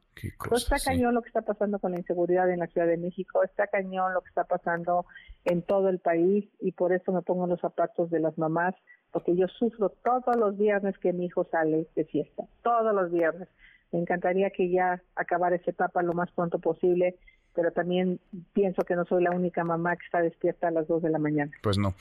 [0.57, 3.67] está cañón lo que está pasando con la inseguridad en la Ciudad de México, está
[3.67, 5.05] cañón lo que está pasando
[5.45, 8.75] en todo el país y por eso me pongo los zapatos de las mamás,
[9.13, 13.49] porque yo sufro todos los viernes que mi hijo sale de fiesta, todos los viernes.
[13.93, 17.19] Me encantaría que ya acabara esa etapa lo más pronto posible
[17.55, 18.21] pero también
[18.53, 21.19] pienso que no soy la única mamá que está despierta a las 2 de la
[21.19, 21.51] mañana.
[21.63, 21.95] Pues no,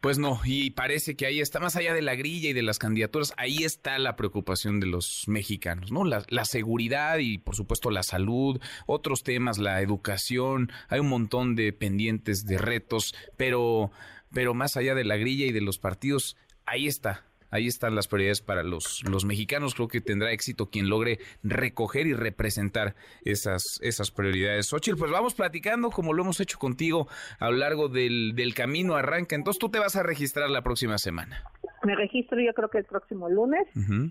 [0.00, 2.78] pues no, y parece que ahí está, más allá de la grilla y de las
[2.78, 6.04] candidaturas, ahí está la preocupación de los mexicanos, ¿no?
[6.04, 11.56] La, la seguridad y por supuesto la salud, otros temas, la educación, hay un montón
[11.56, 13.90] de pendientes, de retos, pero,
[14.32, 17.24] pero más allá de la grilla y de los partidos, ahí está,
[17.56, 19.74] Ahí están las prioridades para los, los mexicanos.
[19.74, 24.66] Creo que tendrá éxito quien logre recoger y representar esas, esas prioridades.
[24.66, 27.08] Xochitl, pues vamos platicando como lo hemos hecho contigo
[27.38, 28.94] a lo largo del, del camino.
[28.94, 29.36] Arranca.
[29.36, 31.44] Entonces tú te vas a registrar la próxima semana.
[31.82, 33.66] Me registro yo creo que el próximo lunes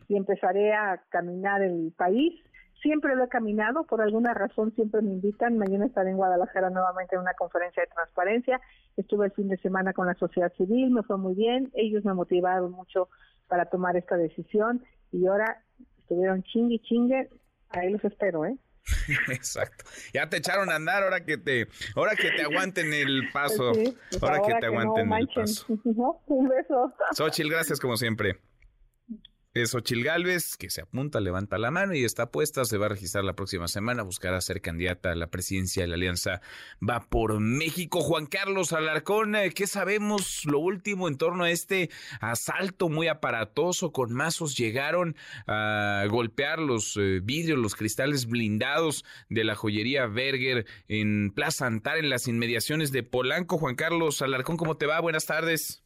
[0.08, 2.34] y empezaré a caminar el país
[2.86, 5.58] siempre lo he caminado, por alguna razón siempre me invitan.
[5.58, 8.62] Mañana estaré en Guadalajara nuevamente en una conferencia de transparencia.
[8.96, 11.72] Estuve el fin de semana con la sociedad civil, me fue muy bien.
[11.74, 13.10] Ellos me motivaron mucho
[13.48, 15.64] para tomar esta decisión y ahora
[16.00, 17.30] estuvieron chingue chingue.
[17.70, 18.58] Ahí los espero, ¿eh?
[19.32, 19.86] Exacto.
[20.14, 23.74] Ya te echaron a andar, ahora que te, ahora que te aguanten el paso.
[23.74, 25.66] Pues ahora, que te aguanten el paso.
[26.28, 26.94] Un beso.
[27.14, 28.40] Xochil, gracias como siempre
[29.56, 32.90] es Ochil Galvez, que se apunta, levanta la mano y está puesta, se va a
[32.90, 36.42] registrar la próxima semana, buscará ser candidata a la presidencia de la Alianza
[36.88, 38.02] Va por México.
[38.02, 43.94] Juan Carlos Alarcón, eh, ¿qué sabemos lo último en torno a este asalto muy aparatoso?
[43.94, 45.16] Con mazos llegaron
[45.48, 51.98] a golpear los eh, vidrios, los cristales blindados de la joyería Berger en Plaza Antar,
[51.98, 53.58] en las inmediaciones de Polanco.
[53.58, 55.00] Juan Carlos Alarcón, ¿cómo te va?
[55.00, 55.85] Buenas tardes.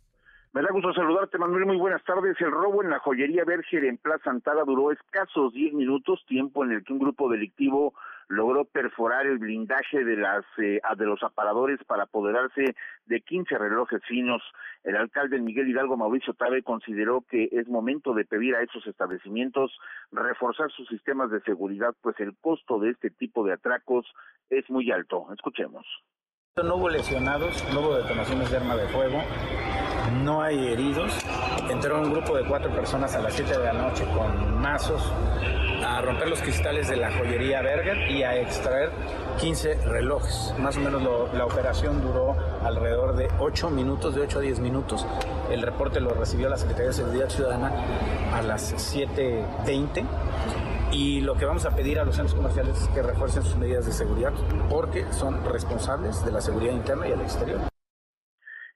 [0.52, 1.68] Me da gusto saludarte, Manuel.
[1.68, 2.36] Muy buenas tardes.
[2.42, 6.72] El robo en la joyería Berger en Plaza Antara duró escasos 10 minutos, tiempo en
[6.72, 7.94] el que un grupo delictivo
[8.30, 14.02] logró perforar el blindaje de las eh, de los aparadores para apoderarse de 15 relojes
[14.08, 14.42] finos.
[14.84, 19.78] El alcalde Miguel Hidalgo Mauricio Tabe consideró que es momento de pedir a esos establecimientos
[20.12, 24.08] reforzar sus sistemas de seguridad, pues el costo de este tipo de atracos
[24.50, 25.28] es muy alto.
[25.32, 25.86] Escuchemos.
[26.64, 29.24] No hubo lesionados, no hubo detonaciones de arma de fuego,
[30.24, 31.14] no hay heridos.
[31.70, 35.02] Entró un grupo de cuatro personas a las 7 de la noche con mazos
[35.86, 38.92] a romper los cristales de la joyería Berger y a extraer
[39.40, 40.54] 15 relojes.
[40.60, 41.02] Más o menos
[41.34, 45.06] la operación duró alrededor de 8 minutos, de 8 a 10 minutos.
[45.50, 47.72] El reporte lo recibió la Secretaría de Seguridad Ciudadana
[48.34, 50.04] a las 7.20
[50.92, 53.86] y lo que vamos a pedir a los centros comerciales es que refuercen sus medidas
[53.86, 54.34] de seguridad
[54.70, 57.60] porque son responsables de la seguridad interna y al exterior.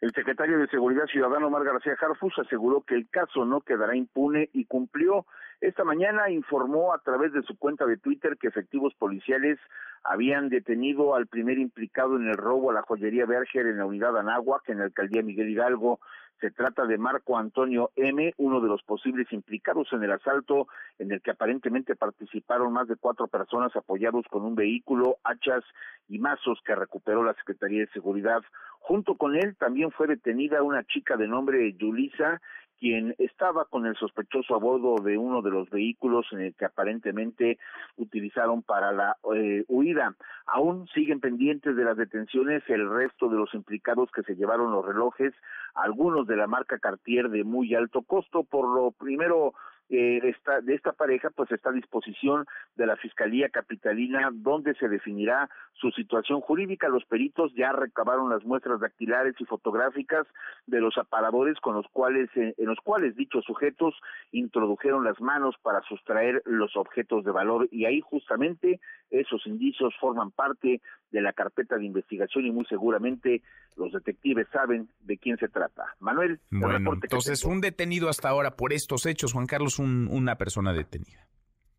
[0.04, 4.50] El secretario de Seguridad Ciudadano, Omar García Harfus, aseguró que el caso no quedará impune
[4.52, 5.26] y cumplió.
[5.62, 9.60] Esta mañana informó a través de su cuenta de Twitter que efectivos policiales
[10.04, 14.18] habían detenido al primer implicado en el robo a la joyería Berger en la unidad
[14.18, 16.02] Anáhuac, en la alcaldía Miguel Hidalgo.
[16.40, 20.68] Se trata de Marco Antonio M., uno de los posibles implicados en el asalto,
[21.00, 25.64] en el que aparentemente participaron más de cuatro personas apoyados con un vehículo, hachas
[26.10, 28.42] y mazos que recuperó la Secretaría de Seguridad.
[28.80, 32.42] Junto con él también fue detenida una chica de nombre Yulisa,
[32.84, 36.66] quien estaba con el sospechoso a bordo de uno de los vehículos en el que
[36.66, 37.58] aparentemente
[37.96, 40.18] utilizaron para la eh, huida.
[40.48, 44.86] Aún siguen pendientes de las detenciones el resto de los implicados que se llevaron los
[44.86, 45.34] relojes,
[45.76, 48.44] algunos de la marca Cartier de muy alto costo.
[48.44, 49.54] Por lo primero,
[49.90, 52.46] eh, esta, de esta pareja pues está a disposición
[52.76, 56.88] de la Fiscalía Capitalina donde se definirá su situación jurídica.
[56.88, 60.26] Los peritos ya recabaron las muestras dactilares y fotográficas
[60.68, 63.94] de los aparadores con los cuales eh, en los cuales dichos sujetos
[64.32, 70.32] introdujeron las manos para sustraer los objetos de valor y ahí justamente esos indicios forman
[70.32, 70.82] parte
[71.12, 73.42] de la carpeta de investigación y muy seguramente
[73.78, 75.96] los detectives saben de quién se trata.
[76.00, 81.28] Manuel, bueno, entonces un detenido hasta ahora por estos hechos, Juan Carlos, una persona detenida.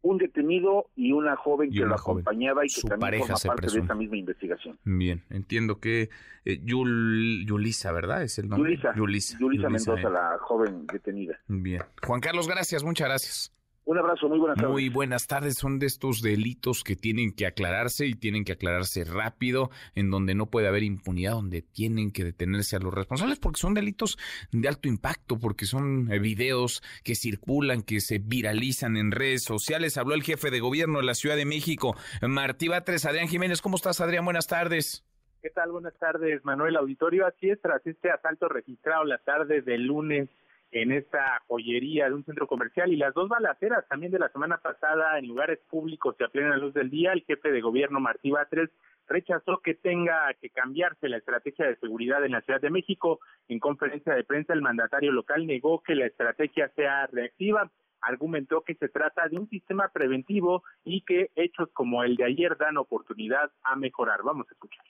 [0.03, 3.95] Un detenido y una joven que lo acompañaba y que también forma parte de esta
[3.95, 4.79] misma investigación.
[4.85, 6.11] Bien, entiendo que
[6.45, 8.23] eh, Yulisa, ¿verdad?
[8.23, 8.79] Es el nombre.
[8.97, 9.39] Yulisa.
[9.39, 11.41] Yulisa, Mendoza, la joven detenida.
[11.49, 11.83] Bien.
[12.03, 13.54] Juan Carlos, gracias, muchas gracias.
[13.87, 14.73] Un abrazo, muy buenas tardes.
[14.73, 15.59] Muy buenas tardes.
[15.59, 20.35] Son de estos delitos que tienen que aclararse y tienen que aclararse rápido, en donde
[20.35, 24.17] no puede haber impunidad, donde tienen que detenerse a los responsables, porque son delitos
[24.53, 29.99] de alto impacto, porque son eh, videos que circulan, que se viralizan en redes sociales.
[29.99, 33.05] Habló el jefe de gobierno de la Ciudad de México, Martí Batres.
[33.05, 34.25] Adrián Jiménez, ¿cómo estás, Adrián?
[34.25, 35.05] Buenas tardes.
[35.43, 35.73] ¿Qué tal?
[35.73, 37.27] Buenas tardes, Manuel Auditorio.
[37.27, 40.31] Así es, tras este asalto registrado la tarde del lunes
[40.75, 44.59] en esta joyería de un centro comercial y las dos balaceras también de la semana
[44.59, 48.33] pasada en lugares públicos y a plena luz del día, el jefe de gobierno Martí
[48.33, 48.71] Batres
[49.07, 53.21] rechazó que tenga que cambiarse la estrategia de seguridad en la Ciudad de México.
[53.47, 57.71] En conferencia de prensa, el mandatario local negó que la estrategia sea reactiva.
[58.01, 62.57] Argumentó que se trata de un sistema preventivo y que hechos como el de ayer
[62.57, 64.23] dan oportunidad a mejorar.
[64.25, 64.85] Vamos a escuchar.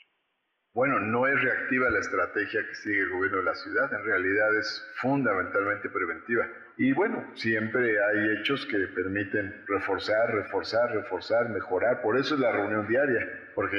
[0.74, 4.58] Bueno, no es reactiva la estrategia que sigue el gobierno de la ciudad, en realidad
[4.58, 6.48] es fundamentalmente preventiva.
[6.76, 12.02] Y bueno, siempre hay hechos que permiten reforzar, reforzar, reforzar, mejorar.
[12.02, 13.24] Por eso es la reunión diaria,
[13.54, 13.78] porque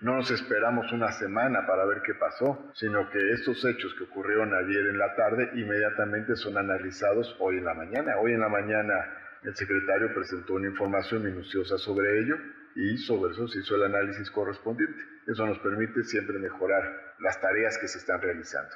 [0.00, 4.52] no nos esperamos una semana para ver qué pasó, sino que estos hechos que ocurrieron
[4.54, 8.16] ayer en la tarde inmediatamente son analizados hoy en la mañana.
[8.18, 8.92] Hoy en la mañana
[9.44, 12.36] el secretario presentó una información minuciosa sobre ello
[12.76, 14.98] y sobre eso se hizo el análisis correspondiente.
[15.26, 16.82] Eso nos permite siempre mejorar
[17.20, 18.74] las tareas que se están realizando.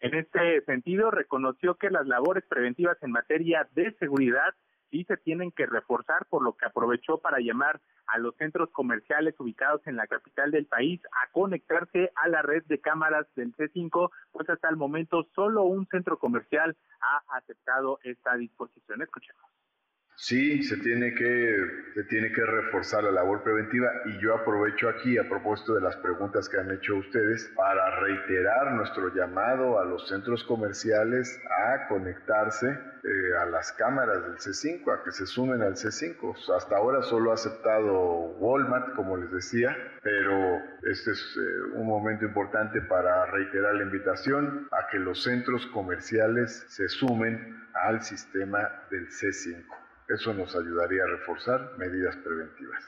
[0.00, 4.54] En este sentido, reconoció que las labores preventivas en materia de seguridad
[4.90, 9.34] sí se tienen que reforzar, por lo que aprovechó para llamar a los centros comerciales
[9.38, 14.10] ubicados en la capital del país a conectarse a la red de cámaras del C5,
[14.32, 19.02] pues hasta el momento solo un centro comercial ha aceptado esta disposición.
[19.02, 19.44] Escuchemos.
[20.16, 25.18] Sí, se tiene que se tiene que reforzar la labor preventiva y yo aprovecho aquí
[25.18, 30.08] a propósito de las preguntas que han hecho ustedes para reiterar nuestro llamado a los
[30.08, 35.74] centros comerciales a conectarse eh, a las cámaras del C5, a que se sumen al
[35.74, 36.56] C5.
[36.56, 37.92] Hasta ahora solo ha aceptado
[38.38, 44.68] Walmart, como les decía, pero este es eh, un momento importante para reiterar la invitación
[44.72, 49.83] a que los centros comerciales se sumen al sistema del C5.
[50.08, 52.82] Eso nos ayudaría a reforzar medidas preventivas.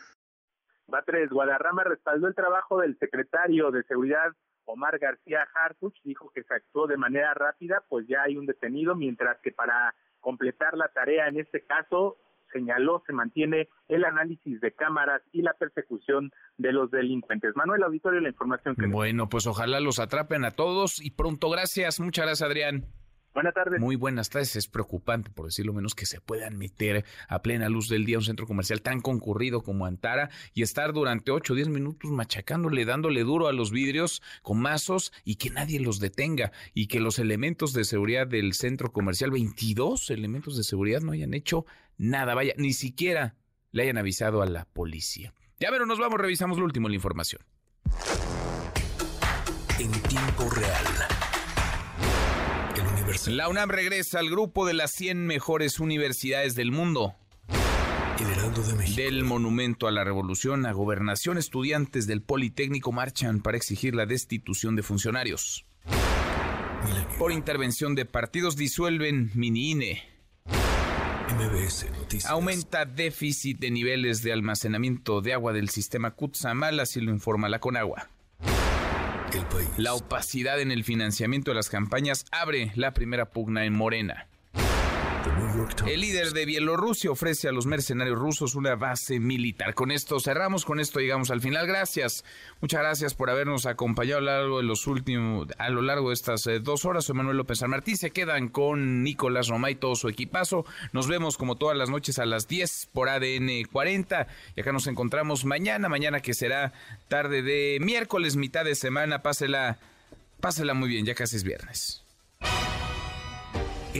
[0.86, 4.32] Batres Guadarrama respaldó el trabajo del secretario de Seguridad
[4.66, 8.94] Omar García Harfuch, dijo que se actuó de manera rápida, pues ya hay un detenido,
[8.94, 12.18] mientras que para completar la tarea en este caso
[12.52, 17.54] señaló se mantiene el análisis de cámaras y la persecución de los delincuentes.
[17.54, 18.86] Manuel Auditorio, la información que...
[18.86, 21.50] Bueno, pues ojalá los atrapen a todos y pronto.
[21.50, 22.86] Gracias, muchas gracias Adrián.
[23.36, 23.78] Buenas tardes.
[23.78, 24.56] Muy buenas tardes.
[24.56, 28.20] Es preocupante, por decirlo menos, que se puedan meter a plena luz del día a
[28.20, 32.86] un centro comercial tan concurrido como Antara y estar durante 8 o 10 minutos machacándole,
[32.86, 37.18] dándole duro a los vidrios con mazos y que nadie los detenga y que los
[37.18, 41.66] elementos de seguridad del centro comercial, 22 elementos de seguridad, no hayan hecho
[41.98, 42.34] nada.
[42.34, 43.34] Vaya, ni siquiera
[43.70, 45.34] le hayan avisado a la policía.
[45.60, 47.42] Ya pero nos vamos, revisamos lo último, la información.
[49.78, 51.15] En tiempo real.
[53.28, 57.14] La UNAM regresa al grupo de las 100 mejores universidades del mundo.
[58.96, 64.74] Del Monumento a la Revolución a Gobernación, estudiantes del Politécnico marchan para exigir la destitución
[64.74, 65.66] de funcionarios.
[67.18, 70.02] Por intervención de partidos disuelven mini INE.
[72.26, 77.58] Aumenta déficit de niveles de almacenamiento de agua del sistema Kutsamal, así lo informa la
[77.58, 78.08] Conagua.
[79.76, 84.28] La opacidad en el financiamiento de las campañas abre la primera pugna en Morena.
[85.86, 89.74] El líder de Bielorrusia ofrece a los mercenarios rusos una base militar.
[89.74, 91.66] Con esto cerramos, con esto llegamos al final.
[91.66, 92.24] Gracias,
[92.60, 96.14] muchas gracias por habernos acompañado a lo largo de los últimos, a lo largo de
[96.14, 97.04] estas eh, dos horas.
[97.04, 97.72] Soy Manuel López San.
[97.96, 100.64] Se quedan con Nicolás Romay y todo su equipazo.
[100.92, 104.26] Nos vemos como todas las noches a las 10 por ADN 40.
[104.54, 106.72] Y acá nos encontramos mañana, mañana que será
[107.08, 109.22] tarde de miércoles, mitad de semana.
[109.22, 109.78] Pásela,
[110.40, 112.02] pásela muy bien, ya casi es viernes.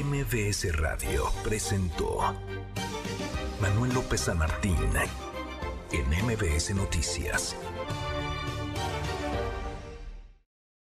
[0.05, 2.19] MBS Radio presentó
[3.63, 4.77] Manuel López San Martín
[5.91, 7.57] en MBS Noticias.